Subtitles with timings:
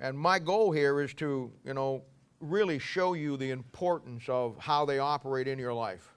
[0.00, 2.02] And my goal here is to, you know,
[2.40, 6.14] really show you the importance of how they operate in your life.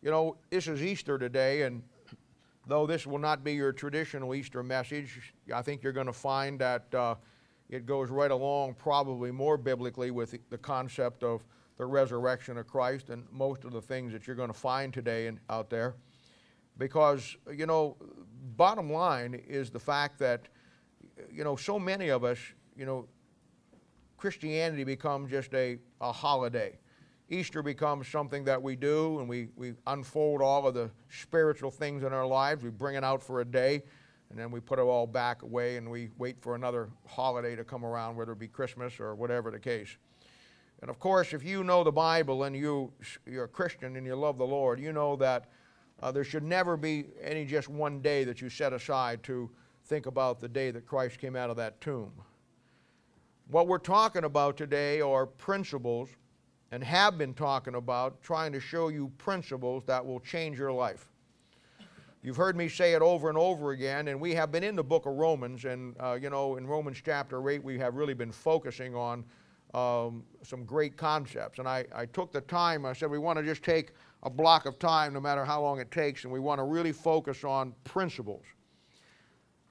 [0.00, 1.82] You know, this is Easter today, and
[2.66, 6.58] though this will not be your traditional Easter message, I think you're going to find
[6.60, 7.16] that uh,
[7.68, 11.44] it goes right along, probably more biblically, with the concept of
[11.78, 15.30] the resurrection of Christ and most of the things that you're going to find today
[15.50, 15.94] out there.
[16.78, 17.96] Because, you know,
[18.56, 20.48] bottom line is the fact that,
[21.30, 22.38] you know, so many of us,
[22.76, 23.06] you know,
[24.16, 26.78] Christianity becomes just a, a holiday.
[27.28, 32.02] Easter becomes something that we do and we, we unfold all of the spiritual things
[32.02, 32.62] in our lives.
[32.62, 33.82] We bring it out for a day
[34.30, 37.64] and then we put it all back away and we wait for another holiday to
[37.64, 39.96] come around, whether it be Christmas or whatever the case.
[40.80, 42.92] And of course, if you know the Bible and you,
[43.26, 45.48] you're a Christian and you love the Lord, you know that
[46.02, 49.50] uh, there should never be any just one day that you set aside to
[49.92, 52.10] think about the day that Christ came out of that tomb.
[53.48, 56.08] What we're talking about today are principles
[56.70, 61.08] and have been talking about trying to show you principles that will change your life.
[62.22, 64.82] You've heard me say it over and over again, and we have been in the
[64.82, 68.32] book of Romans, and uh, you know, in Romans chapter 8, we have really been
[68.32, 69.22] focusing on
[69.74, 71.58] um, some great concepts.
[71.58, 74.64] And I, I took the time, I said, we want to just take a block
[74.64, 77.74] of time, no matter how long it takes, and we want to really focus on
[77.84, 78.44] principles.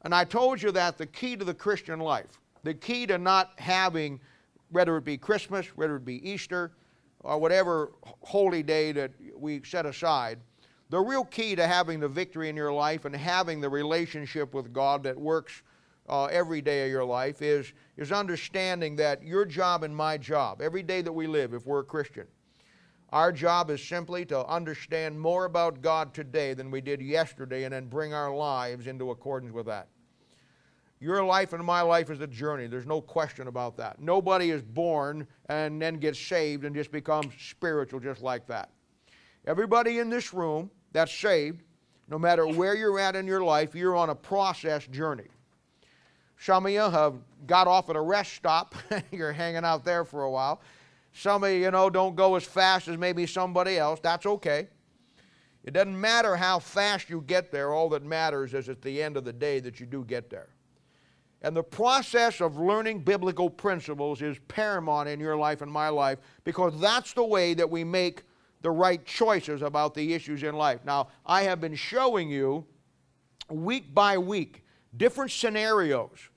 [0.04, 3.52] And I told you that the key to the Christian life, the key to not
[3.58, 4.20] having,
[4.70, 6.72] whether it be Christmas, whether it be Easter,
[7.20, 10.40] or whatever holy day that we set aside,
[10.90, 14.74] the real key to having the victory in your life and having the relationship with
[14.74, 15.62] God that works
[16.10, 20.62] uh, every day of your life is, is understanding that your job and my job,
[20.62, 22.28] every day that we live, if we're a Christian,
[23.12, 27.74] our job is simply to understand more about God today than we did yesterday and
[27.74, 29.88] then bring our lives into accordance with that.
[31.02, 32.68] Your life and my life is a journey.
[32.68, 34.00] There's no question about that.
[34.00, 38.70] Nobody is born and then gets saved and just becomes spiritual just like that.
[39.46, 41.64] Everybody in this room that's saved,
[42.08, 45.28] no matter where you're at in your life, you're on a process journey.
[46.38, 47.16] Some of you have
[47.48, 48.76] got off at a rest stop.
[49.12, 50.62] you're hanging out there for a while.
[51.14, 54.00] Some of you, you know, don't go as fast as maybe somebody else.
[54.02, 54.68] That's okay.
[55.64, 57.74] It doesn't matter how fast you get there.
[57.74, 60.50] All that matters is at the end of the day that you do get there.
[61.44, 66.20] And the process of learning biblical principles is paramount in your life and my life
[66.44, 68.24] because that's the way that we make
[68.62, 70.82] the right choices about the issues in life.
[70.86, 72.66] Now, I have been showing you
[73.50, 74.64] week by week
[74.96, 76.30] different scenarios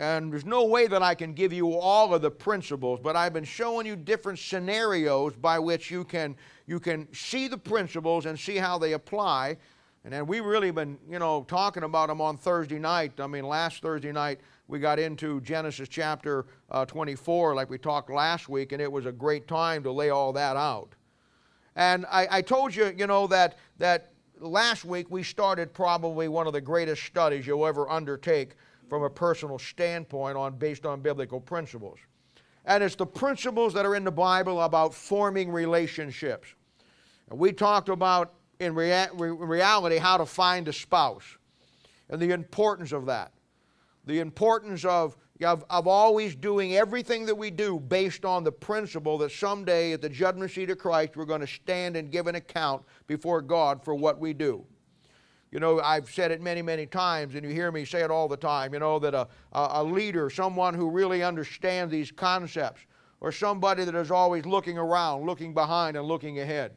[0.00, 3.34] and there's no way that I can give you all of the principles, but I've
[3.34, 8.40] been showing you different scenarios by which you can, you can see the principles and
[8.40, 9.58] see how they apply.
[10.04, 13.20] And then we really been, you know, talking about them on Thursday night.
[13.20, 18.08] I mean, last Thursday night we got into Genesis chapter uh, 24, like we talked
[18.08, 20.94] last week, and it was a great time to lay all that out.
[21.76, 26.46] And I, I told you, you know, that that last week we started probably one
[26.46, 28.56] of the greatest studies you'll ever undertake
[28.90, 31.98] from a personal standpoint on based on biblical principles.
[32.66, 36.48] And it's the principles that are in the Bible about forming relationships.
[37.30, 41.24] And we talked about in rea- reality how to find a spouse
[42.10, 43.32] and the importance of that.
[44.06, 49.18] The importance of, of, of always doing everything that we do based on the principle
[49.18, 52.34] that someday at the judgment seat of Christ we're going to stand and give an
[52.34, 54.66] account before God for what we do.
[55.52, 58.28] You know, I've said it many, many times, and you hear me say it all
[58.28, 62.82] the time, you know, that a, a leader, someone who really understands these concepts,
[63.20, 66.72] or somebody that is always looking around, looking behind, and looking ahead.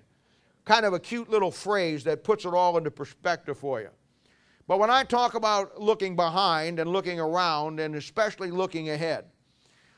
[0.66, 3.90] Kind of a cute little phrase that puts it all into perspective for you.
[4.68, 9.26] But when I talk about looking behind and looking around, and especially looking ahead,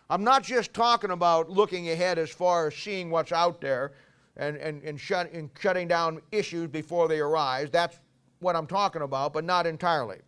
[0.10, 3.94] I'm not just talking about looking ahead as far as seeing what's out there
[4.38, 7.70] and, and, and, shut, and shutting down issues before they arise.
[7.72, 8.00] That's
[8.46, 10.20] what I'm talking about, but not entirely.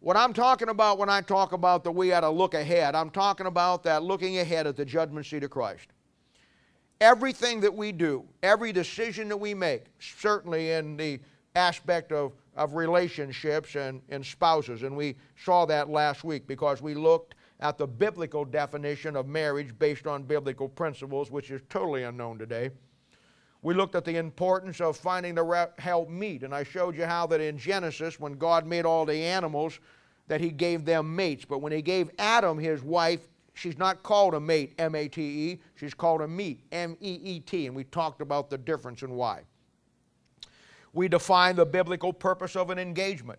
[0.00, 3.08] What I'm talking about when I talk about that we had to look ahead, I'm
[3.08, 5.88] talking about that looking ahead at the judgment seat of Christ.
[7.00, 11.20] Everything that we do, every decision that we make, certainly in the
[11.56, 16.94] aspect of, of relationships and, and spouses, and we saw that last week because we
[16.94, 22.38] looked at the biblical definition of marriage based on biblical principles, which is totally unknown
[22.38, 22.70] today.
[23.62, 27.26] We looked at the importance of finding the help meet, and I showed you how
[27.28, 29.78] that in Genesis, when God made all the animals,
[30.26, 31.44] that He gave them mates.
[31.44, 35.22] But when He gave Adam his wife, she's not called a mate, M A T
[35.22, 39.02] E, she's called a meet, M E E T, and we talked about the difference
[39.02, 39.42] and why.
[40.92, 43.38] We defined the biblical purpose of an engagement,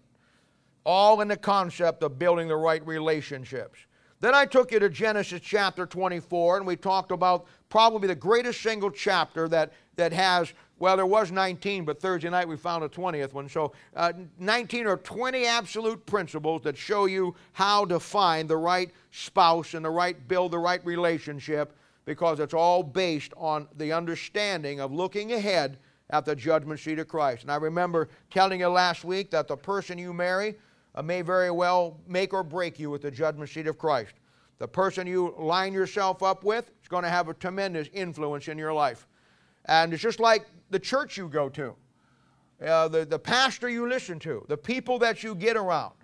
[0.85, 3.79] all in the concept of building the right relationships.
[4.21, 8.61] Then I took you to Genesis chapter 24, and we talked about probably the greatest
[8.61, 12.87] single chapter that, that has, well, there was 19, but Thursday night we found a
[12.87, 13.49] 20th one.
[13.49, 18.91] So uh, 19 or 20 absolute principles that show you how to find the right
[19.09, 21.75] spouse and the right build the right relationship
[22.05, 25.79] because it's all based on the understanding of looking ahead
[26.11, 27.41] at the judgment seat of Christ.
[27.41, 30.53] And I remember telling you last week that the person you marry,
[30.93, 34.13] uh, may very well make or break you at the judgment seat of Christ.
[34.59, 38.71] The person you line yourself up with going to have a tremendous influence in your
[38.71, 39.07] life.
[39.65, 41.75] And it's just like the church you go to,
[42.63, 45.95] uh, the, the pastor you listen to, the people that you get around.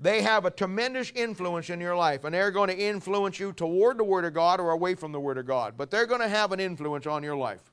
[0.00, 3.98] They have a tremendous influence in your life, and they're going to influence you toward
[3.98, 5.74] the Word of God or away from the Word of God.
[5.76, 7.70] But they're going to have an influence on your life.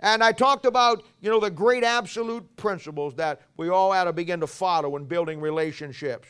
[0.00, 4.12] And I talked about, you know, the great absolute principles that we all ought to
[4.12, 6.28] begin to follow in building relationships.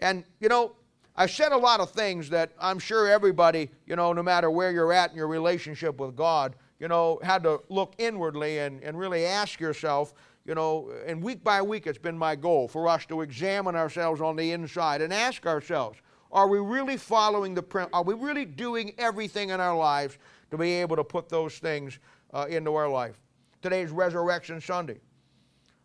[0.00, 0.76] And, you know,
[1.14, 4.70] I said a lot of things that I'm sure everybody, you know, no matter where
[4.70, 8.98] you're at in your relationship with God, you know, had to look inwardly and, and
[8.98, 10.14] really ask yourself,
[10.44, 14.20] you know, and week by week it's been my goal for us to examine ourselves
[14.20, 15.98] on the inside and ask ourselves,
[16.32, 20.16] are we really following the, are we really doing everything in our lives
[20.50, 21.98] to be able to put those things
[22.32, 23.20] uh, into our life.
[23.60, 24.98] Today's Resurrection Sunday.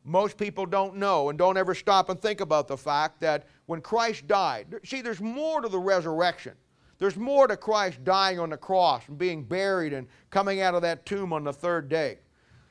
[0.03, 3.81] Most people don't know and don't ever stop and think about the fact that when
[3.81, 6.53] Christ died, see, there's more to the resurrection.
[6.97, 10.81] There's more to Christ dying on the cross and being buried and coming out of
[10.81, 12.17] that tomb on the third day.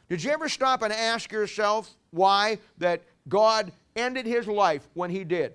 [0.08, 5.22] Did you ever stop and ask yourself why that God ended his life when he
[5.22, 5.54] did?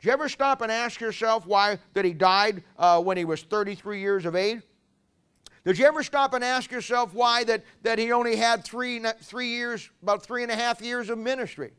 [0.00, 3.42] Did you ever stop and ask yourself why that he died uh, when he was
[3.42, 4.60] 33 years of age?
[5.64, 9.48] Did you ever stop and ask yourself why that, that he only had three, three
[9.48, 11.72] years, about three and a half years of ministry?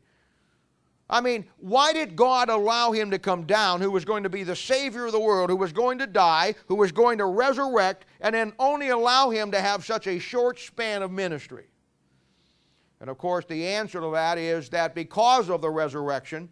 [1.08, 4.42] I mean, why did God allow him to come down, who was going to be
[4.42, 8.06] the Savior of the world, who was going to die, who was going to resurrect,
[8.20, 11.66] and then only allow him to have such a short span of ministry?
[13.00, 16.48] And of course, the answer to that is that because of the resurrection,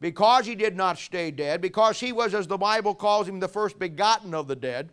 [0.00, 3.48] because he did not stay dead, because he was, as the Bible calls him, the
[3.48, 4.90] first begotten of the dead,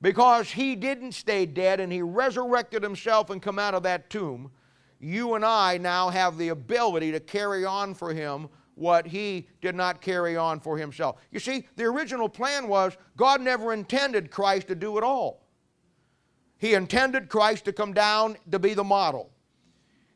[0.00, 4.52] because he didn't stay dead and he resurrected himself and come out of that tomb,
[5.00, 9.74] you and I now have the ability to carry on for him what he did
[9.74, 11.16] not carry on for himself.
[11.30, 15.46] You see, the original plan was God never intended Christ to do it all.
[16.58, 19.30] He intended Christ to come down to be the model.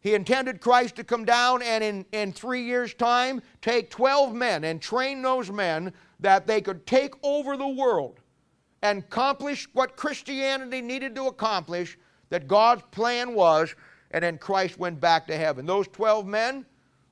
[0.00, 4.64] He intended Christ to come down and in, in three years' time take 12 men
[4.64, 8.18] and train those men that they could take over the world
[8.82, 11.96] and accomplish what Christianity needed to accomplish,
[12.30, 13.76] that God's plan was,
[14.12, 15.66] and then Christ went back to heaven.
[15.66, 16.64] Those 12 men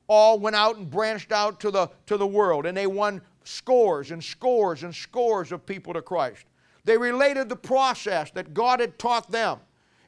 [0.06, 4.10] all went out and branched out to the, to the world, and they won scores
[4.10, 6.44] and scores and scores of people to Christ.
[6.84, 9.58] They related the process that God had taught them.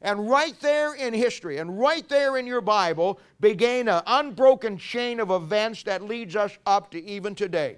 [0.00, 5.20] And right there in history and right there in your Bible began an unbroken chain
[5.20, 7.76] of events that leads us up to even today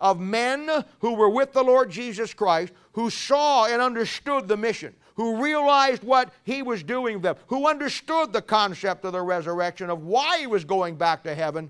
[0.00, 4.94] of men who were with the Lord Jesus Christ, who saw and understood the mission,
[5.18, 10.04] who realized what he was doing them, who understood the concept of the resurrection, of
[10.04, 11.68] why he was going back to heaven.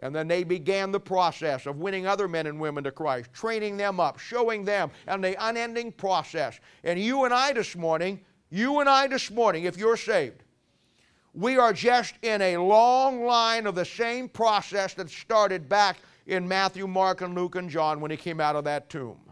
[0.00, 3.78] And then they began the process of winning other men and women to Christ, training
[3.78, 6.60] them up, showing them, and the unending process.
[6.84, 10.42] And you and I this morning, you and I this morning, if you're saved,
[11.32, 15.96] we are just in a long line of the same process that started back
[16.26, 19.25] in Matthew, Mark, and Luke, and John when he came out of that tomb.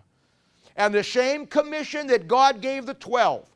[0.76, 3.48] And the same commission that God gave the 12,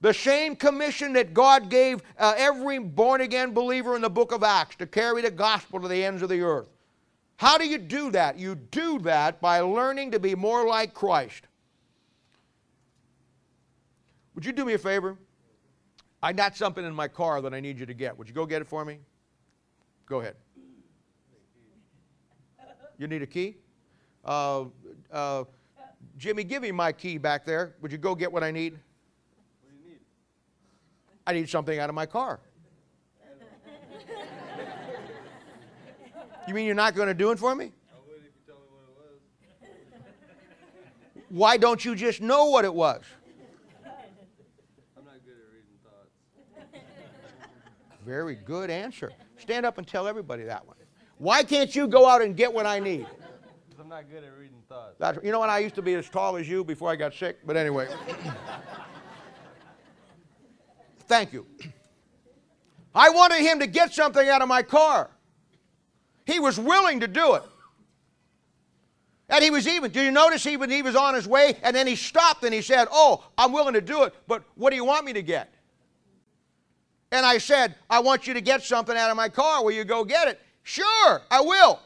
[0.00, 4.44] the same commission that God gave uh, every born again believer in the book of
[4.44, 6.68] Acts to carry the gospel to the ends of the earth.
[7.36, 8.38] How do you do that?
[8.38, 11.44] You do that by learning to be more like Christ.
[14.34, 15.16] Would you do me a favor?
[16.22, 18.16] I got something in my car that I need you to get.
[18.18, 18.98] Would you go get it for me?
[20.06, 20.34] Go ahead.
[22.98, 23.56] You need a key?
[24.24, 24.64] Uh,
[25.12, 25.44] uh,
[26.18, 27.76] Jimmy, give me my key back there.
[27.80, 28.72] Would you go get what I need?
[28.72, 30.00] What do you need?
[31.24, 32.40] I need something out of my car.
[36.48, 37.66] you mean you're not going to do it for me?
[37.66, 39.12] I would if you tell me what it
[39.62, 41.24] was.
[41.28, 43.02] Why don't you just know what it was?
[44.96, 46.82] I'm not good at reading thoughts.
[48.04, 49.12] Very good answer.
[49.36, 50.74] Stand up and tell everybody that one.
[51.18, 53.06] Why can't you go out and get what I need?
[53.88, 54.96] I'm not good at reading thoughts.
[54.98, 55.48] That's, you know what?
[55.48, 57.88] I used to be as tall as you before I got sick, but anyway.
[61.06, 61.46] Thank you.
[62.94, 65.08] I wanted him to get something out of my car.
[66.26, 67.44] He was willing to do it.
[69.30, 71.74] And he was even, did you notice he, when he was on his way and
[71.74, 74.76] then he stopped and he said, Oh, I'm willing to do it, but what do
[74.76, 75.54] you want me to get?
[77.10, 79.64] And I said, I want you to get something out of my car.
[79.64, 80.42] Will you go get it?
[80.62, 81.80] Sure, I will.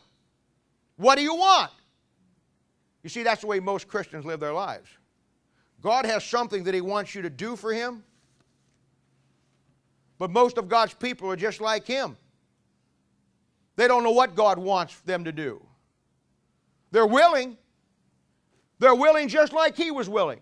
[0.96, 1.70] What do you want?
[3.02, 4.88] You see, that's the way most Christians live their lives.
[5.80, 8.04] God has something that He wants you to do for Him,
[10.18, 12.16] but most of God's people are just like Him.
[13.76, 15.64] They don't know what God wants them to do.
[16.90, 17.56] They're willing.
[18.78, 20.40] They're willing just like He was willing.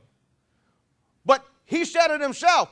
[1.25, 2.71] But He said it Himself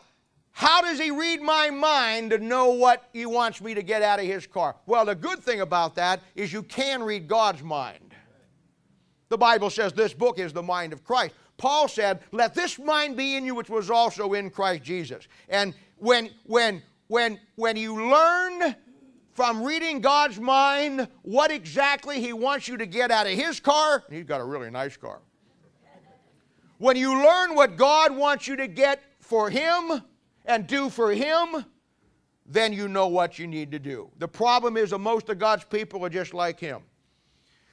[0.58, 4.18] how does he read my mind to know what he wants me to get out
[4.18, 4.74] of his car?
[4.86, 8.07] Well, the good thing about that is you can read God's mind.
[9.28, 11.34] The Bible says this book is the mind of Christ.
[11.56, 15.74] Paul said, "Let this mind be in you which was also in Christ Jesus." And
[15.96, 18.76] when when when when you learn
[19.32, 24.04] from reading God's mind what exactly he wants you to get out of his car,
[24.10, 25.20] he's got a really nice car.
[26.78, 30.02] When you learn what God wants you to get for him,
[30.48, 31.64] and do for Him,
[32.44, 34.10] then you know what you need to do.
[34.18, 36.82] The problem is that most of God's people are just like Him.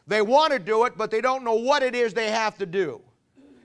[0.07, 2.65] They want to do it, but they don't know what it is they have to
[2.65, 3.01] do.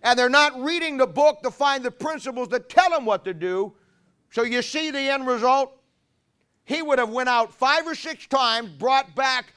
[0.03, 3.35] And they're not reading the book to find the principles that tell them what to
[3.35, 3.75] do.
[4.31, 5.77] So you see the end result?
[6.65, 9.53] He would have went out five or six times, brought back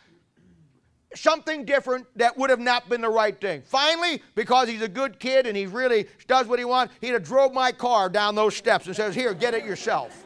[1.16, 3.62] something different that would have not been the right thing.
[3.66, 7.24] Finally, because he's a good kid and he really does what he wants, he'd have
[7.24, 10.26] drove my car down those steps and says, "Here, get it yourself."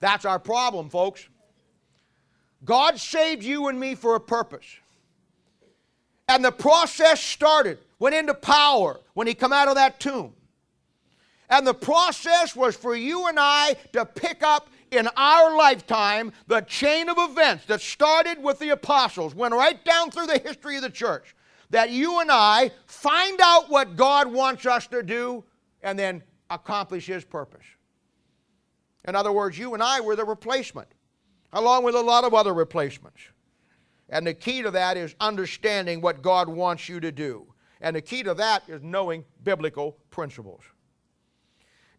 [0.00, 1.28] That's our problem, folks.
[2.64, 4.66] God saved you and me for a purpose.
[6.28, 10.34] And the process started, went into power when he come out of that tomb.
[11.48, 16.60] And the process was for you and I to pick up in our lifetime the
[16.62, 20.82] chain of events that started with the apostles, went right down through the history of
[20.82, 21.34] the church,
[21.70, 25.44] that you and I find out what God wants us to do
[25.82, 27.64] and then accomplish His purpose.
[29.06, 30.88] In other words, you and I were the replacement,
[31.52, 33.20] along with a lot of other replacements.
[34.08, 37.46] And the key to that is understanding what God wants you to do.
[37.80, 40.62] And the key to that is knowing biblical principles.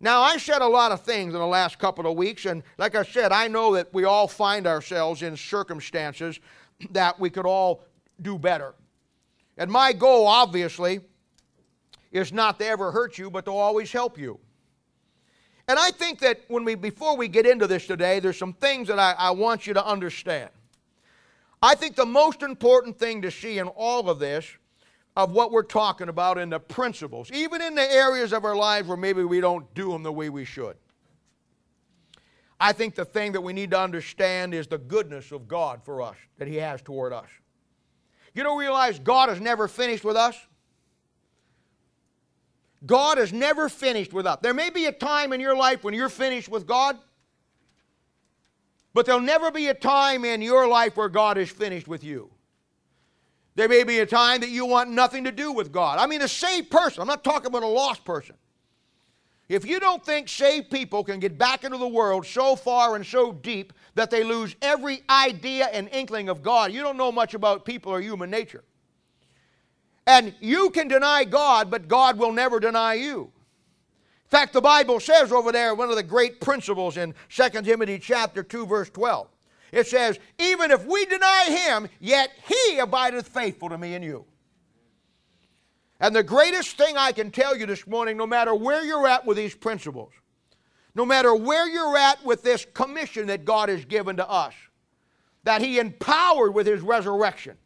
[0.01, 2.95] Now, I said a lot of things in the last couple of weeks, and like
[2.95, 6.39] I said, I know that we all find ourselves in circumstances
[6.91, 7.83] that we could all
[8.21, 8.75] do better.
[9.57, 11.01] And my goal, obviously,
[12.11, 14.39] is not to ever hurt you, but to always help you.
[15.69, 18.87] And I think that when we, before we get into this today, there's some things
[18.87, 20.49] that I, I want you to understand.
[21.61, 24.47] I think the most important thing to see in all of this
[25.15, 28.87] of what we're talking about in the principles, even in the areas of our lives
[28.87, 30.75] where maybe we don't do them the way we should.
[32.59, 36.01] I think the thing that we need to understand is the goodness of God for
[36.01, 37.29] us, that He has toward us.
[38.33, 40.35] You don't realize God is never finished with us?
[42.85, 44.39] God is never finished with us.
[44.41, 46.97] There may be a time in your life when you're finished with God,
[48.93, 52.31] but there'll never be a time in your life where God is finished with you.
[53.55, 55.99] There may be a time that you want nothing to do with God.
[55.99, 57.01] I mean, a saved person.
[57.01, 58.35] I'm not talking about a lost person.
[59.49, 63.05] If you don't think saved people can get back into the world so far and
[63.05, 67.33] so deep that they lose every idea and inkling of God, you don't know much
[67.33, 68.63] about people or human nature.
[70.09, 73.25] And you can deny God, but God will never deny you.
[73.25, 77.99] In fact, the Bible says over there, one of the great principles in 2 Timothy
[77.99, 79.27] chapter 2, verse 12.
[79.71, 84.25] It says, Even if we deny him, yet he abideth faithful to me and you.
[85.99, 89.27] And the greatest thing I can tell you this morning, no matter where you're at
[89.27, 90.11] with these principles,
[90.95, 94.55] no matter where you're at with this commission that God has given to us,
[95.43, 97.57] that He empowered with His resurrection,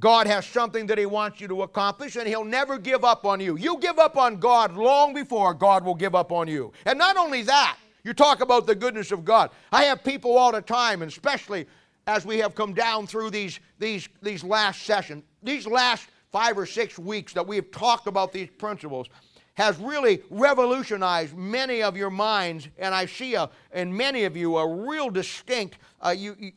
[0.00, 3.38] God has something that He wants you to accomplish, and He'll never give up on
[3.38, 3.56] you.
[3.56, 6.72] You give up on God long before God will give up on you.
[6.86, 9.50] And not only that, you talk about the goodness of God.
[9.70, 11.66] I have people all the time, and especially
[12.06, 16.64] as we have come down through these, these, these last sessions, these last five or
[16.64, 19.08] six weeks that we have talked about these principles
[19.54, 24.56] has really revolutionized many of your minds, and I see a, in many of you
[24.56, 26.52] a real distinct uh, you, you,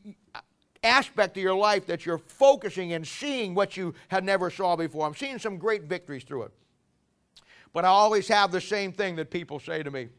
[0.83, 5.05] aspect of your life that you're focusing and seeing what you had never saw before.
[5.05, 6.51] I'm seeing some great victories through it.
[7.73, 10.09] But I always have the same thing that people say to me.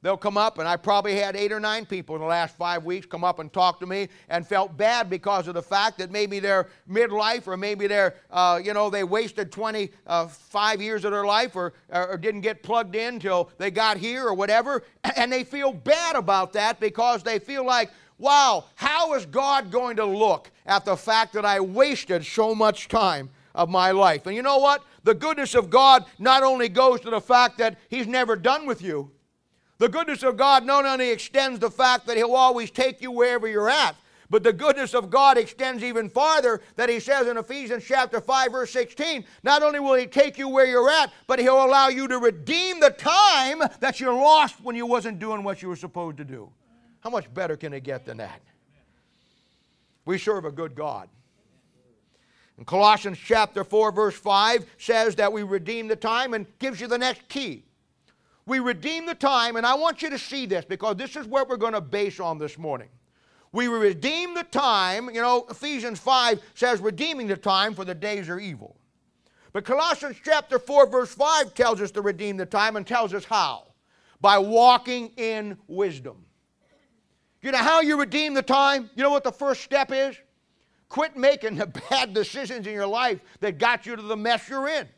[0.00, 2.84] They'll come up, and I probably had eight or nine people in the last five
[2.84, 6.12] weeks come up and talk to me and felt bad because of the fact that
[6.12, 11.10] maybe they're midlife or maybe they're, uh, you know, they wasted 25 uh, years of
[11.10, 14.84] their life or, or didn't get plugged in till they got here or whatever.
[15.16, 19.96] And they feel bad about that because they feel like, wow, how is God going
[19.96, 24.26] to look at the fact that I wasted so much time of my life?
[24.26, 24.84] And you know what?
[25.04, 28.82] The goodness of God not only goes to the fact that He's never done with
[28.82, 29.10] you,
[29.78, 33.46] the goodness of God not only extends the fact that He'll always take you wherever
[33.46, 33.94] you're at,
[34.30, 38.52] but the goodness of God extends even farther that he says in Ephesians chapter 5
[38.52, 42.06] verse 16, not only will he take you where you're at, but he'll allow you
[42.08, 46.18] to redeem the time that you lost when you wasn't doing what you were supposed
[46.18, 46.50] to do.
[47.00, 48.40] How much better can it get than that?
[50.04, 51.08] We serve a good God.
[52.56, 56.88] And Colossians chapter 4 verse 5 says that we redeem the time and gives you
[56.88, 57.64] the next key.
[58.46, 61.48] We redeem the time, and I want you to see this because this is what
[61.48, 62.88] we're going to base on this morning.
[63.52, 65.08] We redeem the time.
[65.12, 68.76] You know, Ephesians 5 says, redeeming the time, for the days are evil.
[69.52, 73.24] But Colossians chapter 4, verse 5 tells us to redeem the time and tells us
[73.24, 73.68] how.
[74.20, 76.24] By walking in wisdom.
[77.42, 78.90] You know how you redeem the time?
[78.94, 80.16] You know what the first step is?
[80.88, 84.68] Quit making the bad decisions in your life that got you to the mess you're
[84.68, 84.88] in.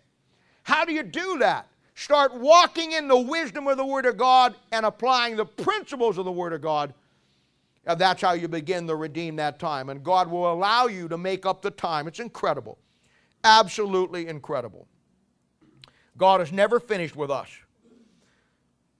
[0.63, 1.67] How do you do that?
[1.95, 6.25] Start walking in the wisdom of the Word of God and applying the principles of
[6.25, 6.95] the Word of God
[7.87, 9.89] and that's how you begin to redeem that time.
[9.89, 12.07] And God will allow you to make up the time.
[12.07, 12.79] It's incredible.
[13.43, 14.87] Absolutely incredible.
[16.17, 17.49] God is never finished with us.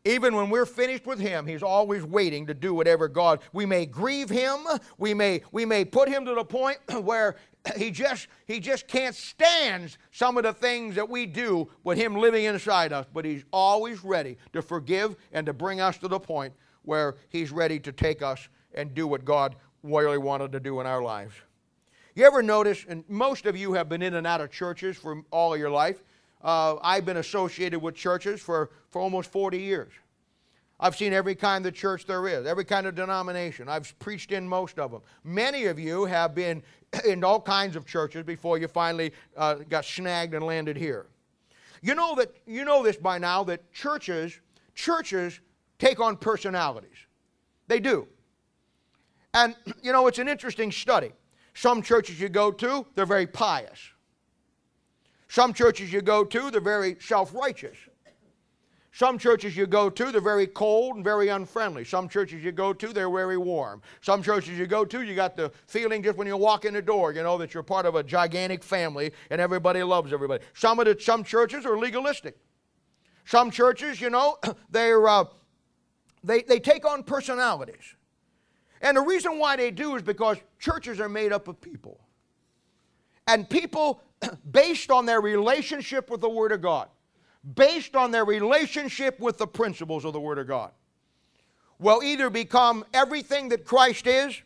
[0.05, 3.41] Even when we're finished with him, he's always waiting to do whatever God.
[3.53, 4.59] We may grieve him,
[4.97, 7.37] we may we may put him to the point where
[7.77, 12.17] he just he just can't stand some of the things that we do with him
[12.17, 16.21] living inside us, but he's always ready to forgive and to bring us to the
[16.21, 20.81] point where he's ready to take us and do what God really wanted to do
[20.81, 21.35] in our lives.
[22.15, 25.23] You ever notice, and most of you have been in and out of churches for
[25.31, 26.03] all of your life.
[26.43, 29.93] Uh, I've been associated with churches for, for almost 40 years.
[30.83, 33.69] I've seen every kind of church there is, every kind of denomination.
[33.69, 35.03] I've preached in most of them.
[35.25, 36.63] Many of you have been
[37.07, 41.07] in all kinds of churches before you finally uh, got snagged and landed here.
[41.83, 44.39] You know that you know this by now that churches
[44.75, 45.41] churches
[45.79, 47.07] take on personalities.
[47.69, 48.07] They do.
[49.35, 51.13] And, you know, it's an interesting study.
[51.55, 53.79] Some churches you go to, they're very pious.
[55.31, 57.77] Some churches you go to, they're very self righteous.
[58.91, 61.85] Some churches you go to, they're very cold and very unfriendly.
[61.85, 63.81] Some churches you go to, they're very warm.
[64.01, 66.83] Some churches you go to, you got the feeling just when you walk in the
[66.83, 70.43] door, you know, that you're part of a gigantic family and everybody loves everybody.
[70.55, 72.37] Some of the some churches are legalistic.
[73.25, 74.37] Some churches, you know,
[74.73, 75.27] they're uh,
[76.25, 77.95] they, they take on personalities.
[78.81, 82.01] And the reason why they do is because churches are made up of people.
[83.31, 84.03] And people,
[84.51, 86.89] based on their relationship with the Word of God,
[87.55, 90.73] based on their relationship with the principles of the Word of God,
[91.79, 94.43] will either become everything that Christ is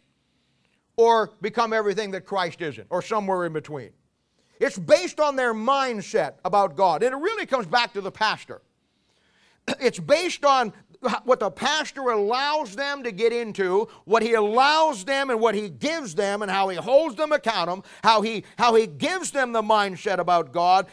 [0.96, 3.90] or become everything that Christ isn't, or somewhere in between.
[4.60, 7.02] It's based on their mindset about God.
[7.02, 8.60] And it really comes back to the pastor.
[9.80, 10.74] It's based on
[11.24, 15.68] what the pastor allows them to get into, what he allows them and what he
[15.68, 19.62] gives them and how he holds them accountable, how he, how he gives them the
[19.62, 20.86] mindset about God,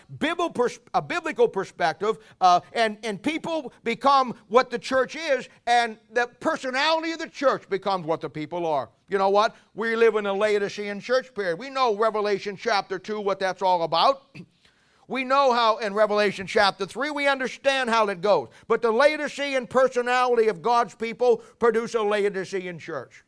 [0.93, 7.11] a biblical perspective, uh, and, and people become what the church is, and the personality
[7.11, 8.89] of the church becomes what the people are.
[9.09, 9.55] You know what?
[9.75, 11.59] We live in a Laodicean church period.
[11.59, 14.23] We know Revelation chapter 2, what that's all about.
[15.11, 18.47] We know how in Revelation chapter 3, we understand how it goes.
[18.69, 23.25] But the Laodicean personality of God's people produce a Laodicean church.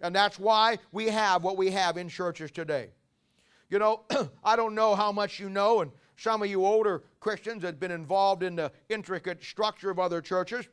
[0.00, 2.88] And that's why we have what we have in churches today.
[3.70, 4.02] You know,
[4.44, 7.92] I don't know how much you know, and some of you older Christians have been
[7.92, 10.66] involved in the intricate structure of other churches.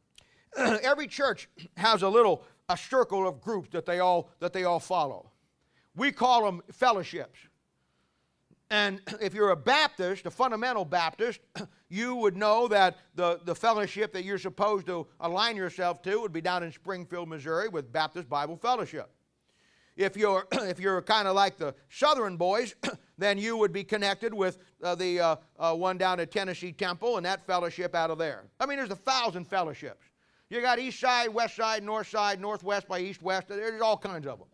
[0.56, 4.80] Every church has a little a circle of groups that they all that they all
[4.80, 5.32] follow.
[5.94, 7.40] We call them fellowships.
[8.70, 11.40] And if you're a Baptist, a fundamental Baptist,
[11.88, 16.32] you would know that the, the fellowship that you're supposed to align yourself to would
[16.32, 19.10] be down in Springfield, Missouri with Baptist Bible Fellowship.
[19.96, 22.74] If you're, if you're kind of like the Southern boys,
[23.18, 27.16] then you would be connected with uh, the uh, uh, one down at Tennessee Temple
[27.16, 28.44] and that fellowship out of there.
[28.58, 30.06] I mean, there's a thousand fellowships.
[30.48, 33.48] You got East Side, West Side, North Side, Northwest by East West.
[33.48, 34.48] There's all kinds of them.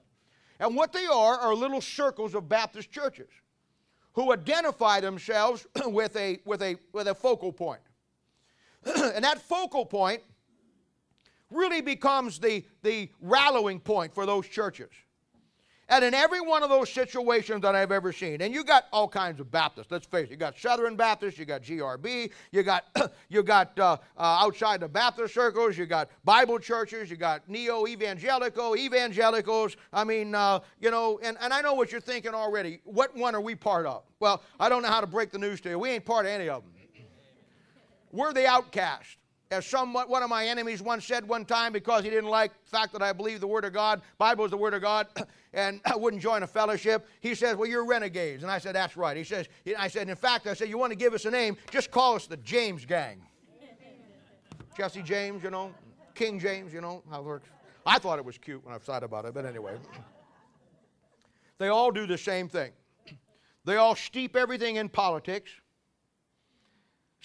[0.58, 3.28] And what they are are little circles of Baptist churches
[4.16, 7.80] who identify themselves with a, with a, with a focal point.
[8.96, 10.22] and that focal point
[11.50, 14.90] really becomes the, the rallying point for those churches.
[15.88, 19.06] And in every one of those situations that I've ever seen, and you got all
[19.06, 19.86] kinds of Baptists.
[19.90, 22.84] Let's face it, you got Southern Baptists, you got GRB, you got
[23.28, 27.86] you got uh, uh, outside the Baptist circles, you got Bible churches, you got neo
[27.86, 29.76] evangelical evangelicals.
[29.92, 32.80] I mean, uh, you know, and, and I know what you're thinking already.
[32.82, 34.02] What one are we part of?
[34.18, 35.78] Well, I don't know how to break the news to you.
[35.78, 36.72] We ain't part of any of them.
[38.10, 39.18] We're the outcast
[39.50, 42.70] as some one of my enemies once said one time because he didn't like the
[42.70, 45.06] fact that I believe the Word of God, Bible is the Word of God,
[45.52, 47.06] and I wouldn't join a fellowship.
[47.20, 50.16] He says, "Well, you're renegades," and I said, "That's right." He says, "I said, in
[50.16, 51.56] fact, I said, you want to give us a name?
[51.70, 53.22] Just call us the James Gang."
[54.76, 55.72] Jesse James, you know,
[56.14, 57.48] King James, you know how it works.
[57.86, 59.76] I thought it was cute when I thought about it, but anyway,
[61.58, 62.72] they all do the same thing.
[63.64, 65.50] They all steep everything in politics.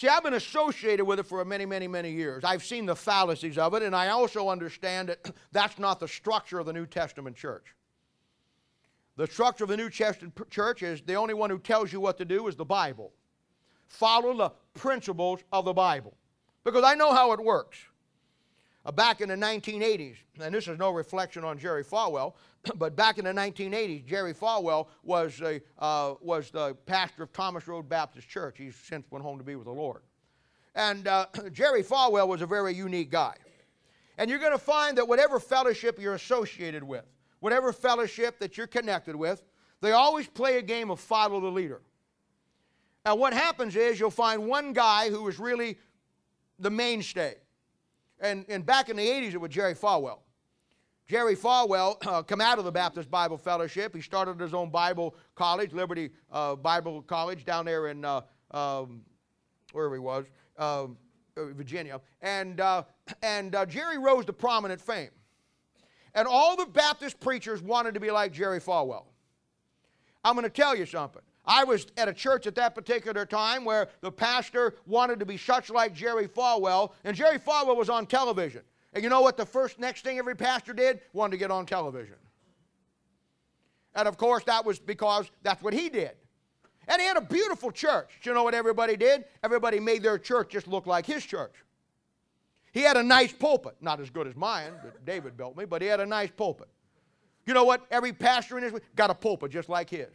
[0.01, 2.43] See, I've been associated with it for many, many, many years.
[2.43, 6.57] I've seen the fallacies of it, and I also understand that that's not the structure
[6.57, 7.75] of the New Testament church.
[9.15, 12.17] The structure of the New Testament church is the only one who tells you what
[12.17, 13.11] to do is the Bible.
[13.85, 16.17] Follow the principles of the Bible.
[16.63, 17.77] Because I know how it works.
[18.83, 22.33] Uh, back in the 1980s, and this is no reflection on Jerry Falwell,
[22.75, 27.67] but back in the 1980s, Jerry Falwell was, a, uh, was the pastor of Thomas
[27.67, 28.57] Road Baptist Church.
[28.57, 30.01] He's since went home to be with the Lord.
[30.75, 33.35] And uh, Jerry Falwell was a very unique guy.
[34.17, 37.05] And you're going to find that whatever fellowship you're associated with,
[37.39, 39.43] whatever fellowship that you're connected with,
[39.81, 41.81] they always play a game of follow the leader.
[43.03, 45.79] And what happens is you'll find one guy who is really
[46.59, 47.35] the mainstay.
[48.19, 50.19] And, and back in the 80s, it was Jerry Falwell.
[51.11, 53.93] Jerry Falwell uh, come out of the Baptist Bible Fellowship.
[53.93, 58.21] He started his own Bible college, Liberty uh, Bible College, down there in uh,
[58.51, 59.01] um,
[59.73, 60.23] wherever he was,
[60.57, 60.95] um,
[61.35, 61.99] uh, Virginia.
[62.21, 62.83] And, uh,
[63.21, 65.09] and uh, Jerry rose to prominent fame.
[66.15, 69.03] And all the Baptist preachers wanted to be like Jerry Falwell.
[70.23, 71.23] I'm going to tell you something.
[71.43, 75.35] I was at a church at that particular time where the pastor wanted to be
[75.35, 78.61] such like Jerry Falwell, and Jerry Falwell was on television.
[78.93, 80.99] And you know what the first next thing every pastor did?
[81.13, 82.15] Wanted to get on television.
[83.95, 86.11] And of course, that was because that's what he did.
[86.87, 88.19] And he had a beautiful church.
[88.23, 89.25] You know what everybody did?
[89.43, 91.53] Everybody made their church just look like his church.
[92.73, 95.81] He had a nice pulpit, not as good as mine that David built me, but
[95.81, 96.69] he had a nice pulpit.
[97.45, 97.85] You know what?
[97.91, 100.09] Every pastor in his got a pulpit just like his.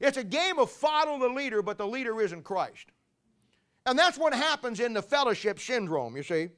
[0.00, 2.86] It's a game of follow the leader, but the leader isn't Christ.
[3.86, 6.48] And that's what happens in the fellowship syndrome, you see.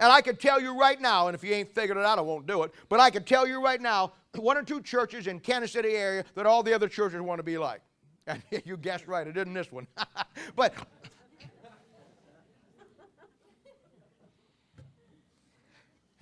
[0.00, 2.22] And I can tell you right now, and if you ain't figured it out, I
[2.22, 5.40] won't do it, but I can tell you right now, one or two churches in
[5.40, 7.80] Kansas City area that all the other churches want to be like.
[8.26, 9.86] And you guessed right, it isn't this one.
[10.56, 10.72] but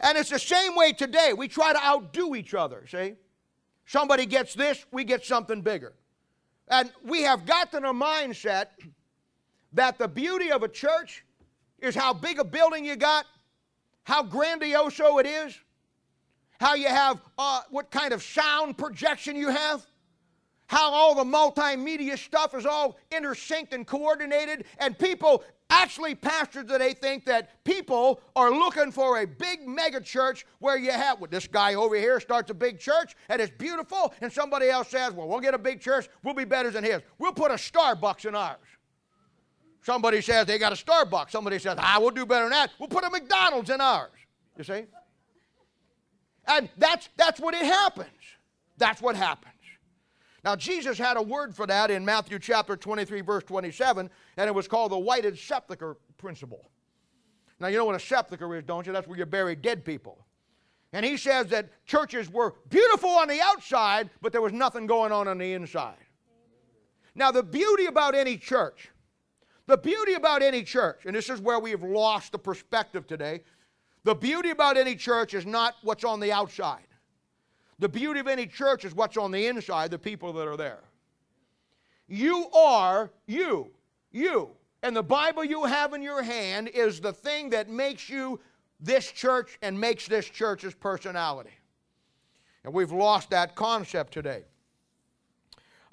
[0.00, 1.32] And it's the same way today.
[1.36, 3.14] We try to outdo each other, see?
[3.84, 5.94] Somebody gets this, we get something bigger.
[6.68, 8.66] And we have gotten a mindset
[9.72, 11.24] that the beauty of a church
[11.80, 13.24] is how big a building you got,
[14.08, 15.54] how grandioso it is,
[16.58, 19.86] how you have uh, what kind of sound projection you have,
[20.66, 26.94] how all the multimedia stuff is all intersynced and coordinated, and people Actually, pastors today
[26.94, 31.46] think that people are looking for a big mega church where you have, well, this
[31.46, 35.28] guy over here starts a big church and it's beautiful, and somebody else says, well,
[35.28, 37.02] we'll get a big church, we'll be better than his.
[37.18, 38.56] We'll put a Starbucks in ours.
[39.88, 41.30] Somebody says they got a Starbucks.
[41.30, 42.72] Somebody says, ah, we'll do better than that.
[42.78, 44.10] We'll put a McDonald's in ours.
[44.58, 44.84] You see?
[46.46, 48.10] And that's, that's what it happens.
[48.76, 49.54] That's what happens.
[50.44, 54.54] Now, Jesus had a word for that in Matthew chapter 23, verse 27, and it
[54.54, 56.68] was called the whited sepulchre principle.
[57.58, 58.92] Now, you know what a sepulchre is, don't you?
[58.92, 60.26] That's where you bury dead people.
[60.92, 65.12] And he says that churches were beautiful on the outside, but there was nothing going
[65.12, 65.96] on on the inside.
[67.14, 68.90] Now, the beauty about any church,
[69.68, 73.42] the beauty about any church, and this is where we have lost the perspective today,
[74.02, 76.86] the beauty about any church is not what's on the outside.
[77.78, 80.80] The beauty of any church is what's on the inside, the people that are there.
[82.08, 83.70] You are you.
[84.10, 84.50] You.
[84.82, 88.40] And the Bible you have in your hand is the thing that makes you
[88.80, 91.52] this church and makes this church's personality.
[92.64, 94.44] And we've lost that concept today.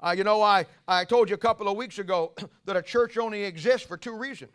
[0.00, 2.32] Uh, you know, I, I told you a couple of weeks ago
[2.64, 4.52] that a church only exists for two reasons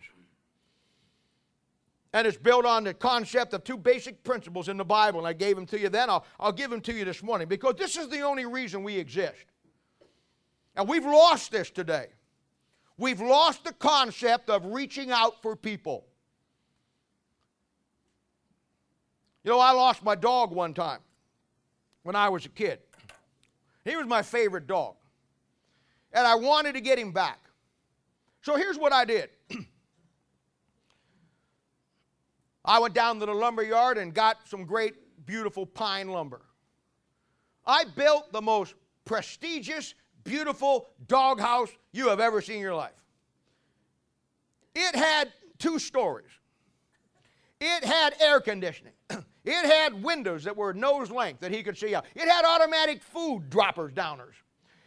[2.13, 5.19] and it's built on the concept of two basic principles in the Bible.
[5.19, 6.10] And I gave them to you then.
[6.10, 8.97] I'll, I'll give them to you this morning because this is the only reason we
[8.97, 9.45] exist.
[10.75, 12.08] And we've lost this today.
[12.97, 16.06] We've lost the concept of reaching out for people.
[19.43, 20.99] You know, I lost my dog one time.
[22.04, 22.80] when I was a kid.
[23.86, 24.95] He was my favorite dog.
[26.13, 27.39] And I wanted to get him back.
[28.41, 29.30] So here's what I did
[32.65, 34.93] I went down to the lumber yard and got some great,
[35.26, 36.41] beautiful pine lumber.
[37.65, 39.93] I built the most prestigious,
[40.24, 42.91] beautiful doghouse you have ever seen in your life.
[44.74, 46.30] It had two stories.
[47.60, 48.93] It had air conditioning.
[49.10, 52.06] it had windows that were nose length that he could see out.
[52.15, 54.34] It had automatic food droppers downers.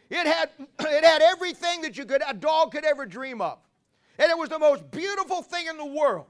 [0.09, 3.59] It had, it had everything that you could a dog could ever dream of.
[4.17, 6.27] And it was the most beautiful thing in the world.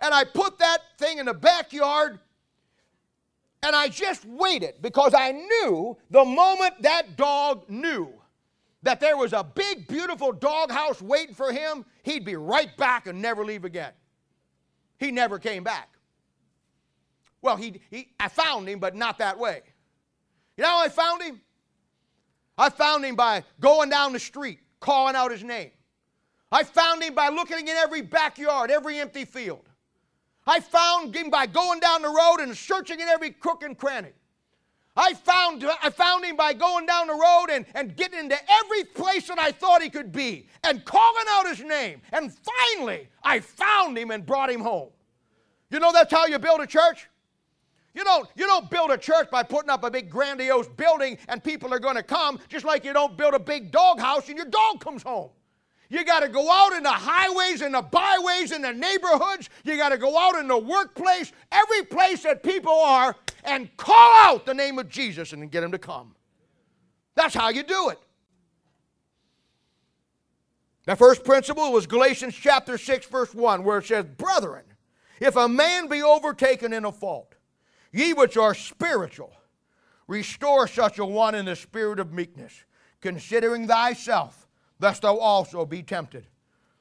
[0.00, 2.20] And I put that thing in the backyard
[3.62, 8.12] and I just waited because I knew the moment that dog knew
[8.82, 13.20] that there was a big, beautiful doghouse waiting for him, he'd be right back and
[13.20, 13.92] never leave again.
[14.98, 15.88] He never came back.
[17.42, 19.62] Well, he, he, I found him, but not that way.
[20.56, 21.40] You know how I found him?
[22.58, 25.70] I found him by going down the street, calling out his name.
[26.50, 29.68] I found him by looking in every backyard, every empty field.
[30.46, 34.12] I found him by going down the road and searching in every crook and cranny.
[34.96, 38.82] I found, I found him by going down the road and, and getting into every
[38.82, 42.00] place that I thought he could be and calling out his name.
[42.12, 44.88] And finally, I found him and brought him home.
[45.70, 47.08] You know that's how you build a church?
[47.98, 51.42] You don't, you don't build a church by putting up a big grandiose building and
[51.42, 54.46] people are going to come, just like you don't build a big doghouse and your
[54.46, 55.30] dog comes home.
[55.88, 59.50] You got to go out in the highways and the byways and the neighborhoods.
[59.64, 64.14] You got to go out in the workplace, every place that people are, and call
[64.28, 66.14] out the name of Jesus and get them to come.
[67.16, 67.98] That's how you do it.
[70.84, 74.62] The first principle was Galatians chapter 6, verse 1, where it says, Brethren,
[75.18, 77.34] if a man be overtaken in a fault,
[77.92, 79.32] ye which are spiritual,
[80.06, 82.64] restore such a one in the spirit of meekness,
[83.00, 84.48] considering thyself
[84.80, 86.26] lest thou also be tempted.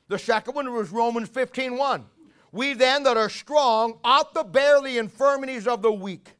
[0.08, 2.06] The second one was Romans 15 1.
[2.52, 6.32] We then that are strong ought to bear the infirmities of the weak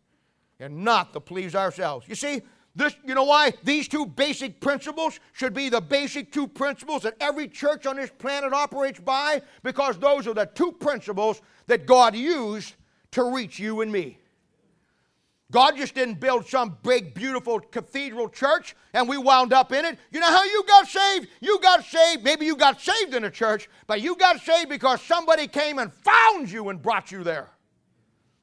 [0.60, 2.08] and not to please ourselves.
[2.08, 2.42] You see,
[2.76, 3.54] this, you know why?
[3.64, 8.12] These two basic principles should be the basic two principles that every church on this
[8.18, 12.76] planet operates by because those are the two principles that God used
[13.12, 14.20] to reach you and me.
[15.52, 19.98] God just didn't build some big, beautiful cathedral church and we wound up in it.
[20.12, 21.28] You know how you got saved?
[21.40, 22.24] You got saved.
[22.24, 25.94] Maybe you got saved in a church, but you got saved because somebody came and
[25.94, 27.50] found you and brought you there.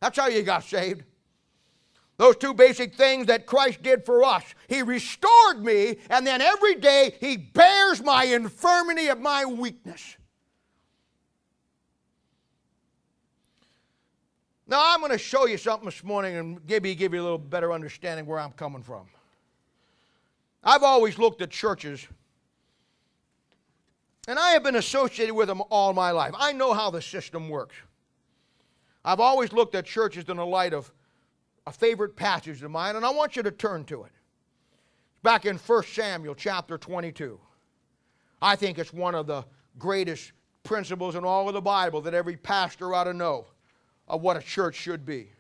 [0.00, 1.02] That's how you got saved.
[2.16, 4.44] Those two basic things that Christ did for us.
[4.68, 10.16] He restored me, and then every day He bears my infirmity of my weakness.
[14.66, 17.38] Now, I'm going to show you something this morning and maybe give you a little
[17.38, 19.06] better understanding where I'm coming from.
[20.62, 22.06] I've always looked at churches,
[24.26, 26.32] and I have been associated with them all my life.
[26.38, 27.74] I know how the system works.
[29.04, 30.90] I've always looked at churches in the light of
[31.66, 34.12] a favorite passage of mine, and I want you to turn to it.
[35.22, 37.38] Back in 1 Samuel chapter 22.
[38.40, 39.44] I think it's one of the
[39.78, 43.46] greatest principles in all of the Bible that every pastor ought to know
[44.08, 45.30] of what a church should be.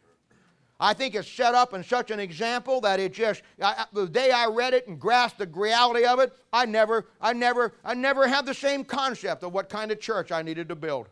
[0.80, 4.30] I think it's set up in such an example that it just I, the day
[4.32, 8.26] I read it and grasped the reality of it, I never, I never, I never
[8.26, 11.08] had the same concept of what kind of church I needed to build.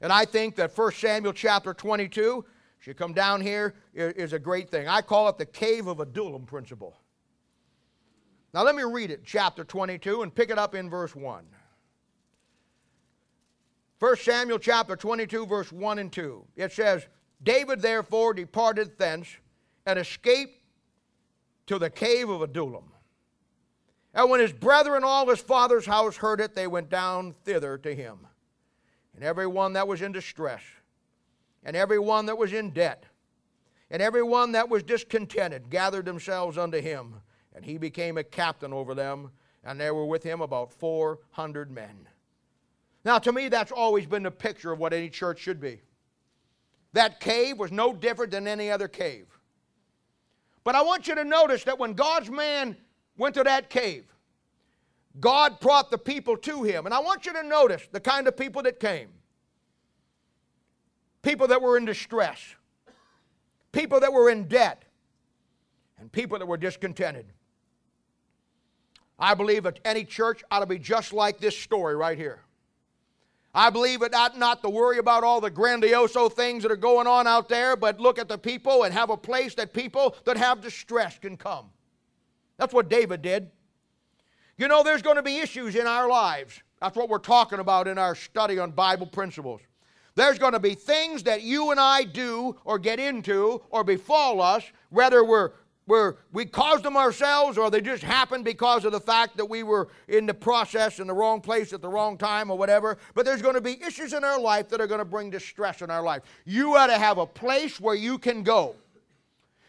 [0.00, 2.44] And I think that 1 Samuel chapter 22
[2.80, 4.86] should come down here is a great thing.
[4.88, 6.94] I call it the cave of Adullam principle.
[8.52, 11.46] Now let me read it, chapter 22, and pick it up in verse 1.
[13.98, 16.44] 1 Samuel chapter 22, verse 1 and 2.
[16.56, 17.06] It says,
[17.42, 19.28] David therefore departed thence
[19.86, 20.60] and escaped
[21.66, 22.90] to the cave of Adullam.
[24.14, 27.94] And when his brethren, all his father's house, heard it, they went down thither to
[27.94, 28.26] him.
[29.14, 30.62] And every one that was in distress,
[31.64, 33.04] and every one that was in debt,
[33.90, 37.14] and every one that was discontented gathered themselves unto him.
[37.54, 39.30] And he became a captain over them,
[39.62, 42.08] and there were with him about 400 men.
[43.04, 45.80] Now, to me, that's always been the picture of what any church should be.
[46.94, 49.26] That cave was no different than any other cave.
[50.62, 52.76] But I want you to notice that when God's man
[53.18, 54.04] went to that cave,
[55.20, 56.86] God brought the people to him.
[56.86, 59.08] And I want you to notice the kind of people that came
[61.22, 62.54] people that were in distress,
[63.72, 64.84] people that were in debt,
[65.98, 67.24] and people that were discontented.
[69.18, 72.43] I believe that any church ought to be just like this story right here.
[73.54, 77.06] I believe it not, not to worry about all the grandioso things that are going
[77.06, 80.36] on out there, but look at the people and have a place that people that
[80.36, 81.70] have distress can come.
[82.56, 83.50] That's what David did.
[84.58, 86.62] You know, there's going to be issues in our lives.
[86.80, 89.60] That's what we're talking about in our study on Bible principles.
[90.16, 94.40] There's going to be things that you and I do or get into or befall
[94.40, 95.52] us, whether we're
[95.86, 99.62] where we caused them ourselves or they just happened because of the fact that we
[99.62, 102.96] were in the process in the wrong place at the wrong time or whatever.
[103.14, 105.82] But there's going to be issues in our life that are going to bring distress
[105.82, 106.22] in our life.
[106.44, 108.76] You ought to have a place where you can go.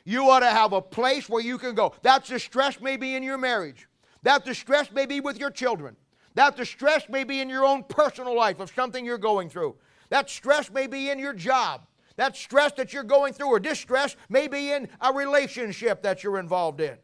[0.05, 1.93] You ought to have a place where you can go.
[2.03, 3.87] That distress may be in your marriage.
[4.23, 5.95] That distress may be with your children.
[6.35, 9.75] That distress may be in your own personal life of something you're going through.
[10.09, 11.87] That stress may be in your job.
[12.17, 16.39] That stress that you're going through or distress may be in a relationship that you're
[16.39, 16.97] involved in.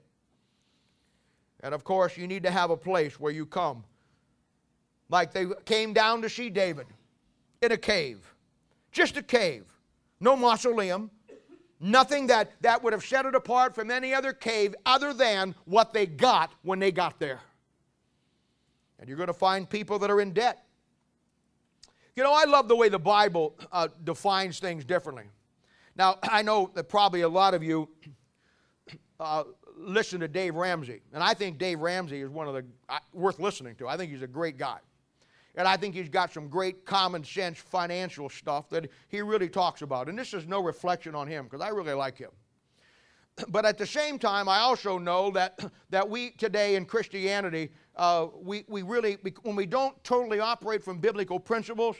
[1.61, 3.83] And of course, you need to have a place where you come.
[5.09, 6.87] Like they came down to see David
[7.61, 8.33] in a cave.
[8.91, 9.65] Just a cave.
[10.19, 11.11] No mausoleum.
[11.79, 15.93] Nothing that, that would have set it apart from any other cave other than what
[15.93, 17.39] they got when they got there.
[18.99, 20.63] And you're going to find people that are in debt.
[22.15, 25.23] You know, I love the way the Bible uh, defines things differently.
[25.95, 27.87] Now, I know that probably a lot of you
[29.19, 29.43] uh,
[29.77, 33.39] listen to Dave Ramsey, and I think Dave Ramsey is one of the uh, worth
[33.39, 33.87] listening to.
[33.87, 34.79] I think he's a great guy.
[35.55, 39.81] And I think he's got some great common sense financial stuff that he really talks
[39.81, 40.07] about.
[40.07, 42.31] And this is no reflection on him because I really like him.
[43.49, 47.71] But at the same time, I also know that, that we today in Christianity,
[48.01, 51.97] uh, we, we really, when we don't totally operate from biblical principles,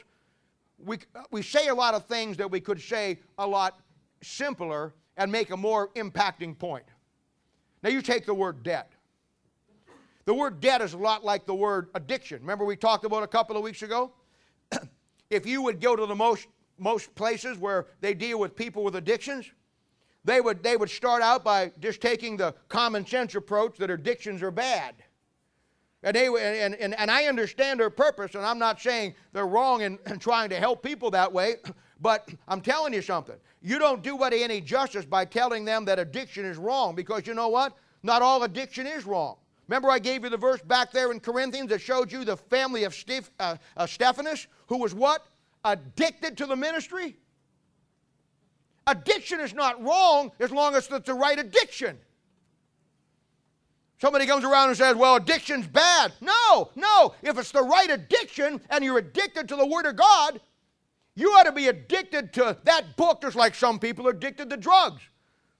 [0.76, 0.98] we,
[1.30, 3.78] we say a lot of things that we could say a lot
[4.20, 6.82] simpler and make a more impacting point.
[7.84, 8.90] Now, you take the word debt.
[10.24, 12.40] The word debt is a lot like the word addiction.
[12.40, 14.10] Remember, we talked about a couple of weeks ago?
[15.30, 18.96] if you would go to the most, most places where they deal with people with
[18.96, 19.52] addictions,
[20.24, 24.42] they would, they would start out by just taking the common sense approach that addictions
[24.42, 24.96] are bad.
[26.04, 29.82] And, they, and, and, and I understand their purpose, and I'm not saying they're wrong
[29.82, 31.56] in, in trying to help people that way,
[32.00, 33.36] but I'm telling you something.
[33.60, 37.34] You don't do what any justice by telling them that addiction is wrong, because you
[37.34, 37.76] know what?
[38.02, 39.36] Not all addiction is wrong.
[39.68, 42.84] Remember, I gave you the verse back there in Corinthians that showed you the family
[42.84, 45.24] of Steph, uh, uh, Stephanus, who was what?
[45.64, 47.16] Addicted to the ministry?
[48.88, 51.96] Addiction is not wrong as long as it's the right addiction.
[54.02, 56.12] Somebody comes around and says, well, addiction's bad.
[56.20, 57.14] No, no.
[57.22, 60.40] If it's the right addiction and you're addicted to the Word of God,
[61.14, 64.56] you ought to be addicted to that book just like some people are addicted to
[64.56, 65.02] drugs.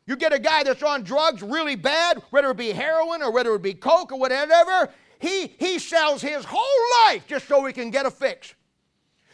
[0.07, 3.55] You get a guy that's on drugs really bad, whether it be heroin or whether
[3.55, 7.91] it be coke or whatever, he, he sells his whole life just so he can
[7.91, 8.57] get a fix.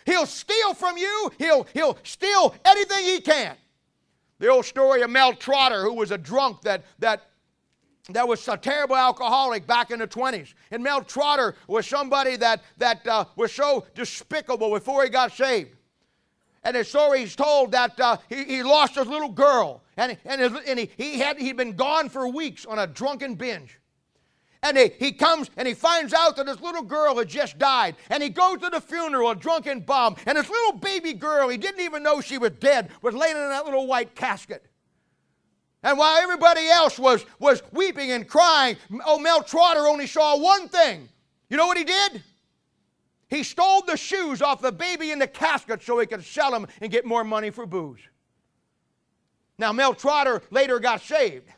[0.04, 3.56] He'll steal from you, he'll, he'll steal anything he can.
[4.38, 7.22] The old story of Mel Trotter, who was a drunk that, that
[8.10, 10.54] that was a terrible alcoholic back in the 20s.
[10.70, 15.72] And Mel Trotter was somebody that, that uh, was so despicable before he got saved.
[16.64, 19.82] And the story is told that uh, he, he lost his little girl.
[19.96, 23.34] And, and, his, and he, he had, he'd been gone for weeks on a drunken
[23.34, 23.78] binge.
[24.62, 27.94] And he, he comes and he finds out that his little girl had just died.
[28.10, 30.16] And he goes to the funeral, a drunken bum.
[30.26, 33.50] And his little baby girl, he didn't even know she was dead, was laying in
[33.50, 34.67] that little white casket.
[35.82, 40.68] And while everybody else was, was weeping and crying, oh, Mel Trotter only saw one
[40.68, 41.08] thing.
[41.48, 42.22] You know what he did?
[43.28, 46.66] He stole the shoes off the baby in the casket so he could sell them
[46.80, 48.00] and get more money for booze.
[49.58, 51.48] Now, Mel Trotter later got saved.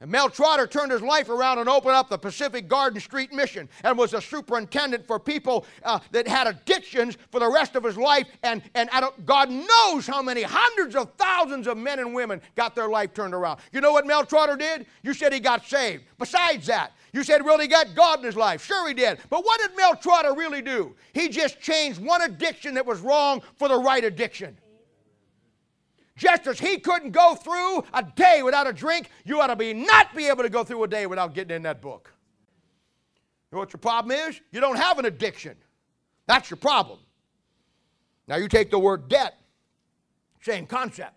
[0.00, 3.66] And Mel Trotter turned his life around and opened up the Pacific Garden Street Mission
[3.82, 7.96] and was a superintendent for people uh, that had addictions for the rest of his
[7.96, 8.26] life.
[8.42, 8.90] And, and
[9.24, 13.32] God knows how many hundreds of thousands of men and women got their life turned
[13.32, 13.60] around.
[13.72, 14.84] You know what Mel Trotter did?
[15.02, 16.04] You said he got saved.
[16.18, 18.62] Besides that, you said, well, he got God in his life.
[18.62, 19.18] Sure, he did.
[19.30, 20.94] But what did Mel Trotter really do?
[21.14, 24.58] He just changed one addiction that was wrong for the right addiction.
[26.16, 29.74] Just as he couldn't go through a day without a drink, you ought to be
[29.74, 32.10] not be able to go through a day without getting in that book.
[33.50, 34.40] You know what your problem is?
[34.50, 35.56] You don't have an addiction.
[36.26, 36.98] That's your problem.
[38.26, 39.38] Now you take the word debt,
[40.40, 41.12] same concept.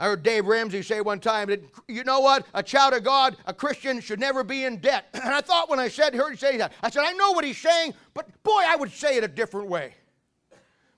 [0.00, 3.36] I heard Dave Ramsey say one time that, you know what, a child of God,
[3.46, 5.06] a Christian should never be in debt.
[5.14, 7.44] And I thought when I said, heard him say that, I said, I know what
[7.44, 9.94] he's saying, but boy, I would say it a different way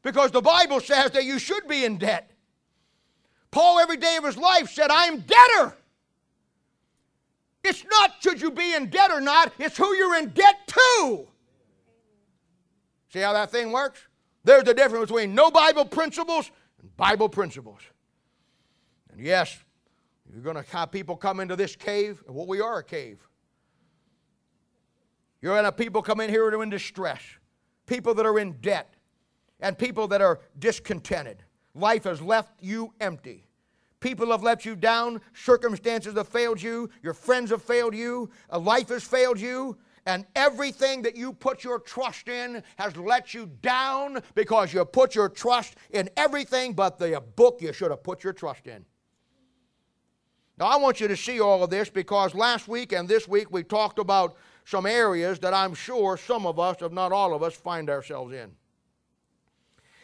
[0.03, 2.31] because the Bible says that you should be in debt.
[3.51, 5.77] Paul, every day of his life, said, I'm debtor.
[7.63, 11.27] It's not should you be in debt or not, it's who you're in debt to.
[13.13, 14.01] See how that thing works?
[14.45, 17.81] There's the difference between no Bible principles and Bible principles.
[19.13, 19.59] And yes,
[20.33, 23.19] you're going to have people come into this cave, what we are a cave.
[25.43, 27.21] You're going to have people come in here that are in distress,
[27.87, 28.95] people that are in debt,
[29.61, 31.43] and people that are discontented.
[31.75, 33.45] Life has left you empty.
[34.01, 35.21] People have let you down.
[35.35, 36.89] Circumstances have failed you.
[37.03, 38.31] Your friends have failed you.
[38.51, 39.77] Life has failed you.
[40.07, 45.15] And everything that you put your trust in has let you down because you put
[45.15, 48.85] your trust in everything but the book you should have put your trust in.
[50.59, 53.51] Now, I want you to see all of this because last week and this week
[53.51, 57.43] we talked about some areas that I'm sure some of us, if not all of
[57.43, 58.51] us, find ourselves in.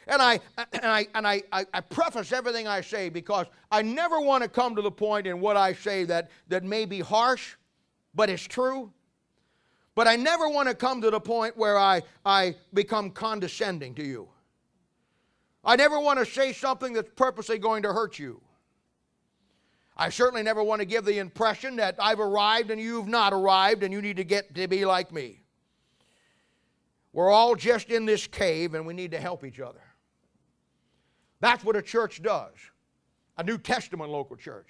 [0.06, 0.40] And I,
[0.72, 4.48] and I, and I, I, I preface everything I say because I never want to
[4.48, 7.56] come to the point in what I say that, that may be harsh,
[8.14, 8.92] but it's true.
[9.96, 14.04] But I never want to come to the point where I, I become condescending to
[14.04, 14.28] you.
[15.64, 18.40] I never want to say something that's purposely going to hurt you.
[19.96, 23.82] I certainly never want to give the impression that I've arrived and you've not arrived
[23.82, 25.40] and you need to get to be like me.
[27.12, 29.80] We're all just in this cave and we need to help each other.
[31.46, 32.54] That's what a church does,
[33.38, 34.66] a New Testament local church.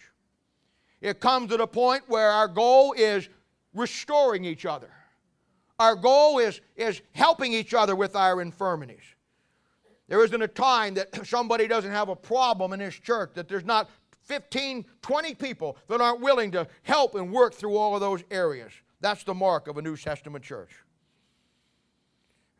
[1.00, 3.30] It comes to the point where our goal is
[3.72, 4.90] restoring each other.
[5.78, 9.04] Our goal is, is helping each other with our infirmities.
[10.08, 13.64] There isn't a time that somebody doesn't have a problem in this church, that there's
[13.64, 13.88] not
[14.24, 18.72] 15, 20 people that aren't willing to help and work through all of those areas.
[19.00, 20.72] That's the mark of a New Testament church.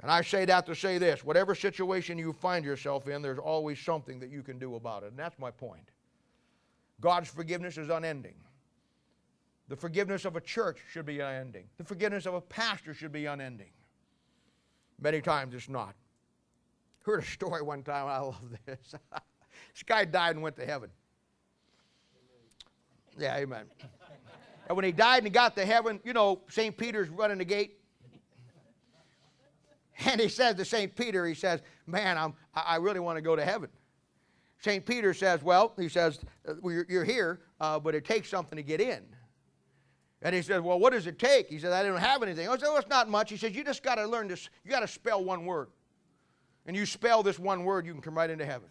[0.02, 3.78] And I say that to say this whatever situation you find yourself in, there's always
[3.80, 5.10] something that you can do about it.
[5.10, 5.90] And that's my point.
[7.00, 8.34] God's forgiveness is unending.
[9.68, 11.64] The forgiveness of a church should be unending.
[11.76, 13.70] The forgiveness of a pastor should be unending.
[15.00, 15.94] Many times it's not.
[17.02, 18.78] Heard a story one time, I love this.
[19.74, 20.90] this guy died and went to heaven.
[23.18, 23.66] Yeah, amen.
[24.68, 26.76] and when he died and he got to heaven, you know, St.
[26.76, 27.78] Peter's running the gate.
[30.04, 30.94] And he says to St.
[30.94, 33.70] Peter, he says, Man, I'm, I really want to go to heaven.
[34.58, 34.84] St.
[34.84, 36.54] Peter says, Well, he says, uh,
[36.88, 39.02] You're here, uh, but it takes something to get in.
[40.22, 41.48] And he says, Well, what does it take?
[41.48, 42.48] He says, I don't have anything.
[42.48, 43.30] I said, Well, it's not much.
[43.30, 44.48] He says, You just got to learn this.
[44.64, 45.68] You got to spell one word.
[46.66, 48.68] And you spell this one word, you can come right into heaven.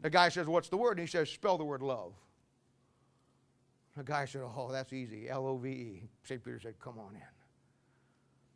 [0.00, 0.98] The guy says, What's the word?
[0.98, 2.12] And he says, Spell the word love.
[3.96, 5.28] The guy said, Oh, that's easy.
[5.28, 6.08] L O V E.
[6.24, 6.42] St.
[6.42, 7.41] Peter said, Come on in.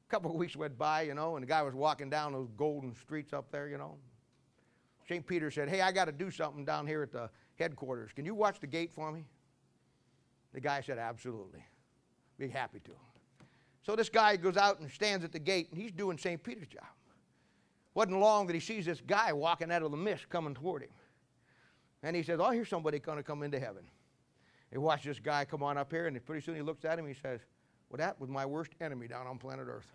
[0.09, 2.49] A couple of weeks went by, you know, and the guy was walking down those
[2.57, 3.97] golden streets up there, you know.
[5.09, 5.27] St.
[5.27, 8.13] Peter said, Hey, I got to do something down here at the headquarters.
[8.15, 9.25] Can you watch the gate for me?
[10.53, 11.65] The guy said, Absolutely.
[12.39, 12.93] Be happy to.
[13.83, 16.43] So this guy goes out and stands at the gate, and he's doing St.
[16.43, 16.85] Peter's job.
[17.95, 20.91] Wasn't long that he sees this guy walking out of the mist coming toward him.
[22.03, 23.85] And he says, Oh, here's somebody going to come into heaven.
[24.71, 27.07] He watches this guy come on up here, and pretty soon he looks at him
[27.07, 27.41] and he says,
[27.91, 29.87] well, that was my worst enemy down on planet Earth.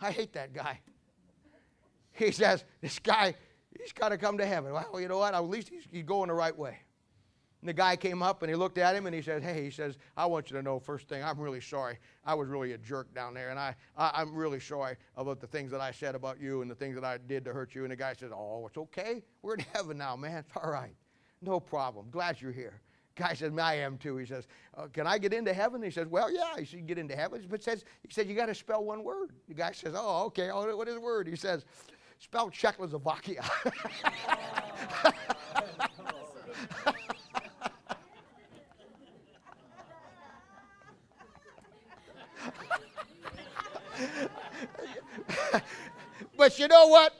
[0.00, 0.80] I hate that guy.
[2.12, 3.34] He says, This guy,
[3.78, 4.72] he's got to come to heaven.
[4.72, 5.34] Well, you know what?
[5.34, 6.78] At least he's, he's going the right way.
[7.62, 9.70] And the guy came up and he looked at him and he said, Hey, he
[9.70, 11.98] says, I want you to know first thing, I'm really sorry.
[12.24, 15.46] I was really a jerk down there, and I, I, am really sorry about the
[15.46, 17.82] things that I said about you and the things that I did to hurt you.
[17.82, 19.22] And the guy says, Oh, it's okay.
[19.42, 20.38] We're in heaven now, man.
[20.38, 20.94] It's all right.
[21.42, 22.06] No problem.
[22.10, 22.80] Glad you're here.
[23.16, 24.18] Guy says, I am too.
[24.18, 24.46] He says,
[24.76, 25.82] uh, Can I get into heaven?
[25.82, 27.42] He says, Well, yeah, you should get into heaven.
[27.48, 29.30] But says, he said, You got to spell one word.
[29.48, 30.50] The guy says, Oh, okay.
[30.50, 31.26] Oh, what is the word?
[31.26, 31.64] He says,
[32.18, 33.42] Spell Czechoslovakia.
[46.36, 47.14] but you know what?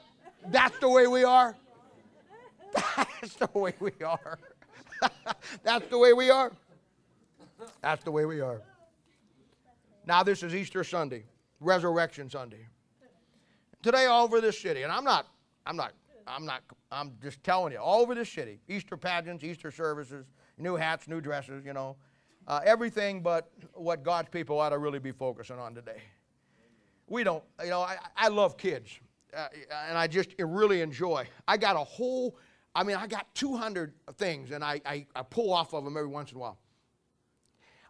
[0.49, 1.55] That's the way we are.
[2.95, 4.37] That's the way we are.
[5.63, 6.51] That's the way we are.
[7.81, 8.61] That's the way we are.
[10.05, 11.25] Now, this is Easter Sunday,
[11.59, 12.67] Resurrection Sunday.
[13.83, 15.27] Today, all over this city, and I'm not,
[15.65, 15.93] I'm not,
[16.25, 20.25] I'm not, I'm just telling you, all over this city, Easter pageants, Easter services,
[20.57, 21.95] new hats, new dresses, you know,
[22.47, 26.01] uh, everything but what God's people ought to really be focusing on today.
[27.07, 28.99] We don't, you know, I, I love kids,
[29.35, 29.47] uh,
[29.87, 31.27] and I just really enjoy.
[31.47, 32.37] I got a whole
[32.77, 36.09] I mean, I got 200 things, and I, I, I pull off of them every
[36.09, 36.59] once in a while.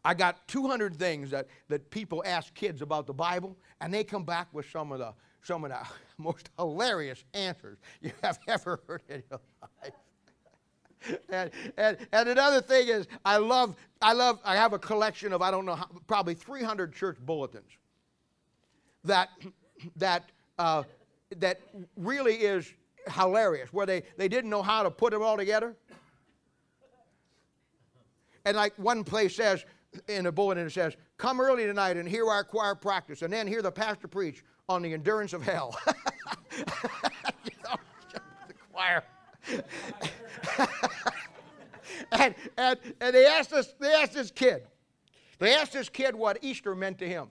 [0.05, 4.23] I got 200 things that, that people ask kids about the Bible, and they come
[4.23, 5.13] back with some of the,
[5.43, 5.79] some of the
[6.17, 11.19] most hilarious answers you have ever heard in your life.
[11.29, 15.41] and, and, and another thing is, I love, I love, I have a collection of,
[15.41, 17.73] I don't know, how, probably 300 church bulletins
[19.03, 19.27] that,
[19.97, 20.83] that uh,
[21.35, 21.59] that
[21.97, 22.73] really is
[23.11, 25.75] hilarious, where they, they didn't know how to put it all together.
[28.45, 29.65] And like one place says
[30.07, 33.47] in a bulletin, it says, Come early tonight and hear our choir practice, and then
[33.47, 35.77] hear the pastor preach on the endurance of hell.
[36.57, 36.63] you
[37.63, 37.75] know,
[38.47, 39.03] the choir.
[42.11, 44.67] and, and, and they asked this, they asked this kid,
[45.39, 47.27] they asked this kid what Easter meant to him.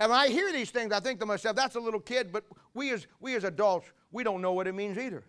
[0.00, 2.44] And when I hear these things, I think to myself, that's a little kid, but
[2.74, 5.24] we as, we as adults, we don't know what it means either.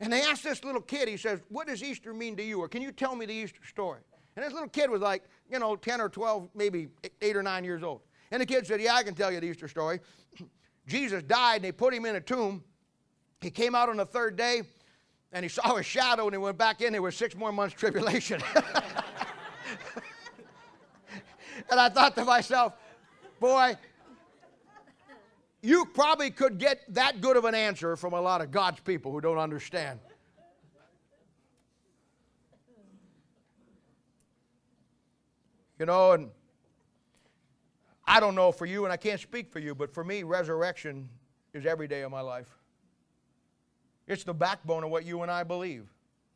[0.00, 2.60] And they asked this little kid, he says, What does Easter mean to you?
[2.60, 4.00] Or can you tell me the Easter story?
[4.36, 6.88] And this little kid was like, you know, 10 or 12, maybe
[7.22, 8.00] 8 or 9 years old.
[8.30, 10.00] And the kid said, Yeah, I can tell you the Easter story.
[10.86, 12.62] Jesus died and they put him in a tomb.
[13.40, 14.62] He came out on the third day
[15.32, 16.92] and he saw a shadow and he went back in.
[16.92, 18.40] There was six more months tribulation.
[21.70, 22.74] and I thought to myself,
[23.38, 23.76] boy,
[25.64, 29.10] you probably could get that good of an answer from a lot of God's people
[29.10, 29.98] who don't understand.
[35.78, 36.30] You know, and
[38.06, 41.08] I don't know for you, and I can't speak for you, but for me, resurrection
[41.54, 42.58] is every day of my life.
[44.06, 45.88] It's the backbone of what you and I believe.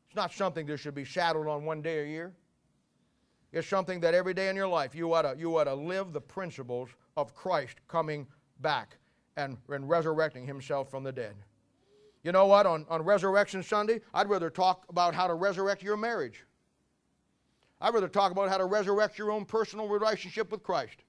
[0.06, 2.32] It's not something that should be shadowed on one day a year.
[3.52, 6.14] It's something that every day in your life you ought to, you ought to live
[6.14, 8.26] the principles of Christ coming
[8.60, 8.96] back
[9.38, 11.34] and, and resurrecting himself from the dead.
[12.24, 12.66] You know what?
[12.66, 16.44] On, on Resurrection Sunday, I'd rather talk about how to resurrect your marriage.
[17.80, 21.04] I'd rather talk about how to resurrect your own personal relationship with Christ.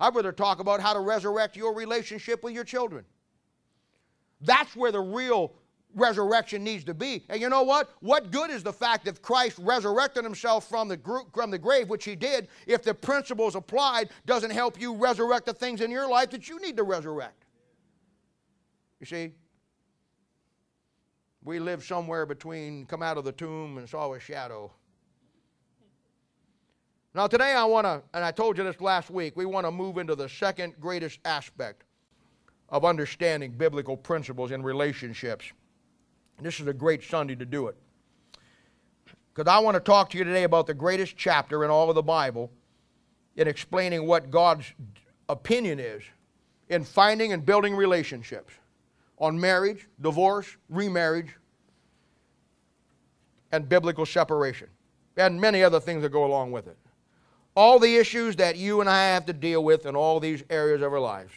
[0.00, 3.04] I'd rather talk about how to resurrect your relationship with your children.
[4.40, 5.52] That's where the real
[5.94, 7.24] resurrection needs to be.
[7.28, 7.90] And you know what?
[8.00, 11.88] What good is the fact that Christ resurrected himself from the, group, from the grave,
[11.88, 16.08] which he did, if the principles applied doesn't help you resurrect the things in your
[16.08, 17.44] life that you need to resurrect?
[19.00, 19.32] You see?
[21.44, 24.72] We live somewhere between come out of the tomb and saw a shadow.
[27.14, 29.70] Now, today I want to, and I told you this last week, we want to
[29.70, 31.84] move into the second greatest aspect
[32.68, 35.50] of understanding biblical principles in relationships.
[36.40, 37.76] This is a great Sunday to do it.
[39.34, 41.94] Because I want to talk to you today about the greatest chapter in all of
[41.94, 42.50] the Bible
[43.36, 44.72] in explaining what God's
[45.28, 46.02] opinion is
[46.68, 48.52] in finding and building relationships
[49.18, 51.36] on marriage, divorce, remarriage,
[53.52, 54.68] and biblical separation,
[55.16, 56.76] and many other things that go along with it.
[57.54, 60.82] All the issues that you and I have to deal with in all these areas
[60.82, 61.32] of our lives.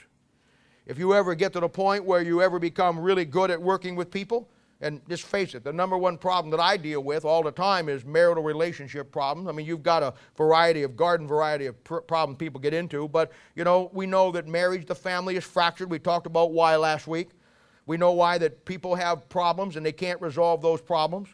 [0.85, 3.95] If you ever get to the point where you ever become really good at working
[3.95, 4.49] with people,
[4.81, 7.89] and just face it, the number one problem that I deal with all the time
[7.89, 9.49] is marital relationship problems.
[9.49, 13.07] I mean, you've got a variety of garden variety of pr- problems people get into,
[13.09, 15.91] but you know, we know that marriage, the family is fractured.
[15.91, 17.29] We talked about why last week.
[17.85, 21.29] We know why that people have problems and they can't resolve those problems.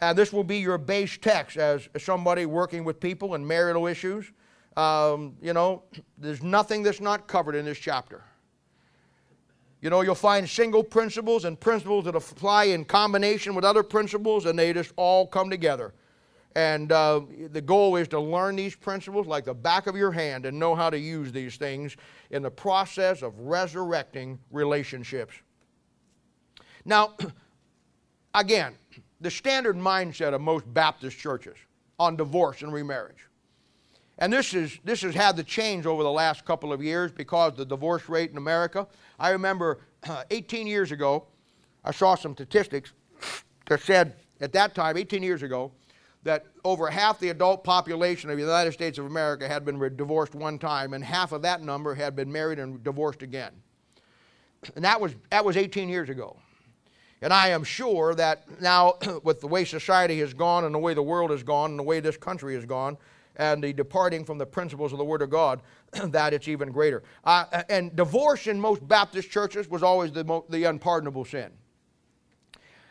[0.00, 4.32] And this will be your base text as somebody working with people and marital issues.
[4.76, 5.84] Um, you know,
[6.18, 8.24] there's nothing that's not covered in this chapter.
[9.82, 14.46] You know, you'll find single principles and principles that apply in combination with other principles,
[14.46, 15.92] and they just all come together.
[16.54, 20.46] And uh, the goal is to learn these principles like the back of your hand
[20.46, 21.96] and know how to use these things
[22.30, 25.34] in the process of resurrecting relationships.
[26.84, 27.16] Now,
[28.34, 28.74] again,
[29.20, 31.56] the standard mindset of most Baptist churches
[31.98, 33.26] on divorce and remarriage.
[34.18, 37.54] And this, is, this has had to change over the last couple of years because
[37.56, 38.86] the divorce rate in America
[39.22, 41.26] I remember uh, 18 years ago,
[41.84, 42.92] I saw some statistics
[43.66, 45.70] that said at that time, 18 years ago,
[46.24, 50.34] that over half the adult population of the United States of America had been divorced
[50.34, 53.52] one time, and half of that number had been married and divorced again.
[54.76, 56.36] And that was, that was 18 years ago.
[57.20, 58.94] And I am sure that now,
[59.24, 61.84] with the way society has gone and the way the world has gone and the
[61.84, 62.96] way this country has gone,
[63.36, 65.60] and the departing from the principles of the Word of God,
[65.92, 67.02] that it's even greater.
[67.24, 71.50] Uh, and divorce in most Baptist churches was always the, mo- the unpardonable sin.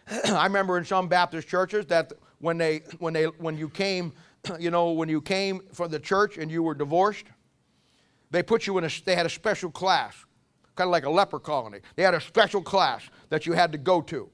[0.26, 4.14] I remember in some Baptist churches that when they when they when you came,
[4.60, 7.26] you know, when you came from the church and you were divorced,
[8.32, 10.16] they put you in a they had a special class,
[10.76, 11.80] kind of like a leper colony.
[11.96, 14.30] They had a special class that you had to go to.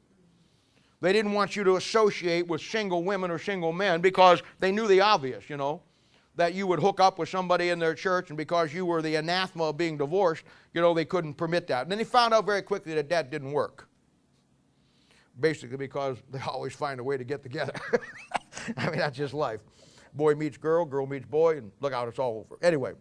[1.00, 4.88] They didn't want you to associate with single women or single men because they knew
[4.88, 5.82] the obvious, you know
[6.38, 9.16] that you would hook up with somebody in their church, and because you were the
[9.16, 11.82] anathema of being divorced, you know, they couldn't permit that.
[11.82, 13.90] And then they found out very quickly that that didn't work.
[15.40, 17.74] Basically, because they always find a way to get together.
[18.78, 19.62] I mean, that's just life.
[20.14, 22.58] Boy meets girl, girl meets boy, and look out, it's all over.
[22.62, 22.94] Anyway,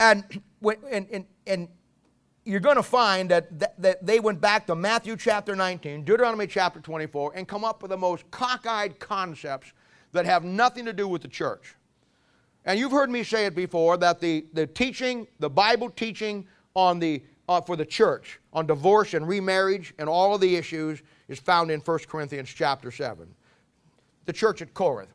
[0.00, 1.68] And, when, and, and, and
[2.46, 6.46] you're going to find that, that, that, they went back to Matthew chapter 19, Deuteronomy
[6.46, 9.72] chapter 24, and come up with the most cockeyed concepts
[10.14, 11.74] that have nothing to do with the church.
[12.64, 16.98] And you've heard me say it before that the, the teaching, the Bible teaching on
[16.98, 21.38] the, uh, for the church on divorce and remarriage and all of the issues is
[21.38, 23.28] found in 1 Corinthians chapter 7.
[24.24, 25.12] The church at Corinth.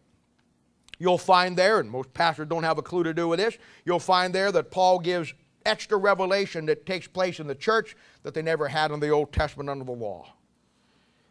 [0.99, 3.99] You'll find there, and most pastors don't have a clue to do with this, you'll
[3.99, 5.33] find there that Paul gives
[5.65, 9.31] extra revelation that takes place in the church that they never had in the Old
[9.31, 10.33] Testament under the law.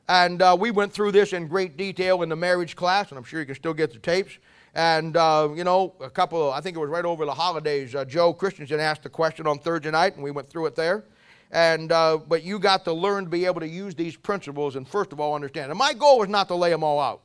[0.09, 3.25] And uh, we went through this in great detail in the marriage class, and I'm
[3.25, 4.39] sure you can still get the tapes.
[4.75, 8.07] And, uh, you know, a couple, I think it was right over the holidays, uh,
[8.07, 11.05] Joe Christensen asked the question on Thursday night, and we went through it there.
[11.51, 14.89] And, uh, but you got to learn to be able to use these principles and,
[14.89, 15.71] first of all, understand.
[15.71, 17.23] And my goal was not to lay them all out.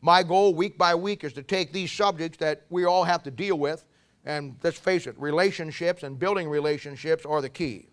[0.00, 3.30] My goal, week by week, is to take these subjects that we all have to
[3.30, 3.84] deal with,
[4.24, 7.86] and let's face it, relationships and building relationships are the key.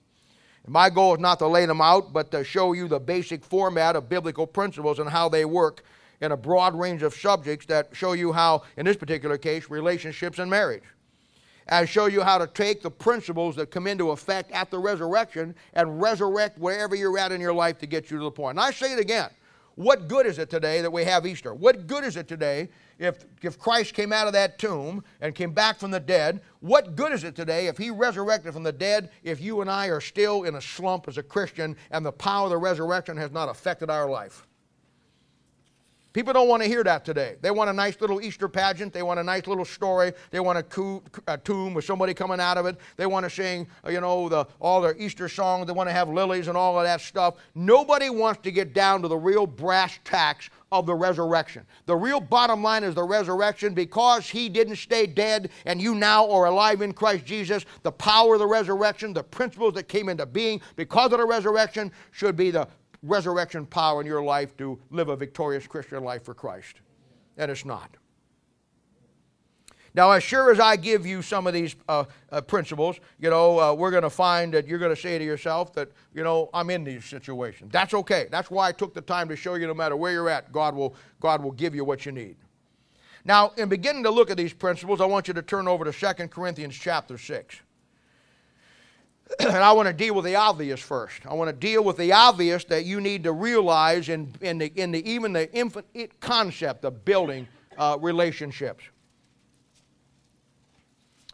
[0.67, 3.95] My goal is not to lay them out, but to show you the basic format
[3.95, 5.83] of biblical principles and how they work
[6.21, 10.37] in a broad range of subjects that show you how, in this particular case, relationships
[10.39, 10.83] and marriage.
[11.67, 15.55] And show you how to take the principles that come into effect at the resurrection
[15.73, 18.57] and resurrect wherever you're at in your life to get you to the point.
[18.57, 19.29] And I say it again.
[19.79, 21.53] What good is it today that we have Easter?
[21.53, 22.67] What good is it today
[22.97, 26.41] if, if Christ came out of that tomb and came back from the dead?
[26.59, 29.87] What good is it today if he resurrected from the dead if you and I
[29.87, 33.31] are still in a slump as a Christian and the power of the resurrection has
[33.31, 34.45] not affected our life?
[36.19, 37.37] People don't want to hear that today.
[37.39, 38.91] They want a nice little Easter pageant.
[38.91, 40.11] They want a nice little story.
[40.31, 42.75] They want a, a tomb with somebody coming out of it.
[42.97, 45.65] They want to sing, uh, you know, the, all their Easter songs.
[45.65, 47.35] They want to have lilies and all of that stuff.
[47.55, 51.65] Nobody wants to get down to the real brass tacks of the resurrection.
[51.85, 56.29] The real bottom line is the resurrection because he didn't stay dead and you now
[56.29, 57.65] are alive in Christ Jesus.
[57.83, 61.91] The power of the resurrection, the principles that came into being because of the resurrection
[62.11, 62.67] should be the
[63.03, 66.81] resurrection power in your life to live a victorious Christian life for Christ.
[67.37, 67.95] And it's not.
[69.95, 73.59] Now, as sure as I give you some of these uh, uh, principles, you know,
[73.59, 76.49] uh, we're going to find that you're going to say to yourself that, you know,
[76.53, 77.71] I'm in these situations.
[77.71, 78.27] That's okay.
[78.29, 80.75] That's why I took the time to show you no matter where you're at, God
[80.75, 82.35] will, God will give you what you need.
[83.25, 85.91] Now, in beginning to look at these principles, I want you to turn over to
[85.91, 87.61] 2 Corinthians chapter 6.
[89.39, 91.25] and I want to deal with the obvious first.
[91.25, 94.67] I want to deal with the obvious that you need to realize in, in, the,
[94.75, 98.83] in the, even the infinite concept of building uh, relationships.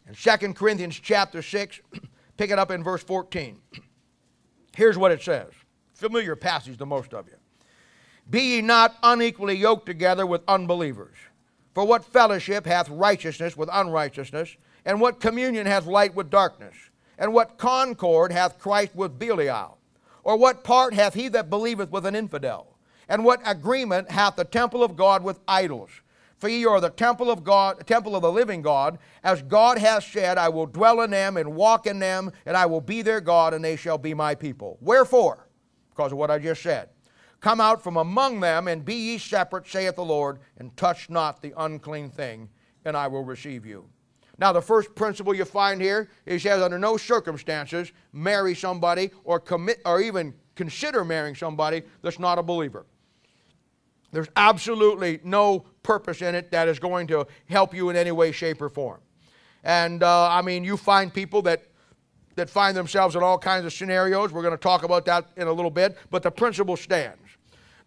[0.08, 1.80] In 2 Corinthians chapter 6,
[2.38, 3.60] pick it up in verse 14.
[4.76, 5.52] Here's what it says.
[5.94, 7.36] Familiar passage to most of you.
[8.30, 11.16] Be ye not unequally yoked together with unbelievers.
[11.74, 14.58] For what fellowship hath righteousness with unrighteousness?
[14.86, 16.76] And what communion hath light with darkness?
[17.18, 19.78] And what concord hath Christ with Belial?
[20.24, 22.76] Or what part hath he that believeth with an infidel?
[23.08, 25.92] And what agreement hath the temple of God with idols?
[26.38, 29.00] For ye are the temple of God, temple of the living God.
[29.24, 32.66] As God hath said, I will dwell in them and walk in them, and I
[32.66, 34.78] will be their God, and they shall be my people.
[34.82, 35.48] Wherefore?
[35.92, 36.90] Because of what I just said.
[37.40, 41.42] Come out from among them, and be ye separate, saith the Lord, and touch not
[41.42, 42.50] the unclean thing,
[42.84, 43.86] and I will receive you.
[44.38, 49.12] Now, the first principle you find here is he says, under no circumstances marry somebody
[49.24, 52.86] or commit or even consider marrying somebody that's not a believer.
[54.12, 58.32] There's absolutely no purpose in it that is going to help you in any way,
[58.32, 59.00] shape, or form.
[59.64, 61.64] And uh, I mean, you find people that
[62.36, 64.34] that find themselves in all kinds of scenarios.
[64.34, 67.22] We're going to talk about that in a little bit, but the principle stands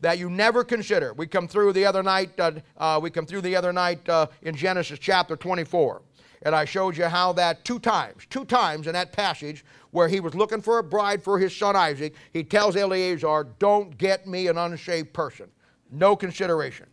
[0.01, 1.13] that you never consider.
[1.13, 2.39] We come through the other night.
[2.41, 6.01] Uh, uh, we come through the other night uh, in Genesis chapter 24
[6.43, 10.21] and I showed you how that two times, two times in that passage where he
[10.21, 14.47] was looking for a bride for his son Isaac, he tells Eleazar, Don't get me
[14.49, 15.49] an unshaved person.
[15.91, 16.87] No consideration.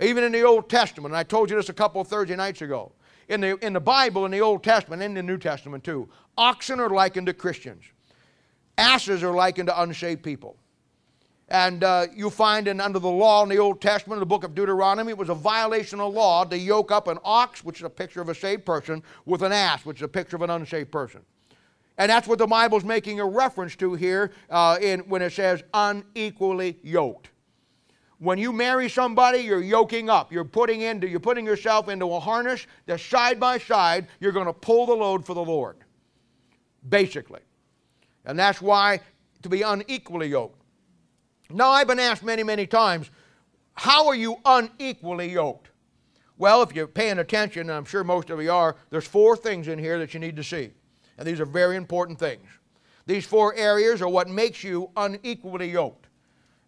[0.00, 2.92] Even in the Old Testament, and I told you this a couple Thursday nights ago,
[3.28, 6.80] in the, in the Bible, in the Old Testament, in the New Testament too, oxen
[6.80, 7.84] are likened to Christians,
[8.78, 10.56] asses are likened to unshaved people.
[11.50, 14.44] And uh, you find in under the law in the Old Testament, in the book
[14.44, 17.84] of Deuteronomy, it was a violation of law to yoke up an ox, which is
[17.84, 20.50] a picture of a saved person, with an ass, which is a picture of an
[20.50, 21.22] unsaved person.
[21.96, 25.62] And that's what the Bible's making a reference to here uh, in, when it says
[25.72, 27.30] unequally yoked.
[28.18, 30.30] When you marry somebody, you're yoking up.
[30.32, 34.46] You're putting into, you're putting yourself into a harness that side by side, you're going
[34.46, 35.76] to pull the load for the Lord.
[36.88, 37.40] Basically.
[38.26, 39.00] And that's why
[39.42, 40.57] to be unequally yoked.
[41.50, 43.10] Now, I've been asked many, many times,
[43.74, 45.70] how are you unequally yoked?
[46.36, 49.66] Well, if you're paying attention, and I'm sure most of you are, there's four things
[49.66, 50.70] in here that you need to see.
[51.16, 52.46] And these are very important things.
[53.06, 56.06] These four areas are what makes you unequally yoked.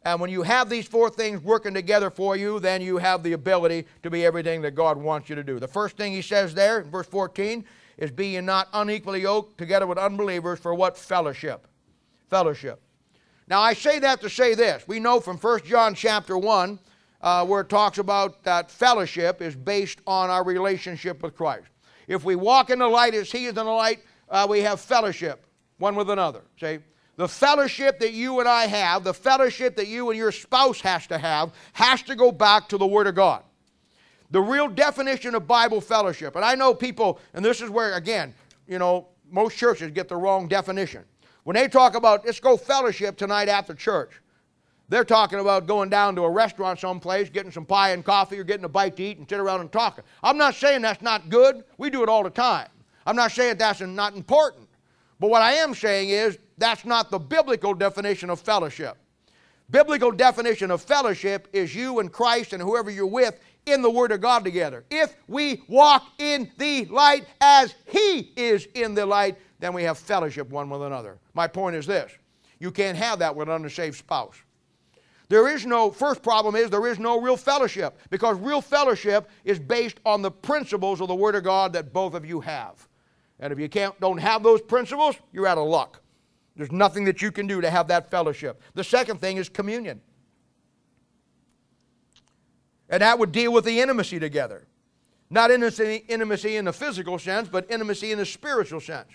[0.03, 3.35] And when you have these four things working together for you, then you have the
[3.35, 5.59] ability to be everything that God wants you to do.
[5.59, 7.64] The first thing he says there in verse 14
[7.99, 11.68] is be ye not unequally yoked together with unbelievers for what fellowship?
[12.31, 12.81] Fellowship.
[13.51, 14.84] Now I say that to say this.
[14.86, 16.78] We know from 1 John chapter 1
[17.20, 21.66] uh, where it talks about that fellowship is based on our relationship with Christ.
[22.07, 24.80] If we walk in the light as he is in the light, uh, we have
[24.80, 25.44] fellowship
[25.78, 26.42] one with another.
[26.61, 26.78] See?
[27.16, 31.09] The fellowship that you and I have, the fellowship that you and your spouse has
[31.09, 33.42] to have, has to go back to the Word of God.
[34.30, 38.32] The real definition of Bible fellowship, and I know people, and this is where, again,
[38.68, 41.05] you know, most churches get the wrong definition.
[41.45, 44.12] When they talk about, let's go fellowship tonight after church,
[44.88, 48.45] they're talking about going down to a restaurant someplace, getting some pie and coffee, or
[48.45, 50.03] getting a bite to eat and sit around and talking.
[50.22, 51.62] I'm not saying that's not good.
[51.78, 52.68] We do it all the time.
[53.07, 54.68] I'm not saying that's not important.
[55.20, 58.97] But what I am saying is that's not the biblical definition of fellowship.
[59.70, 64.11] Biblical definition of fellowship is you and Christ and whoever you're with in the Word
[64.11, 64.84] of God together.
[64.91, 69.99] If we walk in the light as He is in the light, then we have
[69.99, 71.20] fellowship one with another.
[71.41, 72.12] My point is this
[72.59, 74.36] you can't have that with an unsaved spouse.
[75.30, 79.59] There is no, first problem is there is no real fellowship because real fellowship is
[79.59, 82.86] based on the principles of the Word of God that both of you have.
[83.38, 86.03] And if you can't, don't have those principles, you're out of luck.
[86.57, 88.61] There's nothing that you can do to have that fellowship.
[88.74, 90.03] The second thing is communion.
[92.91, 94.66] And that would deal with the intimacy together.
[95.30, 99.09] Not intimacy, intimacy in the physical sense, but intimacy in the spiritual sense.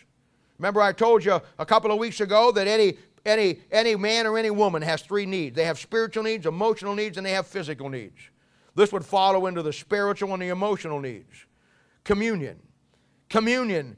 [0.58, 4.38] Remember, I told you a couple of weeks ago that any, any, any man or
[4.38, 7.90] any woman has three needs they have spiritual needs, emotional needs, and they have physical
[7.90, 8.18] needs.
[8.76, 11.46] This would follow into the spiritual and the emotional needs.
[12.04, 12.60] Communion.
[13.30, 13.98] Communion,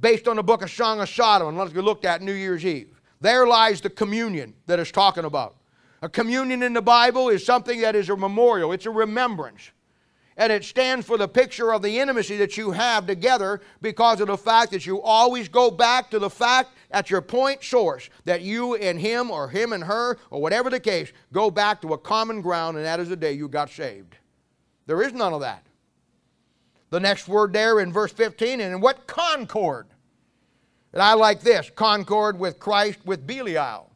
[0.00, 2.64] based on the book of Song of Solomon, and let's be looked at New Year's
[2.64, 3.00] Eve.
[3.20, 5.56] There lies the communion that it's talking about.
[6.02, 9.70] A communion in the Bible is something that is a memorial, it's a remembrance.
[10.38, 14.28] And it stands for the picture of the intimacy that you have together because of
[14.28, 18.40] the fact that you always go back to the fact at your point source that
[18.40, 21.98] you and him or him and her or whatever the case go back to a
[21.98, 24.16] common ground, and that is the day you got saved.
[24.86, 25.66] There is none of that.
[26.90, 29.88] The next word there in verse 15, and in what concord?
[30.92, 33.90] And I like this concord with Christ with Belial.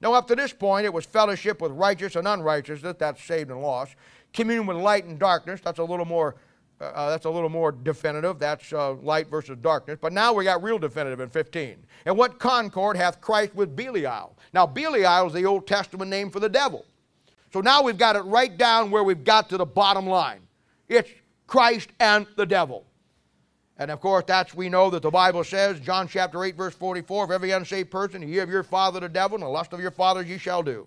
[0.00, 3.50] Now, up to this point, it was fellowship with righteous and unrighteous, that that's saved
[3.50, 3.94] and lost.
[4.32, 6.36] Communion with light and darkness, that's a little more.
[6.80, 8.40] Uh, uh, that's a little more definitive.
[8.40, 9.98] That's uh, light versus darkness.
[10.00, 11.76] But now we got real definitive in 15.
[12.06, 14.36] And what concord hath Christ with Belial?
[14.52, 16.84] Now, Belial is the Old Testament name for the devil.
[17.52, 20.40] So now we've got it right down where we've got to the bottom line.
[20.88, 21.10] It's
[21.46, 22.84] Christ and the devil.
[23.78, 27.24] And of course, that's we know that the Bible says, John chapter 8, verse 44,
[27.24, 29.90] if every unsaved person, ye of your father the devil, and the lust of your
[29.90, 30.86] fathers ye shall do.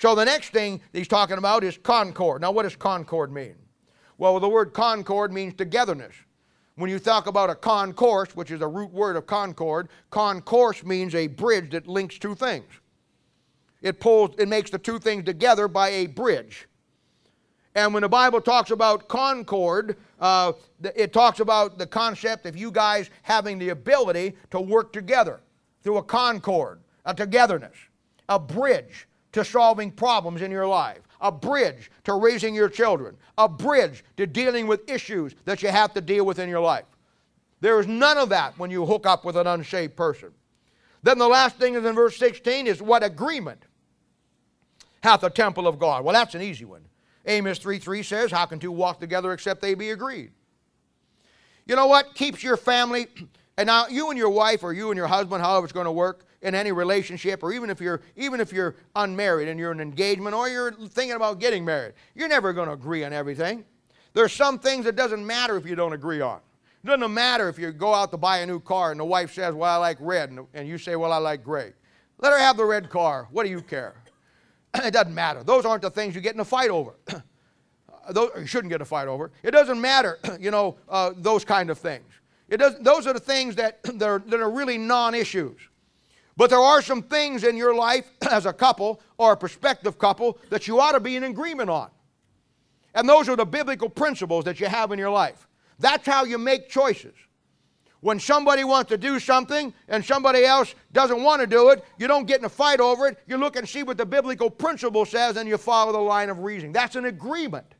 [0.00, 2.40] So the next thing he's talking about is concord.
[2.40, 3.54] Now, what does concord mean?
[4.16, 6.14] Well, the word concord means togetherness.
[6.76, 11.14] When you talk about a concourse, which is a root word of concord, concourse means
[11.14, 12.72] a bridge that links two things.
[13.82, 16.66] It pulls, it makes the two things together by a bridge.
[17.74, 20.52] And when the Bible talks about concord, uh,
[20.96, 25.40] it talks about the concept of you guys having the ability to work together
[25.82, 27.76] through a concord, a togetherness,
[28.30, 33.48] a bridge to solving problems in your life, a bridge to raising your children, a
[33.48, 36.84] bridge to dealing with issues that you have to deal with in your life.
[37.60, 40.30] There is none of that when you hook up with an unsaved person.
[41.02, 43.64] Then the last thing is in verse 16 is what agreement
[45.02, 46.04] hath the temple of God?
[46.04, 46.82] Well, that's an easy one.
[47.26, 50.32] Amos 3 3 says, How can two walk together except they be agreed?
[51.66, 52.14] You know what?
[52.14, 53.06] Keeps your family,
[53.56, 55.92] and now you and your wife or you and your husband, however it's going to
[55.92, 59.80] work in any relationship, or even if you're even if you're unmarried and you're in
[59.80, 63.64] an engagement or you're thinking about getting married, you're never going to agree on everything.
[64.14, 66.40] There's some things that doesn't matter if you don't agree on.
[66.82, 69.34] It doesn't matter if you go out to buy a new car and the wife
[69.34, 71.72] says, Well, I like red, and you say, Well, I like gray.
[72.18, 73.28] Let her have the red car.
[73.30, 73.94] What do you care?
[74.74, 75.42] it doesn't matter.
[75.42, 76.94] Those aren't the things you get in a fight over.
[78.10, 79.30] those, you shouldn't get a fight over.
[79.42, 82.04] It doesn't matter, you know, uh, those kind of things.
[82.48, 84.02] It does, those are the things that, that,
[84.40, 85.60] are, really non issues.
[86.36, 90.38] But there are some things in your life as a couple or a prospective couple
[90.50, 91.90] that you ought to be in agreement on.
[92.94, 95.46] And those are the biblical principles that you have in your life.
[95.78, 97.14] That's how you make choices.
[98.00, 102.08] When somebody wants to do something and somebody else doesn't want to do it, you
[102.08, 103.18] don't get in a fight over it.
[103.26, 106.38] You look and see what the biblical principle says and you follow the line of
[106.38, 106.72] reasoning.
[106.72, 107.74] That's an agreement.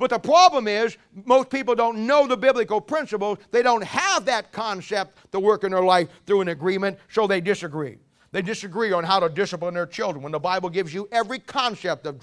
[0.00, 0.96] But the problem is,
[1.26, 3.36] most people don't know the biblical principles.
[3.50, 7.42] They don't have that concept to work in their life through an agreement, so they
[7.42, 7.98] disagree.
[8.32, 12.06] They disagree on how to discipline their children when the Bible gives you every concept
[12.06, 12.18] of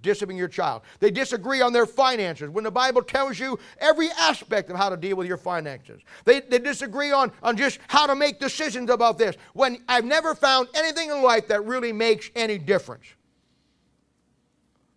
[0.00, 0.80] disciplining your child.
[0.98, 4.96] They disagree on their finances when the Bible tells you every aspect of how to
[4.96, 6.00] deal with your finances.
[6.24, 10.34] They, they disagree on, on just how to make decisions about this when I've never
[10.34, 13.04] found anything in life that really makes any difference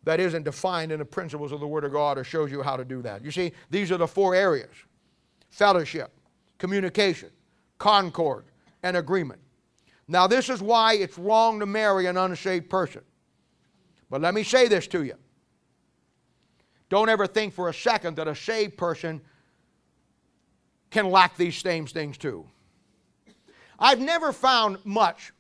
[0.04, 2.76] that isn't defined in the principles of the Word of God or shows you how
[2.76, 3.24] to do that.
[3.24, 4.74] You see, these are the four areas
[5.50, 6.12] fellowship,
[6.58, 7.30] communication,
[7.78, 8.46] concord,
[8.82, 9.40] and agreement.
[10.08, 13.02] Now, this is why it's wrong to marry an unsaved person.
[14.10, 15.16] But let me say this to you.
[16.90, 19.22] Don't ever think for a second that a saved person
[20.92, 22.46] can lack these same things too.
[23.80, 25.34] I've never found much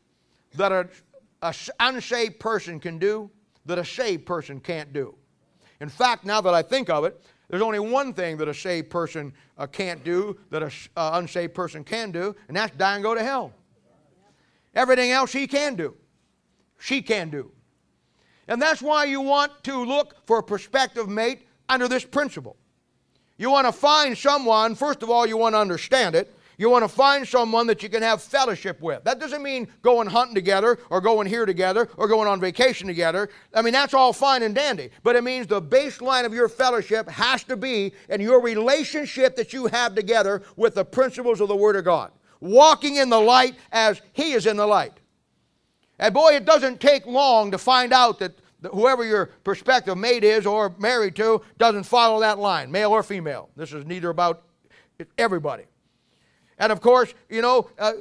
[0.55, 0.89] that an
[1.79, 3.29] unsaved person can do
[3.65, 5.15] that a saved person can't do.
[5.79, 8.89] In fact, now that I think of it, there's only one thing that a saved
[8.89, 13.03] person uh, can't do that an uh, unsaved person can do, and that's die and
[13.03, 13.53] go to hell.
[14.73, 15.95] Everything else he can do,
[16.79, 17.51] she can do.
[18.47, 22.57] And that's why you want to look for a prospective mate under this principle.
[23.37, 26.33] You want to find someone, first of all, you want to understand it.
[26.57, 29.03] You want to find someone that you can have fellowship with.
[29.03, 33.29] That doesn't mean going hunting together or going here together or going on vacation together.
[33.53, 34.89] I mean, that's all fine and dandy.
[35.03, 39.53] But it means the baseline of your fellowship has to be in your relationship that
[39.53, 42.11] you have together with the principles of the Word of God
[42.43, 44.99] walking in the light as He is in the light.
[45.97, 48.37] And boy, it doesn't take long to find out that
[48.71, 53.49] whoever your prospective mate is or married to doesn't follow that line, male or female.
[53.55, 54.43] This is neither about
[55.17, 55.63] everybody.
[56.59, 57.93] And of course, you know, uh,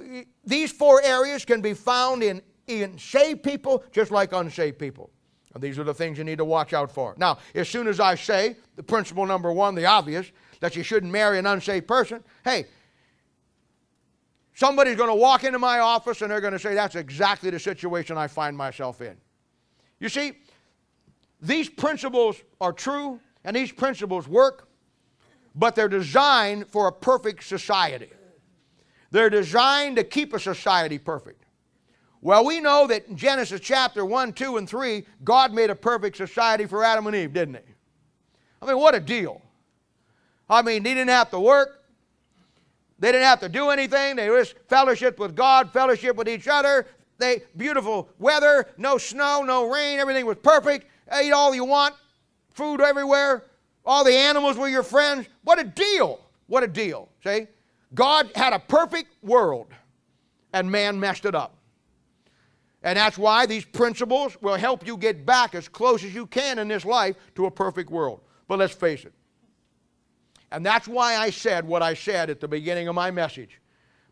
[0.45, 5.11] these four areas can be found in, in saved people just like unsaved people.
[5.55, 7.15] And these are the things you need to watch out for.
[7.19, 10.31] Now, as soon as I say the principle number one, the obvious,
[10.61, 12.67] that you shouldn't marry an unsaved person, hey,
[14.55, 17.59] Somebody's going to walk into my office and they're going to say, That's exactly the
[17.59, 19.17] situation I find myself in.
[19.99, 20.33] You see,
[21.41, 24.69] these principles are true and these principles work,
[25.55, 28.11] but they're designed for a perfect society.
[29.13, 31.45] They're designed to keep a society perfect.
[32.23, 36.17] Well, we know that in Genesis chapter 1, 2, and 3, God made a perfect
[36.17, 37.75] society for Adam and Eve, didn't he?
[38.63, 39.43] I mean, what a deal.
[40.49, 41.85] I mean, they didn't have to work,
[42.99, 44.17] they didn't have to do anything.
[44.17, 46.87] They just fellowship with God, fellowship with each other.
[47.19, 50.87] They beautiful weather, no snow, no rain, everything was perfect.
[51.21, 51.95] Eat all you want,
[52.55, 53.45] food everywhere.
[53.85, 55.27] All the animals were your friends.
[55.43, 56.21] What a deal.
[56.47, 57.09] What a deal.
[57.25, 57.49] See?
[57.95, 59.69] God had a perfect world
[60.53, 61.57] and man messed it up.
[62.83, 66.59] And that's why these principles will help you get back as close as you can
[66.59, 68.21] in this life to a perfect world.
[68.49, 69.13] But let's face it,
[70.51, 73.62] and that's why I said what I said at the beginning of my message.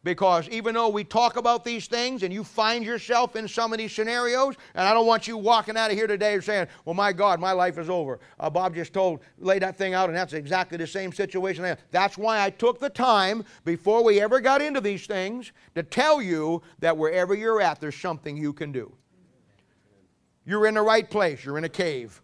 [0.02, 3.78] Because even though we talk about these things and you find yourself in some of
[3.78, 7.12] these scenarios, and I don't want you walking out of here today saying, Well, my
[7.12, 8.18] God, my life is over.
[8.38, 11.76] Uh, Bob just told, lay that thing out, and that's exactly the same situation.
[11.90, 16.22] That's why I took the time before we ever got into these things to tell
[16.22, 18.90] you that wherever you're at, there's something you can do.
[20.46, 22.22] You're in the right place, you're in a cave.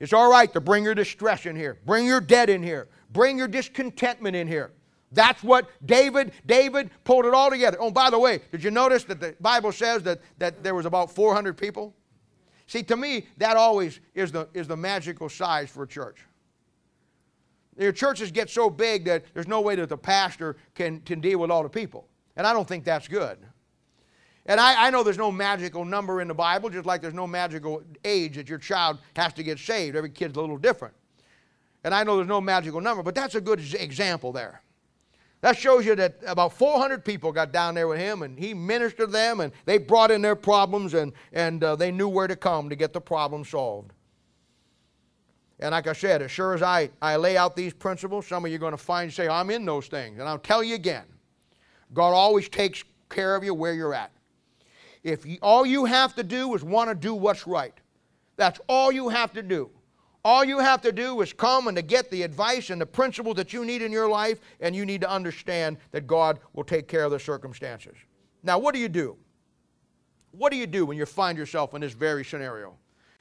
[0.00, 3.38] It's all right to bring your distress in here, bring your debt in here, bring
[3.38, 4.72] your discontentment in here.
[5.12, 7.78] That's what David, David pulled it all together.
[7.80, 10.86] Oh, by the way, did you notice that the Bible says that, that there was
[10.86, 11.94] about 400 people?
[12.66, 16.18] See, to me, that always is the, is the magical size for a church.
[17.78, 21.38] Your churches get so big that there's no way that the pastor can, can deal
[21.38, 22.08] with all the people.
[22.36, 23.38] And I don't think that's good.
[24.46, 27.26] And I, I, know there's no magical number in the Bible, just like there's no
[27.26, 29.96] magical age that your child has to get saved.
[29.96, 30.94] Every kid's a little different.
[31.82, 34.62] And I know there's no magical number, but that's a good example there.
[35.42, 39.08] That shows you that about 400 people got down there with him, and he ministered
[39.08, 42.36] to them, and they brought in their problems, and, and uh, they knew where to
[42.36, 43.92] come to get the problem solved.
[45.58, 48.50] And like I said, as sure as I, I lay out these principles, some of
[48.50, 50.18] you are going to find, say, I'm in those things.
[50.18, 51.04] And I'll tell you again,
[51.94, 54.12] God always takes care of you where you're at.
[55.02, 57.74] If you, all you have to do is want to do what's right,
[58.36, 59.70] that's all you have to do.
[60.26, 63.36] All you have to do is come and to get the advice and the principles
[63.36, 66.88] that you need in your life, and you need to understand that God will take
[66.88, 67.94] care of the circumstances.
[68.42, 69.16] Now, what do you do?
[70.32, 72.74] What do you do when you find yourself in this very scenario?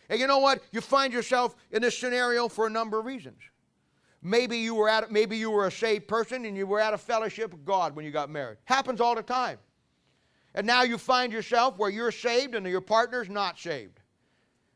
[0.10, 0.64] And you know what?
[0.72, 3.38] You find yourself in this scenario for a number of reasons.
[4.24, 6.97] Maybe you were at maybe you were a saved person and you were at a
[6.97, 8.58] fellowship with God when you got married.
[8.64, 9.60] Happens all the time.
[10.56, 13.99] And now you find yourself where you're saved and your partner's not saved.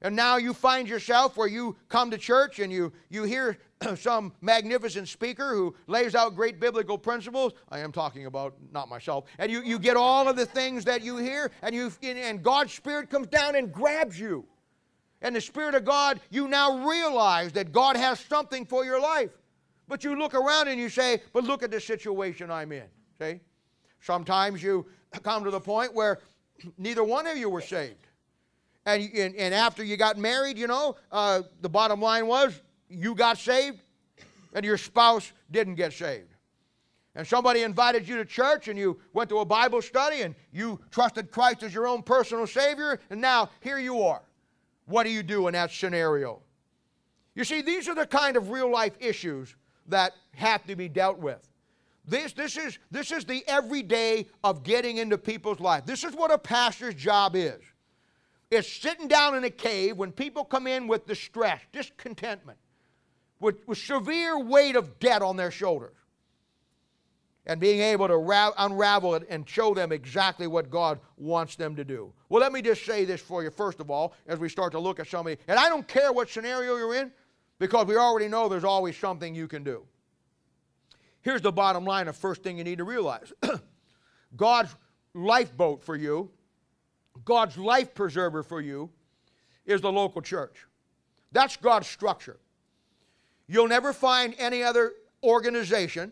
[0.02, 3.58] And now you find yourself where you come to church and you, you hear
[3.98, 7.54] some magnificent speaker who lays out great biblical principles.
[7.70, 9.26] I am talking about not myself.
[9.38, 12.74] And you, you get all of the things that you hear, and, you, and God's
[12.74, 14.46] Spirit comes down and grabs you.
[15.22, 19.32] And the Spirit of God, you now realize that God has something for your life.
[19.90, 22.86] But you look around and you say, but look at the situation I'm in.
[23.20, 23.42] See?
[24.00, 24.86] Sometimes you
[25.24, 26.20] come to the point where
[26.78, 28.08] neither one of you were saved.
[28.90, 32.60] And, and, and after you got married, you know, uh, the bottom line was
[32.90, 33.80] you got saved
[34.54, 36.34] and your spouse didn't get saved.
[37.14, 40.80] And somebody invited you to church and you went to a Bible study and you
[40.90, 44.24] trusted Christ as your own personal Savior, and now here you are.
[44.86, 46.42] What do you do in that scenario?
[47.36, 49.56] You see, these are the kind of real life issues
[49.88, 51.48] that have to be dealt with.
[52.06, 55.86] This, this, is, this is the everyday of getting into people's life.
[55.86, 57.62] This is what a pastor's job is.
[58.52, 62.58] It's sitting down in a cave when people come in with distress, discontentment,
[63.40, 65.96] with, with severe weight of debt on their shoulders,
[67.46, 71.76] and being able to ra- unravel it and show them exactly what God wants them
[71.76, 72.12] to do.
[72.28, 74.80] Well, let me just say this for you, first of all, as we start to
[74.80, 75.38] look at somebody.
[75.48, 77.12] And I don't care what scenario you're in,
[77.60, 79.86] because we already know there's always something you can do.
[81.22, 83.32] Here's the bottom line of first thing you need to realize
[84.36, 84.76] God's
[85.14, 86.32] lifeboat for you,
[87.26, 88.90] God's life preserver for you,
[89.66, 90.66] is the local church.
[91.32, 92.40] That's God's structure.
[93.48, 94.94] You'll never find any other
[95.24, 96.12] organization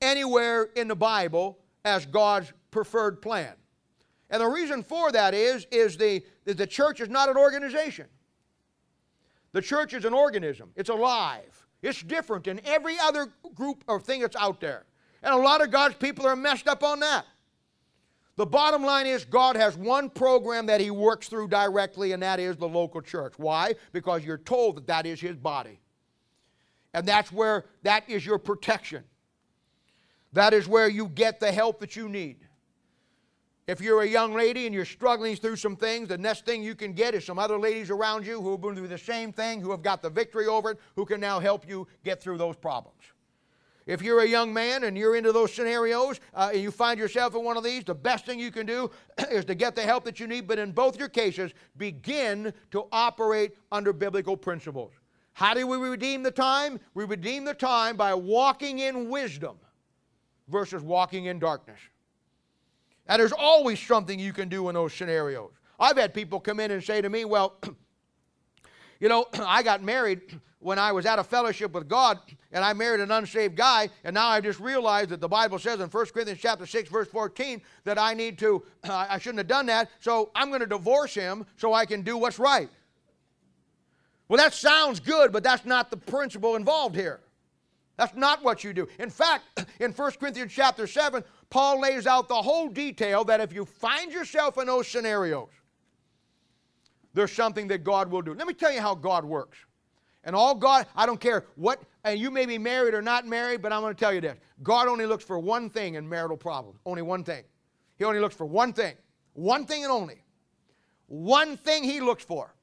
[0.00, 3.54] anywhere in the Bible as God's preferred plan.
[4.30, 8.06] And the reason for that is, is the, the church is not an organization.
[9.52, 10.70] The church is an organism.
[10.74, 11.66] It's alive.
[11.82, 14.84] It's different than every other group or thing that's out there.
[15.22, 17.24] And a lot of God's people are messed up on that.
[18.36, 22.40] The bottom line is God has one program that He works through directly, and that
[22.40, 23.34] is the local church.
[23.36, 23.74] Why?
[23.92, 25.78] Because you're told that that is His body.
[26.92, 29.04] And that's where that is your protection.
[30.32, 32.38] That is where you get the help that you need.
[33.66, 36.74] If you're a young lady and you're struggling through some things, the next thing you
[36.74, 39.60] can get is some other ladies around you who have been through the same thing,
[39.60, 42.56] who have got the victory over it, who can now help you get through those
[42.56, 43.00] problems.
[43.86, 47.34] If you're a young man and you're into those scenarios uh, and you find yourself
[47.34, 48.90] in one of these, the best thing you can do
[49.30, 52.86] is to get the help that you need, but in both your cases, begin to
[52.92, 54.92] operate under biblical principles.
[55.34, 56.80] How do we redeem the time?
[56.94, 59.56] We redeem the time by walking in wisdom
[60.48, 61.80] versus walking in darkness.
[63.06, 65.50] And there's always something you can do in those scenarios.
[65.78, 67.58] I've had people come in and say to me, Well,
[69.00, 72.18] you know, I got married when I was at a fellowship with God,
[72.50, 75.78] and I married an unsaved guy, and now I just realized that the Bible says
[75.78, 79.46] in 1 Corinthians chapter 6, verse 14, that I need to, uh, I shouldn't have
[79.46, 82.70] done that, so I'm going to divorce him so I can do what's right.
[84.26, 87.20] Well, that sounds good, but that's not the principle involved here.
[87.98, 88.88] That's not what you do.
[88.98, 89.44] In fact,
[89.80, 94.10] in 1 Corinthians chapter 7, Paul lays out the whole detail that if you find
[94.10, 95.50] yourself in those scenarios,
[97.12, 98.32] there's something that God will do.
[98.32, 99.58] Let me tell you how God works.
[100.24, 103.62] And all God, I don't care what, and you may be married or not married,
[103.62, 106.36] but I'm going to tell you this God only looks for one thing in marital
[106.36, 106.80] problems.
[106.84, 107.44] Only one thing.
[107.96, 108.94] He only looks for one thing.
[109.34, 110.22] One thing and only.
[111.06, 112.54] One thing He looks for.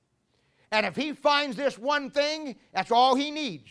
[0.72, 3.70] And if He finds this one thing, that's all He needs.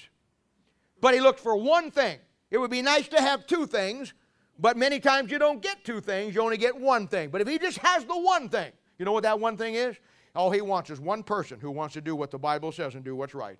[1.00, 2.18] But He looks for one thing.
[2.50, 4.12] It would be nice to have two things,
[4.58, 7.30] but many times you don't get two things, you only get one thing.
[7.30, 9.96] But if he just has the one thing, you know what that one thing is?
[10.34, 13.04] All he wants is one person who wants to do what the Bible says and
[13.04, 13.58] do what's right.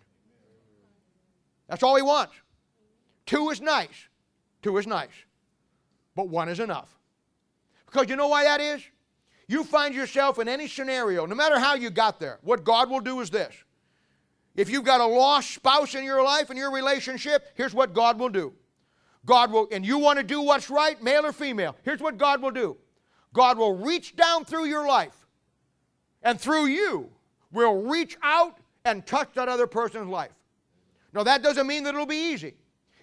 [1.71, 2.35] That's all he wants.
[3.27, 4.09] Two is nice.
[4.61, 5.09] Two is nice.
[6.17, 6.99] But one is enough.
[7.87, 8.83] Because you know why that is?
[9.47, 13.01] You find yourself in any scenario, no matter how you got there, what God will
[13.01, 13.55] do is this.
[14.57, 18.19] If you've got a lost spouse in your life and your relationship, here's what God
[18.19, 18.53] will do
[19.25, 22.43] God will, and you want to do what's right, male or female, here's what God
[22.43, 22.77] will do
[23.33, 25.27] God will reach down through your life,
[26.23, 27.11] and through you,
[27.53, 30.33] will reach out and touch that other person's life.
[31.13, 32.55] Now, that doesn't mean that it'll be easy.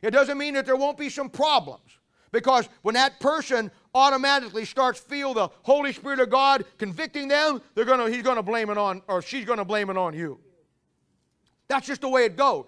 [0.02, 2.00] It doesn't mean that there won't be some problems.
[2.32, 7.86] Because when that person automatically starts feel the Holy Spirit of God convicting them, they're
[7.86, 10.40] gonna, he's going to blame it on, or she's going to blame it on you.
[11.68, 12.68] That's just the way it goes.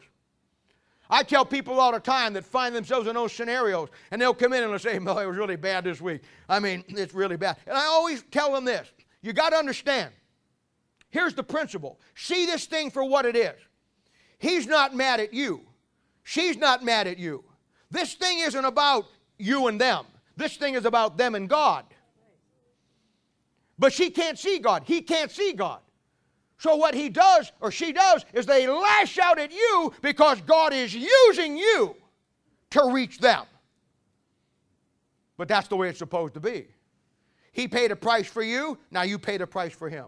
[1.09, 4.53] I tell people all the time that find themselves in those scenarios, and they'll come
[4.53, 6.21] in and they'll say, Well, it was really bad this week.
[6.47, 7.57] I mean, it's really bad.
[7.65, 8.87] And I always tell them this
[9.21, 10.11] you got to understand.
[11.09, 13.59] Here's the principle see this thing for what it is.
[14.39, 15.61] He's not mad at you,
[16.23, 17.43] she's not mad at you.
[17.91, 19.05] This thing isn't about
[19.37, 21.85] you and them, this thing is about them and God.
[23.77, 25.79] But she can't see God, he can't see God.
[26.57, 30.73] So, what he does or she does is they lash out at you because God
[30.73, 31.95] is using you
[32.71, 33.45] to reach them.
[35.37, 36.67] But that's the way it's supposed to be.
[37.53, 40.07] He paid a price for you, now you pay a price for him.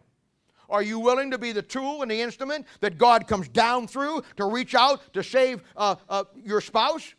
[0.71, 4.23] Are you willing to be the tool and the instrument that God comes down through
[4.37, 7.13] to reach out to save uh, uh, your spouse?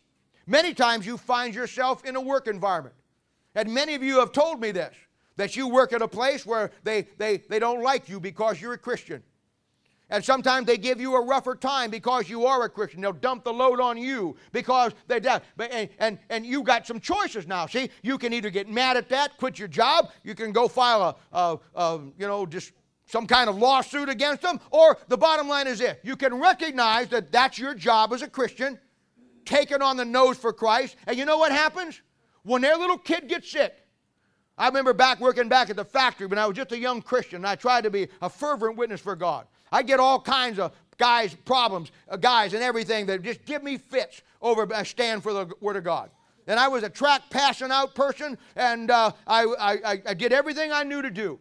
[0.46, 2.96] Many times you find yourself in a work environment.
[3.54, 4.94] And many of you have told me this
[5.36, 8.74] that you work at a place where they, they, they don't like you because you're
[8.74, 9.22] a Christian.
[10.10, 13.00] And sometimes they give you a rougher time because you are a Christian.
[13.00, 15.40] They'll dump the load on you because they're down.
[15.58, 17.64] And, and, and you got some choices now.
[17.64, 21.16] See, you can either get mad at that, quit your job, you can go file
[21.32, 22.72] a, a, a you know, just
[23.12, 27.08] some kind of lawsuit against them, or the bottom line is this you can recognize
[27.08, 28.78] that that's your job as a Christian,
[29.44, 32.00] take it on the nose for Christ, and you know what happens?
[32.42, 33.74] When their little kid gets sick,
[34.56, 37.36] I remember back working back at the factory when I was just a young Christian
[37.36, 39.46] and I tried to be a fervent witness for God.
[39.70, 43.76] I get all kinds of guys, problems, uh, guys, and everything that just give me
[43.76, 46.10] fits over I stand for the Word of God.
[46.46, 49.44] And I was a track passing out person, and uh, I,
[49.84, 51.38] I, I did everything I knew to do.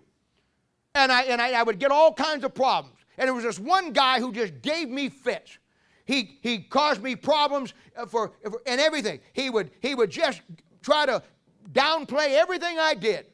[0.94, 2.98] And, I, and I, I would get all kinds of problems.
[3.18, 5.58] And there was this one guy who just gave me fits.
[6.06, 9.20] He, he caused me problems uh, for, for and everything.
[9.34, 10.42] He would, he would just
[10.82, 11.24] try to
[11.72, 13.28] downplay everything I did.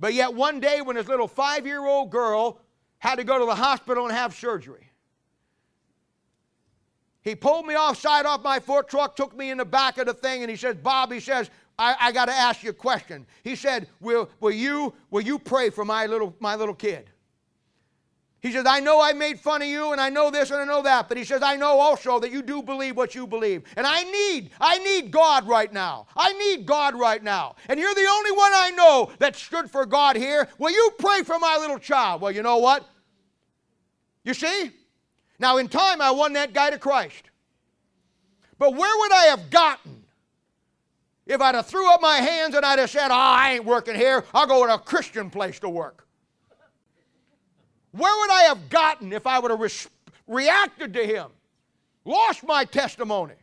[0.00, 2.60] But yet, one day, when his little five year old girl
[2.98, 4.90] had to go to the hospital and have surgery.
[7.20, 10.06] He pulled me off side off my Ford truck, took me in the back of
[10.06, 12.74] the thing, and he says, Bob, he says, I, I got to ask you a
[12.74, 13.26] question.
[13.42, 17.10] He said, will, will, you, will you pray for my little, my little kid?
[18.44, 20.66] He says, I know I made fun of you and I know this and I
[20.66, 23.62] know that, but he says, I know also that you do believe what you believe.
[23.74, 26.06] And I need, I need God right now.
[26.14, 27.56] I need God right now.
[27.70, 30.46] And you're the only one I know that stood for God here.
[30.58, 32.20] Will you pray for my little child?
[32.20, 32.86] Well, you know what?
[34.24, 34.72] You see?
[35.38, 37.30] Now, in time, I won that guy to Christ.
[38.58, 40.03] But where would I have gotten
[41.26, 43.94] if I'd have threw up my hands and I'd have said, oh, I ain't working
[43.94, 44.24] here.
[44.34, 46.06] I'll go to a Christian place to work.
[47.92, 49.70] Where would I have gotten if I would have re-
[50.26, 51.28] reacted to him?
[52.04, 53.34] Lost my testimony.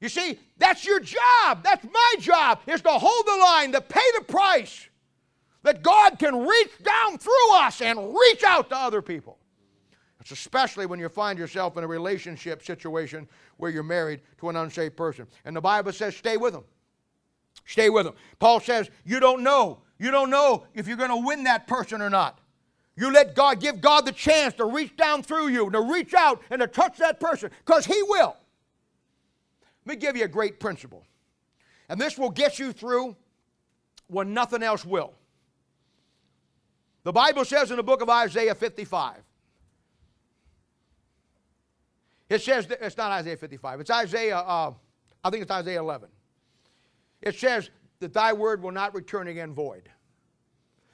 [0.00, 1.64] You see, that's your job.
[1.64, 4.88] That's my job, is to hold the line, to pay the price
[5.64, 9.38] that God can reach down through us and reach out to other people.
[10.20, 13.26] It's especially when you find yourself in a relationship situation
[13.58, 15.26] where you're married to an unsaved person.
[15.44, 16.64] And the Bible says, stay with them.
[17.66, 18.14] Stay with them.
[18.38, 19.80] Paul says, you don't know.
[19.98, 22.38] You don't know if you're going to win that person or not.
[22.96, 26.42] You let God, give God the chance to reach down through you, to reach out
[26.50, 28.36] and to touch that person, because He will.
[29.84, 31.04] Let me give you a great principle.
[31.88, 33.16] And this will get you through
[34.08, 35.14] when nothing else will.
[37.04, 39.16] The Bible says in the book of Isaiah 55,
[42.28, 44.72] it says, it's not Isaiah 55, it's Isaiah, uh,
[45.24, 46.08] I think it's Isaiah 11.
[47.22, 47.70] It says
[48.00, 49.88] that thy word will not return again void.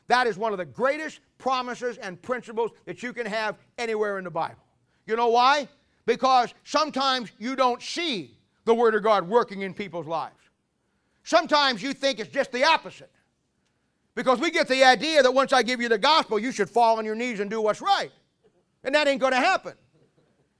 [0.07, 4.24] That is one of the greatest promises and principles that you can have anywhere in
[4.24, 4.62] the Bible.
[5.07, 5.68] You know why?
[6.07, 10.37] Because sometimes you don't see the Word of God working in people's lives.
[11.22, 13.11] Sometimes you think it's just the opposite.
[14.14, 16.99] Because we get the idea that once I give you the gospel, you should fall
[16.99, 18.12] on your knees and do what's right.
[18.85, 19.72] And that ain't going to happen.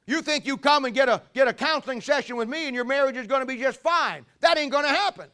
[0.07, 2.85] You think you come and get a, get a counseling session with me and your
[2.85, 4.27] marriage is going to be just fine.
[4.41, 5.29] That ain't going to happen.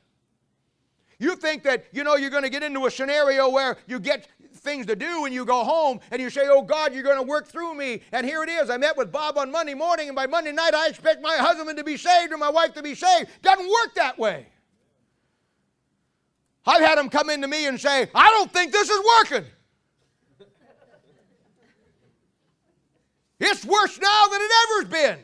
[1.18, 4.28] You think that, you know, you're going to get into a scenario where you get
[4.54, 7.22] things to do and you go home and you say, Oh God, you're going to
[7.22, 8.00] work through me.
[8.12, 8.70] And here it is.
[8.70, 11.76] I met with Bob on Monday morning, and by Monday night, I expect my husband
[11.76, 13.28] to be saved or my wife to be saved.
[13.42, 14.46] Doesn't work that way.
[16.64, 19.44] I've had them come into me and say, I don't think this is working.
[23.40, 25.18] It's worse now than it ever's been.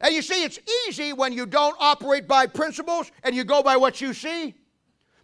[0.00, 3.76] And you see, it's easy when you don't operate by principles and you go by
[3.76, 4.54] what you see.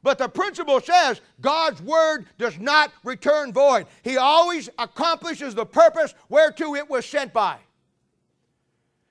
[0.03, 3.87] But the principle says God's word does not return void.
[4.03, 7.59] He always accomplishes the purpose whereto it was sent by.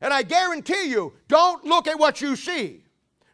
[0.02, 2.84] And I guarantee you, don't look at what you see.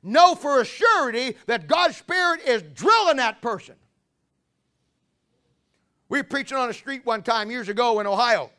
[0.04, 3.76] Know for a surety that God's Spirit is drilling that person.
[6.12, 8.52] We were preaching on a street one time years ago in Ohio.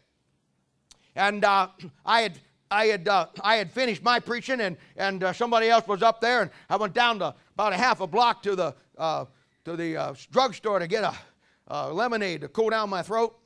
[1.14, 1.68] And uh,
[2.02, 5.86] I had I had, uh, I had finished my preaching, and, and uh, somebody else
[5.86, 8.74] was up there, and I went down to about a half a block to the,
[8.96, 9.26] uh,
[9.66, 13.36] to the uh, drugstore to get a, lemonade to cool down my throat.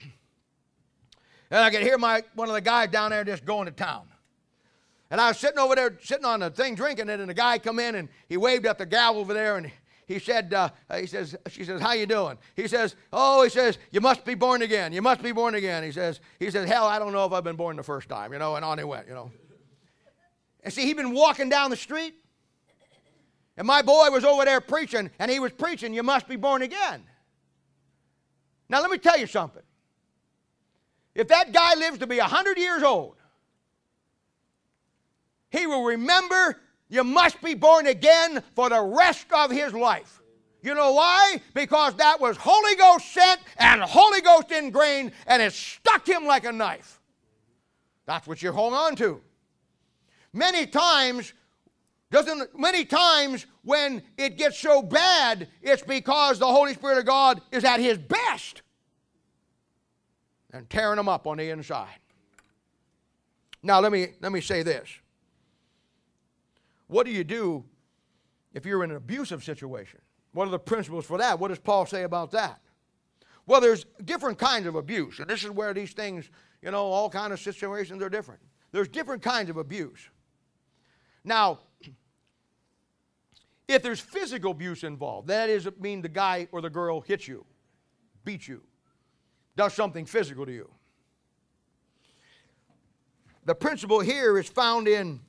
[1.51, 4.07] And I could hear my, one of the guys down there just going to town.
[5.11, 7.59] And I was sitting over there, sitting on the thing, drinking it, and the guy
[7.59, 9.73] come in, and he waved at the gal over there, and
[10.07, 12.39] he said, uh, he says, she says, how you doing?
[12.55, 14.93] He says, oh, he says, you must be born again.
[14.93, 15.83] You must be born again.
[15.83, 18.33] He says, he says, hell, I don't know if I've been born the first time,
[18.33, 19.33] you know, and on he went, you know.
[20.63, 22.15] And see, he'd been walking down the street,
[23.57, 26.63] and my boy was over there preaching, and he was preaching, you must be born
[26.63, 27.03] again.
[28.69, 29.63] Now, let me tell you something.
[31.17, 33.17] If that guy lives to be 100 years old,
[35.51, 40.23] he will remember you must be born again for the rest of his life.
[40.63, 41.41] You know why?
[41.55, 46.45] Because that was Holy Ghost sent and Holy Ghost ingrained, and it stuck him like
[46.45, 47.01] a knife.
[48.07, 49.21] That's what you hold on to.
[50.33, 51.33] Many times,
[52.11, 57.41] doesn't many times when it gets so bad, it's because the Holy Spirit of God
[57.51, 58.63] is at his best
[60.53, 61.99] and tearing them up on the inside.
[63.63, 64.89] Now let me let me say this.
[66.89, 67.65] What do you do
[68.53, 70.01] if you're in an abusive situation?
[70.33, 71.39] What are the principles for that?
[71.39, 72.61] What does Paul say about that?
[73.47, 76.31] Well, there's different kinds of abuse, and this is where these things,
[76.63, 78.41] you know, all kind of situations are different.
[78.73, 80.11] There's different kinds of abuse.
[81.25, 81.61] Now,
[83.69, 87.45] if there's physical abuse involved, that is mean the guy or the girl hits you,
[88.25, 88.63] beats you,
[89.57, 90.71] does something physical to you.
[93.45, 95.21] The principle here is found in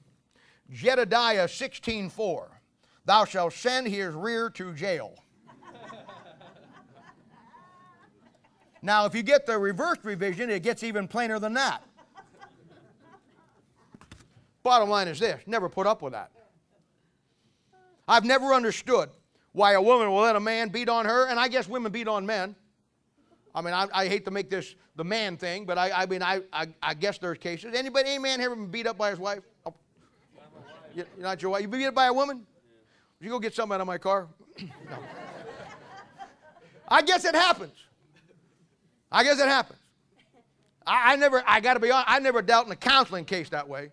[0.71, 2.49] Jedediah 16:4.
[3.05, 5.15] Thou shalt send his rear to jail.
[8.81, 11.83] now, if you get the reversed revision, it gets even plainer than that.
[14.63, 16.31] Bottom line is this never put up with that.
[18.07, 19.09] I've never understood
[19.53, 22.07] why a woman will let a man beat on her, and I guess women beat
[22.07, 22.55] on men.
[23.55, 26.21] I mean, I, I hate to make this the man thing, but I, I mean,
[26.21, 27.73] I, I, I guess there's cases.
[27.75, 29.39] Anybody, any man ever been beat up by his wife?
[30.97, 31.61] You're not your wife.
[31.61, 32.37] You beat by a woman?
[32.37, 34.27] Would you go get something out of my car?
[34.59, 34.67] no.
[36.87, 37.73] I guess it happens.
[39.11, 39.79] I guess it happens.
[40.85, 43.49] I, I never, I got to be honest, I never dealt in a counseling case
[43.49, 43.89] that way.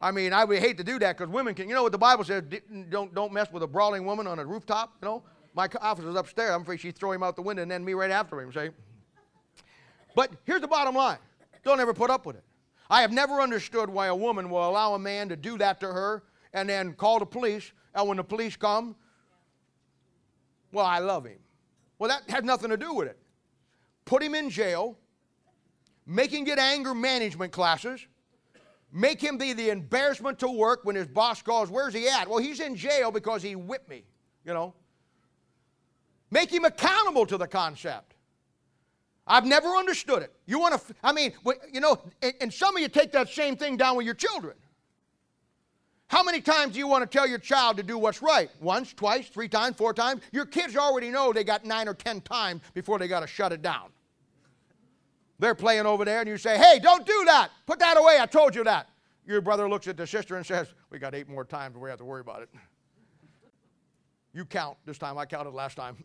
[0.00, 1.98] I mean, I would hate to do that because women can, you know what the
[1.98, 2.44] Bible says,
[2.90, 5.22] don't, don't mess with a brawling woman on a rooftop, you know?
[5.54, 6.52] My officer's upstairs.
[6.52, 8.70] I'm afraid she'd throw him out the window and then me right after him, say.
[10.14, 11.18] But here's the bottom line
[11.64, 12.44] don't ever put up with it.
[12.90, 15.86] I have never understood why a woman will allow a man to do that to
[15.86, 18.94] her and then call the police, and when the police come,
[20.72, 21.38] well, I love him.
[21.98, 23.18] Well, that has nothing to do with it.
[24.04, 24.98] Put him in jail,
[26.06, 28.06] make him get anger management classes,
[28.92, 32.28] make him be the embarrassment to work when his boss calls, Where's he at?
[32.28, 34.04] Well, he's in jail because he whipped me,
[34.44, 34.74] you know.
[36.30, 38.11] Make him accountable to the concept.
[39.32, 40.30] I've never understood it.
[40.44, 41.32] You want to, I mean,
[41.72, 41.98] you know,
[42.38, 44.54] and some of you take that same thing down with your children.
[46.08, 48.50] How many times do you want to tell your child to do what's right?
[48.60, 50.20] Once, twice, three times, four times?
[50.32, 53.52] Your kids already know they got nine or ten times before they got to shut
[53.52, 53.88] it down.
[55.38, 57.52] They're playing over there, and you say, Hey, don't do that.
[57.64, 58.18] Put that away.
[58.20, 58.90] I told you that.
[59.26, 62.00] Your brother looks at the sister and says, We got eight more times, we have
[62.00, 62.50] to worry about it.
[64.34, 65.16] You count this time.
[65.16, 65.96] I counted last time.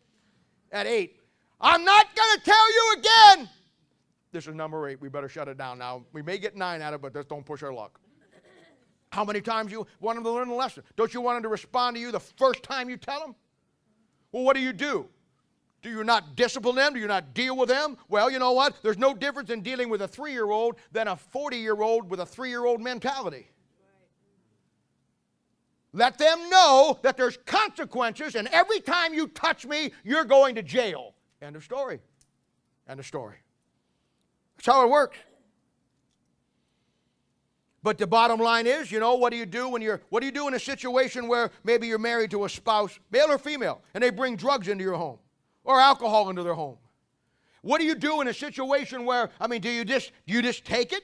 [0.72, 1.20] At eight.
[1.60, 3.48] I'm not going to tell you again.
[4.32, 5.00] This is number eight.
[5.00, 6.04] We better shut it down now.
[6.12, 8.00] We may get nine out of it, but just don't push our luck.
[9.12, 10.82] How many times you want them to learn a lesson?
[10.96, 13.36] Don't you want them to respond to you the first time you tell them?
[14.32, 15.08] Well, what do you do?
[15.82, 16.94] Do you not discipline them?
[16.94, 17.96] Do you not deal with them?
[18.08, 18.82] Well, you know what?
[18.82, 22.10] There's no difference in dealing with a three year old than a 40 year old
[22.10, 23.50] with a three year old mentality.
[25.92, 30.62] Let them know that there's consequences, and every time you touch me, you're going to
[30.62, 31.13] jail.
[31.44, 32.00] End of story.
[32.88, 33.36] End of story.
[34.56, 35.18] That's how it works.
[37.82, 40.26] But the bottom line is, you know, what do you do when you're what do
[40.26, 43.82] you do in a situation where maybe you're married to a spouse, male or female,
[43.92, 45.18] and they bring drugs into your home
[45.64, 46.78] or alcohol into their home?
[47.60, 50.40] What do you do in a situation where I mean, do you just do you
[50.40, 51.02] just take it?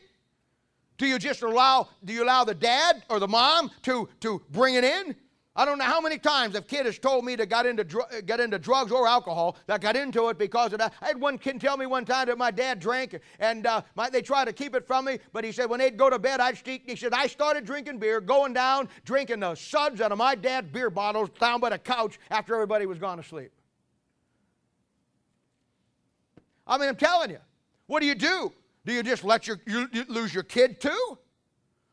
[0.97, 4.77] Do you just allow do you allow the dad or the mom to to bring
[4.77, 5.15] it in?
[5.61, 8.25] I don't know how many times a kid has told me that got into, dr-
[8.25, 10.95] got into drugs or alcohol that got into it because of that.
[11.03, 14.09] I had one kid tell me one time that my dad drank and uh, my,
[14.09, 16.41] they tried to keep it from me, but he said when they'd go to bed,
[16.41, 16.57] I'd.
[16.65, 20.69] He said, I started drinking beer, going down, drinking the suds out of my dad's
[20.69, 23.53] beer bottles down by the couch after everybody was gone to sleep.
[26.67, 27.39] I mean, I'm telling you,
[27.87, 28.51] what do you do?
[28.87, 31.19] Do you just let your, you, you lose your kid too?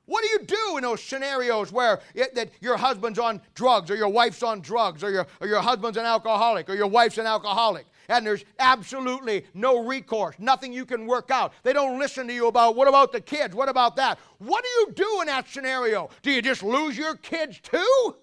[0.08, 3.96] What do you do in those scenarios where it, that your husband's on drugs or
[3.96, 7.26] your wife's on drugs or your, or your husband's an alcoholic or your wife's an
[7.26, 7.86] alcoholic?
[8.08, 11.52] And there's absolutely no recourse, nothing you can work out.
[11.64, 13.54] They don't listen to you about what about the kids?
[13.54, 14.18] What about that?
[14.38, 16.10] What do you do in that scenario?
[16.22, 18.16] Do you just lose your kids too?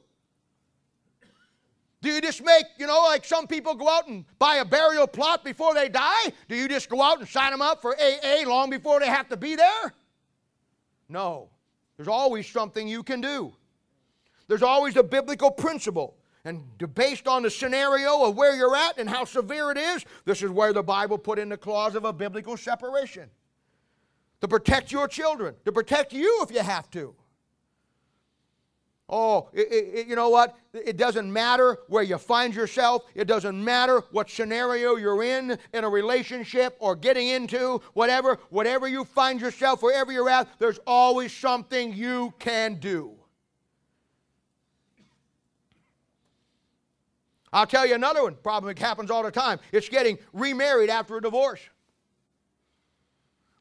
[2.00, 5.06] Do you just make, you know, like some people go out and buy a burial
[5.06, 6.32] plot before they die?
[6.48, 9.28] Do you just go out and sign them up for AA long before they have
[9.28, 9.94] to be there?
[11.10, 11.50] No.
[11.96, 13.52] There's always something you can do.
[14.48, 16.16] There's always a biblical principle.
[16.44, 16.62] And
[16.94, 20.50] based on the scenario of where you're at and how severe it is, this is
[20.50, 23.30] where the Bible put in the clause of a biblical separation
[24.42, 27.14] to protect your children, to protect you if you have to.
[29.08, 30.56] Oh, it, it, you know what?
[30.72, 33.04] It doesn't matter where you find yourself.
[33.14, 38.88] It doesn't matter what scenario you're in, in a relationship or getting into, whatever, whatever
[38.88, 43.12] you find yourself, wherever you're at, there's always something you can do.
[47.52, 49.60] I'll tell you another one, problem that happens all the time.
[49.70, 51.60] It's getting remarried after a divorce.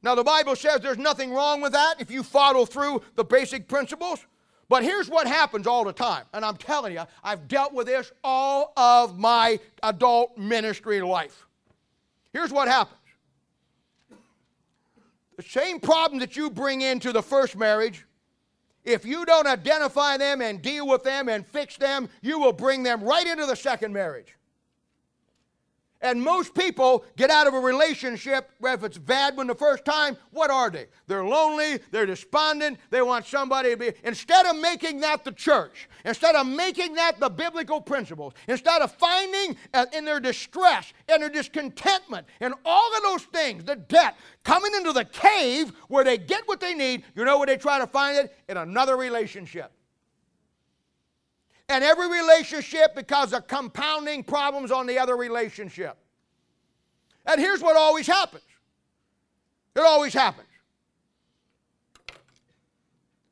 [0.02, 3.68] Now, the Bible says there's nothing wrong with that if you follow through the basic
[3.68, 4.26] principles.
[4.74, 8.12] But here's what happens all the time, and I'm telling you, I've dealt with this
[8.24, 11.46] all of my adult ministry life.
[12.32, 12.98] Here's what happens
[15.38, 18.08] the same problem that you bring into the first marriage,
[18.84, 22.82] if you don't identify them and deal with them and fix them, you will bring
[22.82, 24.36] them right into the second marriage.
[26.04, 30.18] And most people get out of a relationship, if it's bad when the first time,
[30.32, 30.88] what are they?
[31.08, 33.94] They're lonely, they're despondent, they want somebody to be.
[34.04, 38.92] Instead of making that the church, instead of making that the biblical principles, instead of
[38.92, 44.18] finding uh, in their distress and their discontentment and all of those things, the debt,
[44.44, 47.80] coming into the cave where they get what they need, you know where they try
[47.80, 48.36] to find it?
[48.50, 49.72] In another relationship.
[51.70, 55.98] And every relationship because of compounding problems on the other relationship.
[57.26, 58.44] And here's what always happens
[59.76, 60.48] it always happens.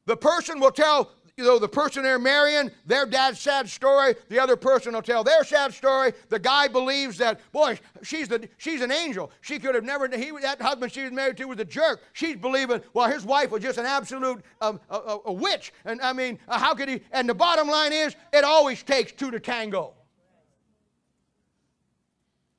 [0.06, 1.12] The person will tell
[1.42, 4.16] know, the person they're marrying, their dad's sad story.
[4.30, 6.14] The other person will tell their sad story.
[6.30, 9.32] The guy believes that, boy, she's, the, she's an angel.
[9.42, 12.02] She could have never, he, that husband she was married to was a jerk.
[12.14, 15.74] She's believing, well, his wife was just an absolute um, a, a, a, witch.
[15.86, 17.02] And I mean, how could he?
[17.12, 19.94] And the bottom line is, it always takes two to tango.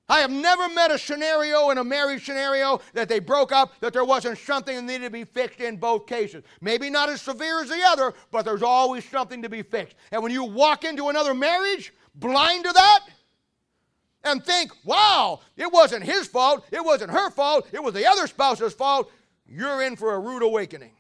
[0.09, 3.93] I have never met a scenario in a marriage scenario that they broke up that
[3.93, 6.43] there wasn't something that needed to be fixed in both cases.
[6.61, 9.97] Maybe not as severe as the other, but there's always something to be fixed.
[10.11, 13.01] And when you walk into another marriage blind to that
[14.25, 18.27] and think, wow, it wasn't his fault, it wasn't her fault, it was the other
[18.27, 19.11] spouse's fault,
[19.47, 20.93] you're in for a rude awakening.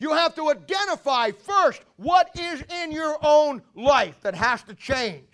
[0.00, 5.24] You have to identify first what is in your own life that has to change.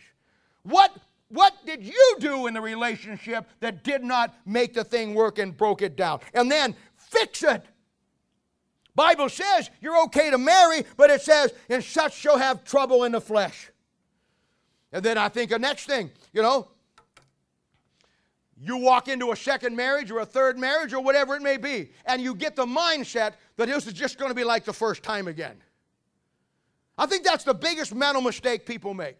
[0.62, 0.90] What
[1.34, 5.56] what did you do in the relationship that did not make the thing work and
[5.56, 6.20] broke it down?
[6.32, 7.64] And then fix it.
[8.94, 13.10] Bible says you're okay to marry, but it says, and such shall have trouble in
[13.10, 13.70] the flesh.
[14.92, 16.68] And then I think the next thing, you know,
[18.56, 21.90] you walk into a second marriage or a third marriage or whatever it may be,
[22.06, 25.02] and you get the mindset that this is just going to be like the first
[25.02, 25.56] time again.
[26.96, 29.18] I think that's the biggest mental mistake people make.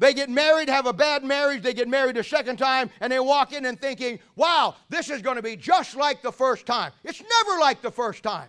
[0.00, 3.20] They get married, have a bad marriage, they get married a second time, and they
[3.20, 6.92] walk in and thinking, wow, this is going to be just like the first time.
[7.04, 8.48] It's never like the first time.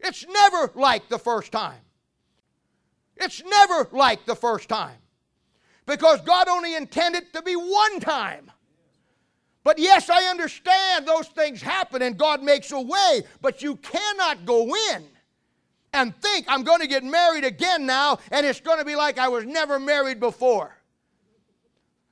[0.00, 1.78] It's never like the first time.
[3.16, 4.96] It's never like the first time.
[5.86, 8.50] Because God only intended to be one time.
[9.62, 14.44] But yes, I understand those things happen and God makes a way, but you cannot
[14.44, 15.04] go in
[15.92, 19.18] and think I'm going to get married again now and it's going to be like
[19.18, 20.76] I was never married before.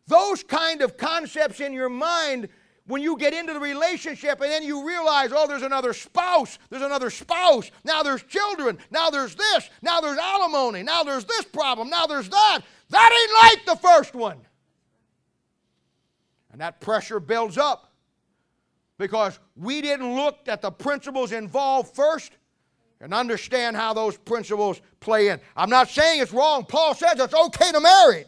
[0.06, 2.48] Those kind of concepts in your mind
[2.86, 6.82] when you get into the relationship and then you realize, oh, there's another spouse, there's
[6.82, 11.88] another spouse, now there's children, now there's this, now there's alimony, now there's this problem,
[11.88, 12.60] now there's that.
[12.90, 14.38] That ain't like the first one.
[16.50, 17.92] And that pressure builds up
[18.98, 22.32] because we didn't look at the principles involved first
[23.00, 25.40] and understand how those principles play in.
[25.56, 26.64] I'm not saying it's wrong.
[26.64, 28.24] Paul says it's okay to marry.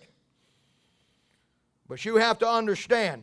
[1.89, 3.23] But you have to understand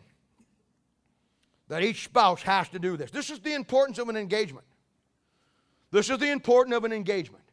[1.67, 3.09] that each spouse has to do this.
[3.11, 4.65] This is the importance of an engagement.
[5.91, 7.43] This is the importance of an engagement.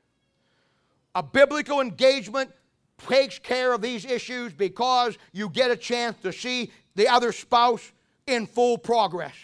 [1.15, 2.51] A biblical engagement
[3.09, 7.93] takes care of these issues because you get a chance to see the other spouse
[8.27, 9.35] in full progress.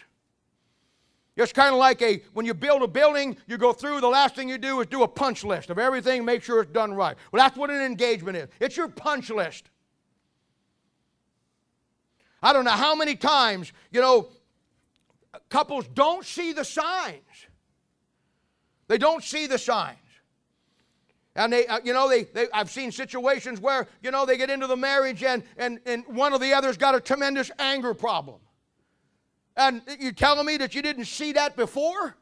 [1.43, 4.35] It's kind of like a when you build a building, you go through, the last
[4.35, 7.17] thing you do is do a punch list of everything, make sure it's done right.
[7.31, 8.49] Well, that's what an engagement is.
[8.61, 9.71] It's your punch list.
[12.43, 14.29] I don't know how many times, you know,
[15.49, 17.47] couples don't see the signs.
[18.89, 19.99] They don't see the signs.
[21.35, 24.51] And they, uh, you know, they, they, I've seen situations where, you know, they get
[24.51, 28.41] into the marriage and, and, and one of the others got a tremendous anger problem.
[29.57, 32.17] And you're telling me that you didn't see that before?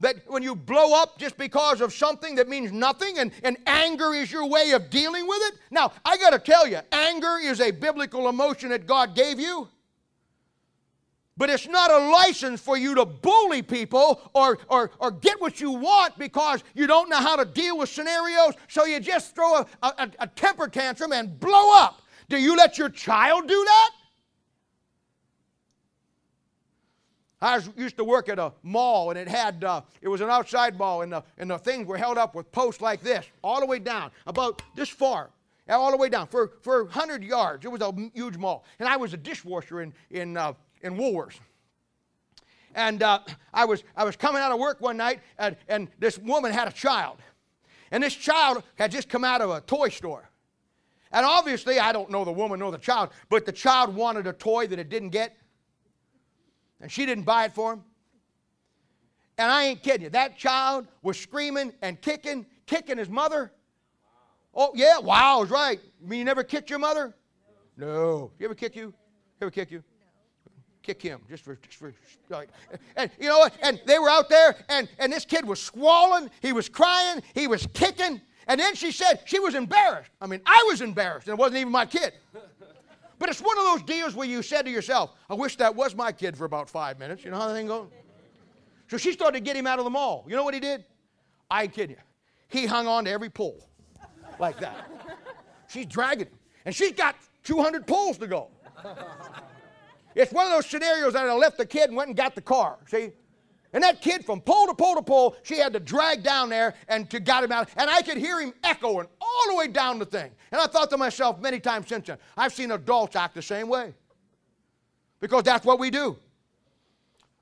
[0.00, 4.14] That when you blow up just because of something that means nothing and, and anger
[4.14, 5.58] is your way of dealing with it?
[5.70, 9.68] Now, I got to tell you, anger is a biblical emotion that God gave you.
[11.36, 15.60] But it's not a license for you to bully people or, or, or get what
[15.60, 19.58] you want because you don't know how to deal with scenarios, so you just throw
[19.58, 22.02] a, a, a temper tantrum and blow up.
[22.28, 23.90] Do you let your child do that?
[27.40, 30.76] I used to work at a mall, and it had uh, it was an outside
[30.76, 33.66] mall, and the and the things were held up with posts like this, all the
[33.66, 35.30] way down, about this far,
[35.68, 37.64] all the way down for for 100 yards.
[37.64, 41.38] It was a huge mall, and I was a dishwasher in in uh, in Woolworths.
[42.74, 43.20] And uh,
[43.52, 46.68] I, was, I was coming out of work one night, and, and this woman had
[46.68, 47.18] a child.
[47.90, 50.30] And this child had just come out of a toy store.
[51.10, 54.32] And obviously, I don't know the woman nor the child, but the child wanted a
[54.32, 55.36] toy that it didn't get.
[56.80, 57.84] And she didn't buy it for him.
[59.36, 60.10] And I ain't kidding you.
[60.10, 63.52] That child was screaming and kicking, kicking his mother.
[64.54, 65.80] Oh, yeah, wow, is right.
[66.00, 67.14] You mean you never kicked your mother?
[67.76, 67.86] No.
[67.86, 68.30] no.
[68.38, 68.92] You ever kick you?
[69.40, 69.82] Ever kick you?
[70.88, 71.92] kick him just for, just for
[72.30, 72.48] like,
[72.96, 73.52] and you know what?
[73.62, 77.46] And they were out there, and, and this kid was squalling, he was crying, he
[77.46, 80.10] was kicking, and then she said she was embarrassed.
[80.20, 82.14] I mean, I was embarrassed, and it wasn't even my kid.
[83.18, 85.94] But it's one of those deals where you said to yourself, I wish that was
[85.94, 87.24] my kid for about five minutes.
[87.24, 87.88] You know how the thing goes?
[88.88, 90.24] So she started to get him out of the mall.
[90.28, 90.84] You know what he did?
[91.50, 92.02] I kidding you.
[92.48, 93.68] He hung on to every pole
[94.38, 94.90] like that.
[95.68, 96.38] She's dragging him.
[96.64, 98.48] And she's got 200 poles to go.
[100.14, 102.40] It's one of those scenarios that I left the kid and went and got the
[102.40, 102.78] car.
[102.86, 103.10] See?
[103.72, 106.74] And that kid from pole to pole to pole, she had to drag down there
[106.88, 107.68] and to got him out.
[107.76, 110.30] And I could hear him echoing all the way down the thing.
[110.50, 113.68] And I thought to myself many times since then, I've seen adults act the same
[113.68, 113.92] way.
[115.20, 116.16] Because that's what we do.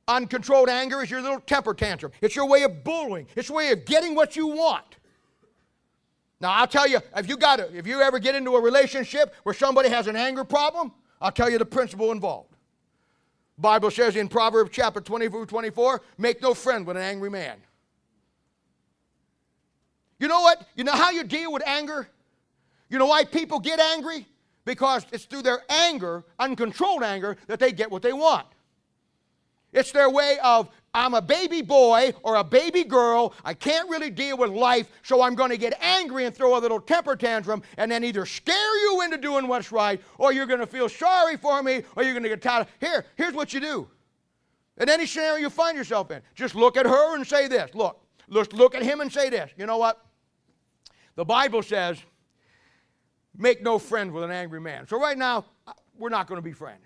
[0.08, 2.12] Uncontrolled anger is your little temper tantrum.
[2.20, 3.26] It's your way of bullying.
[3.36, 4.96] It's your way of getting what you want.
[6.40, 9.34] Now I'll tell you, if you got to, if you ever get into a relationship
[9.44, 12.55] where somebody has an anger problem, I'll tell you the principle involved.
[13.58, 17.56] Bible says in Proverbs chapter 24, 24, make no friend with an angry man.
[20.18, 20.66] You know what?
[20.74, 22.08] You know how you deal with anger?
[22.88, 24.26] You know why people get angry?
[24.64, 28.46] Because it's through their anger, uncontrolled anger, that they get what they want.
[29.76, 33.34] It's their way of I'm a baby boy or a baby girl.
[33.44, 36.60] I can't really deal with life, so I'm going to get angry and throw a
[36.60, 40.60] little temper tantrum and then either scare you into doing what's right or you're going
[40.60, 42.68] to feel sorry for me or you're going to get tired.
[42.80, 43.86] Here, here's what you do.
[44.78, 47.74] In any scenario you find yourself in, just look at her and say this.
[47.74, 49.50] Look, look, look at him and say this.
[49.58, 50.02] You know what?
[51.16, 51.98] The Bible says,
[53.36, 54.86] make no friend with an angry man.
[54.86, 56.84] So right now, uh, we're not going to be friends.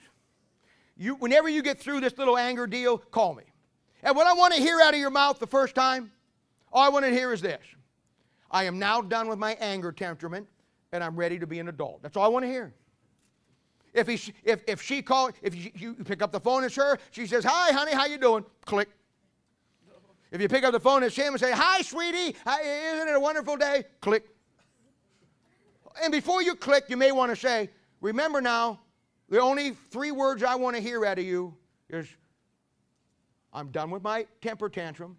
[1.01, 3.45] You, whenever you get through this little anger deal, call me.
[4.03, 6.13] And what I want to hear out of your mouth the first time,
[6.71, 7.63] all I want to hear is this
[8.51, 10.47] I am now done with my anger temperament
[10.93, 12.03] and I'm ready to be an adult.
[12.03, 12.75] That's all I want to hear.
[13.95, 16.99] If, he, if, if she call, if you, you pick up the phone, it's her.
[17.13, 18.91] She says, "Hi, honey, how you doing?" Click.
[20.31, 23.21] If you pick up the phone, it's him and say, "Hi, sweetie, isn't it a
[23.21, 24.29] wonderful day?" Click.
[26.03, 27.71] And before you click, you may want to say,
[28.03, 28.81] "Remember now,
[29.31, 31.55] the only three words I want to hear out of you
[31.89, 32.07] is
[33.53, 35.17] I'm done with my temper tantrum.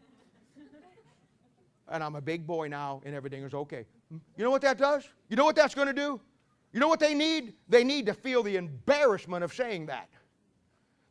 [1.90, 3.86] and I'm a big boy now, and everything is okay.
[4.12, 5.08] You know what that does?
[5.30, 6.20] You know what that's going to do?
[6.74, 7.54] You know what they need?
[7.68, 10.10] They need to feel the embarrassment of saying that.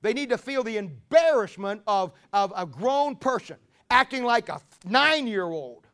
[0.03, 3.57] They need to feel the embarrassment of, of a grown person
[3.91, 5.87] acting like a nine year old.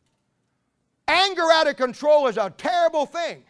[1.09, 3.45] Anger out of control is a terrible thing.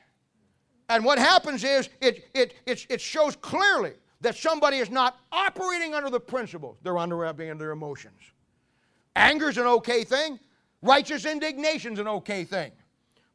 [0.89, 5.95] And what happens is it, it, it, it shows clearly that somebody is not operating
[5.95, 8.21] under the principles, they're operating under their emotions.
[9.15, 10.39] Anger is an okay thing,
[10.83, 12.73] righteous indignation is an okay thing.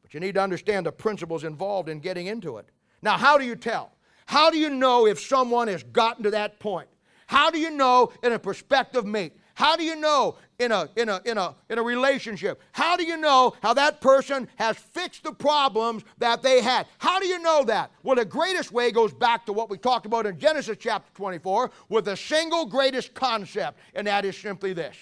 [0.02, 2.70] But you need to understand the principles involved in getting into it.
[3.02, 3.92] Now, how do you tell?
[4.26, 6.88] How do you know if someone has gotten to that point?
[7.28, 9.34] How do you know in a prospective mate?
[9.62, 12.60] How do you know in a, in, a, in, a, in a relationship?
[12.72, 16.88] How do you know how that person has fixed the problems that they had?
[16.98, 17.92] How do you know that?
[18.02, 21.70] Well, the greatest way goes back to what we talked about in Genesis chapter 24
[21.90, 24.96] with the single greatest concept, and that is simply this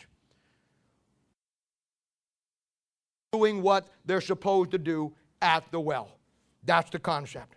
[3.32, 6.20] doing what they're supposed to do at the well.
[6.66, 7.56] That's the concept.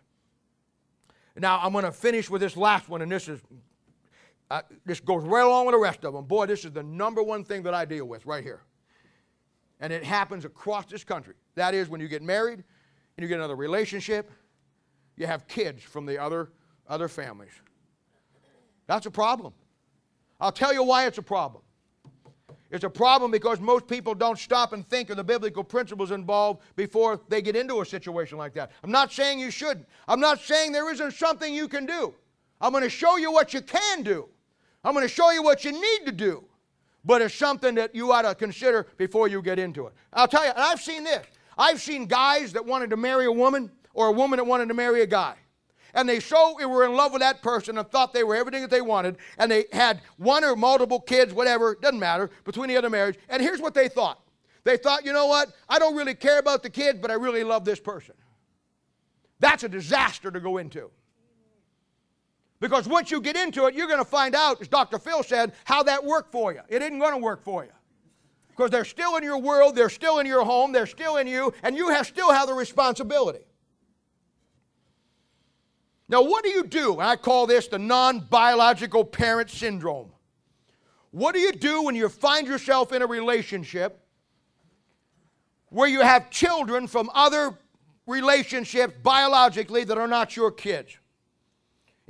[1.36, 3.40] Now, I'm going to finish with this last one, and this is
[4.52, 6.26] uh, this goes right along with the rest of them.
[6.26, 8.60] Boy, this is the number one thing that I deal with right here.
[9.80, 11.36] And it happens across this country.
[11.54, 12.62] That is, when you get married
[13.16, 14.30] and you get another relationship,
[15.16, 16.50] you have kids from the other,
[16.86, 17.52] other families.
[18.86, 19.54] That's a problem.
[20.38, 21.62] I'll tell you why it's a problem.
[22.70, 26.60] It's a problem because most people don't stop and think of the biblical principles involved
[26.76, 28.72] before they get into a situation like that.
[28.84, 29.88] I'm not saying you shouldn't.
[30.08, 32.14] I'm not saying there isn't something you can do.
[32.60, 34.28] I'm going to show you what you can do.
[34.84, 36.44] I'm going to show you what you need to do.
[37.04, 39.92] But it's something that you ought to consider before you get into it.
[40.12, 41.26] I'll tell you, and I've seen this.
[41.58, 44.74] I've seen guys that wanted to marry a woman or a woman that wanted to
[44.74, 45.34] marry a guy
[45.94, 48.70] and they so were in love with that person and thought they were everything that
[48.70, 52.90] they wanted, and they had one or multiple kids, whatever, doesn't matter, between the other
[52.90, 53.18] marriage.
[53.28, 54.20] And here's what they thought
[54.64, 55.48] they thought, you know what?
[55.68, 58.14] I don't really care about the kids, but I really love this person.
[59.40, 60.88] That's a disaster to go into.
[62.62, 65.00] Because once you get into it, you're going to find out, as Dr.
[65.00, 66.60] Phil said, how that worked for you.
[66.68, 67.72] It isn't going to work for you.
[68.50, 71.52] Because they're still in your world, they're still in your home, they're still in you,
[71.64, 73.44] and you have, still have the responsibility.
[76.08, 77.00] Now, what do you do?
[77.00, 80.12] I call this the non biological parent syndrome.
[81.10, 83.98] What do you do when you find yourself in a relationship
[85.70, 87.58] where you have children from other
[88.06, 90.96] relationships biologically that are not your kids?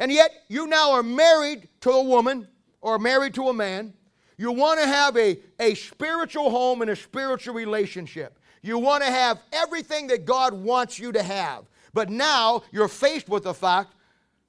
[0.03, 2.49] And yet, you now are married to a woman
[2.81, 3.95] or married to a man.
[4.37, 8.41] You want to have a, a spiritual home and a spiritual relationship.
[8.63, 11.67] You want to have everything that God wants you to have.
[11.95, 13.95] But now you're faced with the fact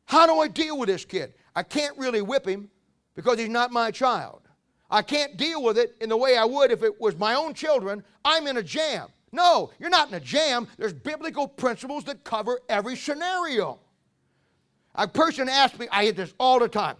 [0.06, 1.36] how do I deal with this kid?
[1.56, 2.72] I can't really whip him
[3.14, 4.42] because he's not my child.
[4.90, 7.54] I can't deal with it in the way I would if it was my own
[7.54, 8.04] children.
[8.26, 9.10] I'm in a jam.
[9.32, 10.68] No, you're not in a jam.
[10.80, 13.80] There's biblical principles that cover every scenario.
[14.96, 16.96] A person asked me, I hear this all the time.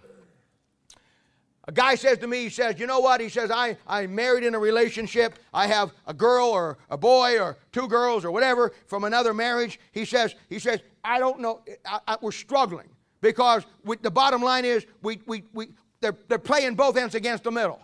[1.66, 3.22] A guy says to me, he says, You know what?
[3.22, 5.40] He says, I, I'm married in a relationship.
[5.54, 9.80] I have a girl or a boy or two girls or whatever from another marriage.
[9.94, 11.62] He says, he says I don't know.
[11.86, 12.90] I, I, we're struggling
[13.22, 15.70] because we, the bottom line is we, we, we,
[16.02, 17.80] they're, they're playing both ends against the middle.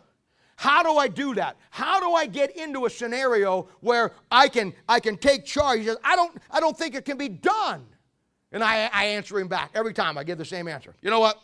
[0.57, 1.55] How do I do that?
[1.69, 5.79] How do I get into a scenario where I can, I can take charge?
[5.79, 7.85] He says, I don't, I don't think it can be done.
[8.51, 10.17] And I, I answer him back every time.
[10.17, 10.95] I give the same answer.
[11.01, 11.39] You know what?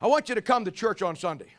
[0.00, 1.52] I want you to come to church on Sunday.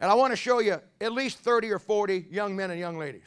[0.00, 2.98] And I want to show you at least 30 or 40 young men and young
[2.98, 3.26] ladies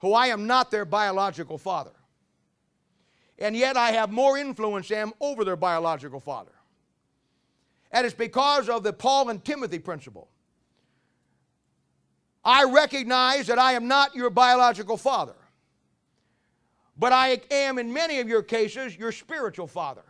[0.00, 1.92] who I am not their biological father.
[3.38, 6.52] And yet I have more influence them over their biological father.
[7.92, 10.28] And it's because of the Paul and Timothy principle.
[12.44, 15.34] I recognize that I am not your biological father,
[17.00, 20.04] but I am, in many of your cases, your spiritual father.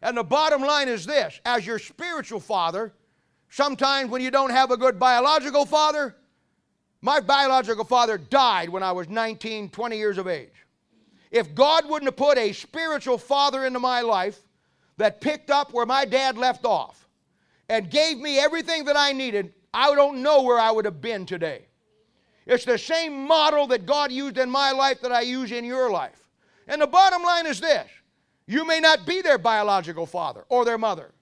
[0.00, 2.92] And the bottom line is this as your spiritual father,
[3.50, 6.14] sometimes when you don't have a good biological father,
[7.00, 10.66] my biological father died when I was 19, 20 years of age.
[11.32, 14.38] If God wouldn't have put a spiritual father into my life
[14.98, 17.08] that picked up where my dad left off
[17.68, 21.26] and gave me everything that I needed, I don't know where I would have been
[21.26, 21.66] today.
[22.46, 25.90] It's the same model that God used in my life that I use in your
[25.90, 26.28] life.
[26.66, 27.88] And the bottom line is this
[28.46, 31.12] you may not be their biological father or their mother,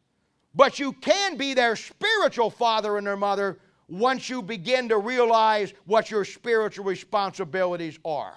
[0.54, 5.74] but you can be their spiritual father and their mother once you begin to realize
[5.84, 8.34] what your spiritual responsibilities are.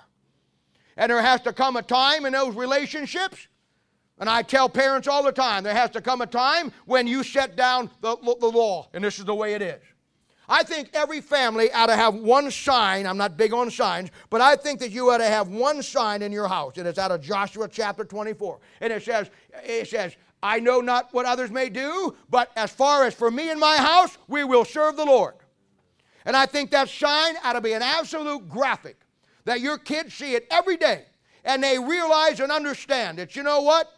[0.97, 3.47] And there has to come a time in those relationships,
[4.19, 7.23] and I tell parents all the time, there has to come a time when you
[7.23, 9.81] set down the, the law, and this is the way it is.
[10.47, 13.07] I think every family ought to have one sign.
[13.07, 16.21] I'm not big on signs, but I think that you ought to have one sign
[16.21, 18.59] in your house, and it's out of Joshua chapter 24.
[18.81, 19.29] And it says,
[19.63, 23.49] it says, I know not what others may do, but as far as for me
[23.49, 25.35] and my house, we will serve the Lord.
[26.25, 28.97] And I think that sign ought to be an absolute graphic
[29.45, 31.05] that your kids see it every day
[31.45, 33.91] and they realize and understand that, you know what?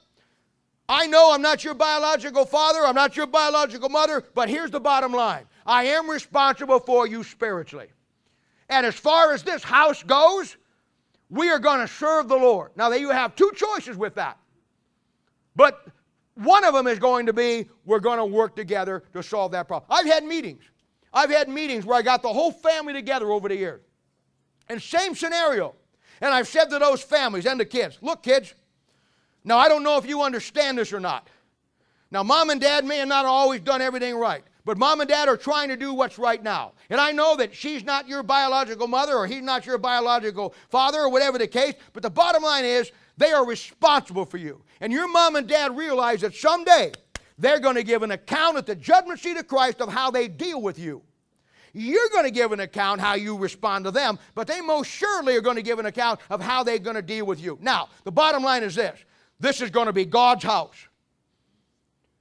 [0.88, 4.80] I know I'm not your biological father, I'm not your biological mother, but here's the
[4.80, 7.88] bottom line I am responsible for you spiritually.
[8.70, 10.58] And as far as this house goes,
[11.30, 12.72] we are going to serve the Lord.
[12.76, 14.38] Now, you have two choices with that.
[15.56, 15.88] But
[16.36, 19.68] one of them is going to be we're going to work together to solve that
[19.68, 19.88] problem.
[19.90, 20.64] I've had meetings.
[21.14, 23.82] I've had meetings where I got the whole family together over the years.
[24.68, 25.76] And same scenario.
[26.22, 28.54] And I've said to those families and the kids, look, kids,
[29.46, 31.30] now I don't know if you understand this or not.
[32.12, 35.28] Now, mom and dad may have not always done everything right, but mom and dad
[35.28, 36.74] are trying to do what's right now.
[36.90, 41.00] And I know that she's not your biological mother or he's not your biological father
[41.00, 44.62] or whatever the case, but the bottom line is they are responsible for you.
[44.82, 46.92] And your mom and dad realize that someday
[47.38, 50.28] they're going to give an account at the judgment seat of Christ of how they
[50.28, 51.02] deal with you.
[51.74, 55.36] You're going to give an account how you respond to them, but they most surely
[55.36, 57.58] are going to give an account of how they're going to deal with you.
[57.62, 58.98] Now, the bottom line is this
[59.40, 60.88] this is going to be God's house.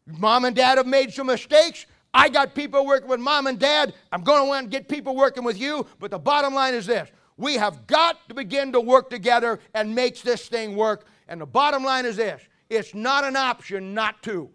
[0.06, 1.86] Mom and dad have made some mistakes.
[2.12, 3.94] I got people working with mom and dad.
[4.12, 5.86] I'm going to want to get people working with you.
[5.98, 9.94] But the bottom line is this we have got to begin to work together and
[9.94, 11.06] make this thing work.
[11.26, 14.50] And the bottom line is this it's not an option not to.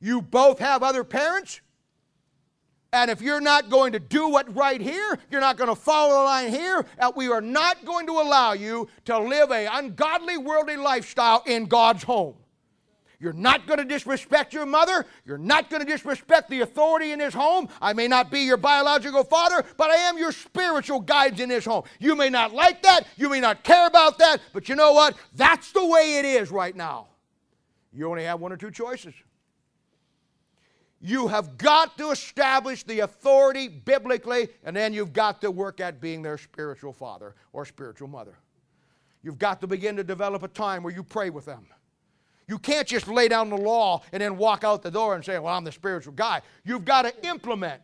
[0.00, 1.60] You both have other parents.
[2.94, 6.14] And if you're not going to do what right here, you're not going to follow
[6.14, 10.76] the line here, we are not going to allow you to live a ungodly, worldly
[10.76, 12.36] lifestyle in God's home.
[13.18, 15.06] You're not going to disrespect your mother.
[15.26, 17.68] You're not going to disrespect the authority in this home.
[17.82, 21.64] I may not be your biological father, but I am your spiritual guides in this
[21.64, 21.82] home.
[21.98, 23.08] You may not like that.
[23.16, 24.38] You may not care about that.
[24.52, 25.16] But you know what?
[25.34, 27.08] That's the way it is right now.
[27.92, 29.14] You only have one or two choices.
[31.06, 36.00] You have got to establish the authority biblically, and then you've got to work at
[36.00, 38.38] being their spiritual father or spiritual mother.
[39.22, 41.66] You've got to begin to develop a time where you pray with them.
[42.48, 45.38] You can't just lay down the law and then walk out the door and say,
[45.38, 46.40] Well, I'm the spiritual guy.
[46.64, 47.82] You've got to implement.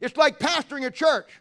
[0.00, 1.40] It's like pastoring a church.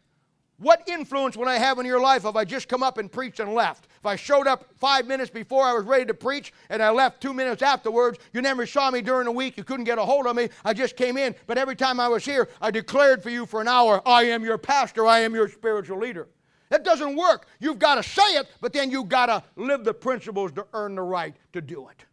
[0.58, 3.40] What influence would I have in your life if I just come up and preached
[3.40, 3.88] and left?
[4.00, 7.22] If I showed up five minutes before I was ready to preach and I left
[7.22, 10.28] two minutes afterwards, you never saw me during the week, you couldn't get a hold
[10.28, 13.30] of me, I just came in, but every time I was here, I declared for
[13.30, 16.28] you for an hour, I am your pastor, I am your spiritual leader.
[16.70, 17.48] That doesn't work.
[17.60, 20.96] You've got to say it, but then you've got to live the principles to earn
[20.96, 22.06] the right to do it.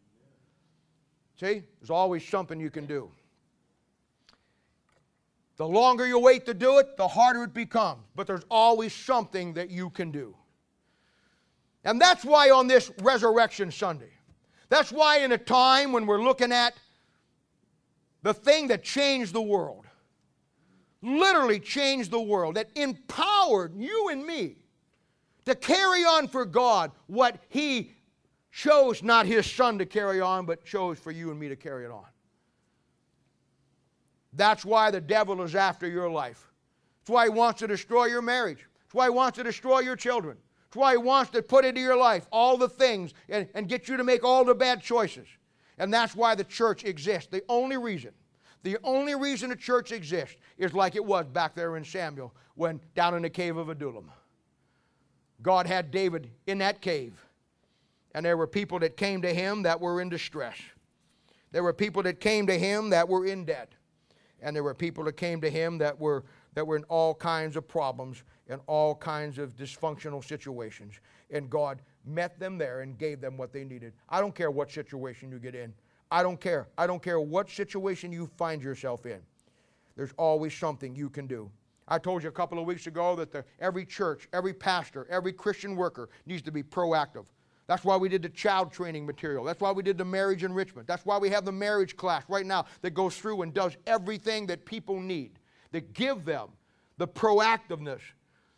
[1.39, 3.11] See, there's always something you can do.
[5.61, 8.01] The longer you wait to do it, the harder it becomes.
[8.17, 10.35] But there's always something that you can do.
[11.85, 14.13] And that's why on this Resurrection Sunday,
[14.71, 16.73] that's why in a time when we're looking at
[18.23, 19.85] the thing that changed the world,
[21.03, 24.57] literally changed the world, that empowered you and me
[25.45, 27.93] to carry on for God what He
[28.51, 31.85] chose not his son to carry on, but chose for you and me to carry
[31.85, 32.07] it on.
[34.33, 36.51] That's why the devil is after your life.
[37.01, 38.67] That's why he wants to destroy your marriage.
[38.85, 40.37] That's why he wants to destroy your children.
[40.69, 43.89] That's why he wants to put into your life all the things and, and get
[43.89, 45.27] you to make all the bad choices.
[45.79, 47.29] And that's why the church exists.
[47.31, 48.13] The only reason,
[48.63, 52.81] the only reason the church exists is like it was back there in Samuel when
[52.95, 54.11] down in the cave of Adullam.
[55.43, 57.15] God had David in that cave
[58.15, 60.57] and there were people that came to him that were in distress.
[61.53, 63.73] There were people that came to him that were in debt.
[64.43, 67.57] And there were people that came to him that were, that were in all kinds
[67.57, 71.01] of problems and all kinds of dysfunctional situations.
[71.31, 73.93] And God met them there and gave them what they needed.
[74.09, 75.73] I don't care what situation you get in.
[76.11, 76.69] I don't care.
[76.77, 79.21] I don't care what situation you find yourself in.
[79.97, 81.51] There's always something you can do.
[81.87, 85.33] I told you a couple of weeks ago that the, every church, every pastor, every
[85.33, 87.27] Christian worker needs to be proactive.
[87.71, 89.45] That's why we did the child training material.
[89.45, 90.89] That's why we did the marriage enrichment.
[90.89, 94.45] That's why we have the marriage class right now that goes through and does everything
[94.49, 95.39] that people need,
[95.73, 96.49] to give them
[96.99, 98.01] the proactiveness.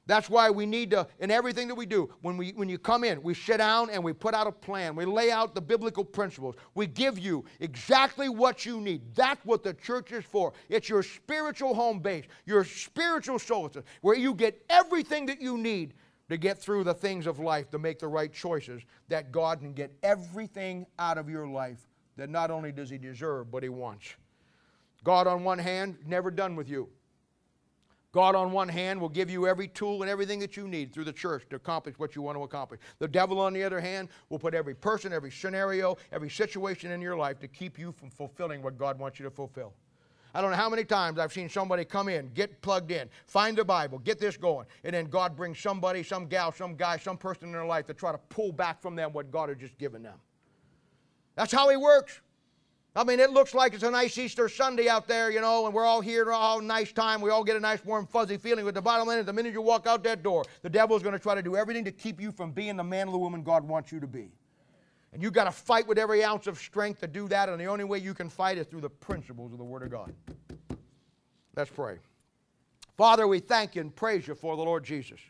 [0.07, 3.05] That's why we need to, in everything that we do, when, we, when you come
[3.05, 4.97] in, we sit down and we put out a plan.
[4.97, 6.55] We lay out the biblical principles.
[6.75, 9.03] We give you exactly what you need.
[9.15, 10.55] That's what the church is for.
[10.71, 13.71] It's your spiritual home base, your spiritual soul,
[14.01, 15.93] where you get everything that you need
[16.33, 19.75] to get through the things of life, to make the right choices, that God can
[19.75, 21.87] get everything out of your life
[22.17, 24.15] that not only does He deserve, but He wants.
[25.05, 26.89] God, on one hand, never done with you.
[28.13, 31.05] God, on one hand, will give you every tool and everything that you need through
[31.05, 32.81] the church to accomplish what you want to accomplish.
[32.99, 37.03] The devil, on the other hand, will put every person, every scenario, every situation in
[37.03, 39.75] your life to keep you from fulfilling what God wants you to fulfill.
[40.35, 43.57] I don't know how many times I've seen somebody come in, get plugged in, find
[43.57, 47.19] the Bible, get this going, and then God brings somebody, some gal, some guy, some
[47.19, 49.77] person in their life to try to pull back from them what God has just
[49.77, 50.19] given them.
[51.35, 52.21] That's how He works.
[52.95, 55.75] I mean, it looks like it's a nice Easter Sunday out there, you know, and
[55.75, 57.23] we're all here, all nice time.
[57.23, 58.67] We all get a nice, warm, fuzzy feeling.
[58.67, 61.03] But the bottom line is, the minute you walk out that door, the devil is
[61.03, 63.19] going to try to do everything to keep you from being the man or the
[63.19, 64.31] woman God wants you to be.
[65.13, 67.67] And you've got to fight with every ounce of strength to do that, and the
[67.67, 70.15] only way you can fight is through the principles of the Word of God.
[71.55, 71.99] Let's pray.
[72.97, 75.21] Father, we thank you and praise you for the Lord Jesus.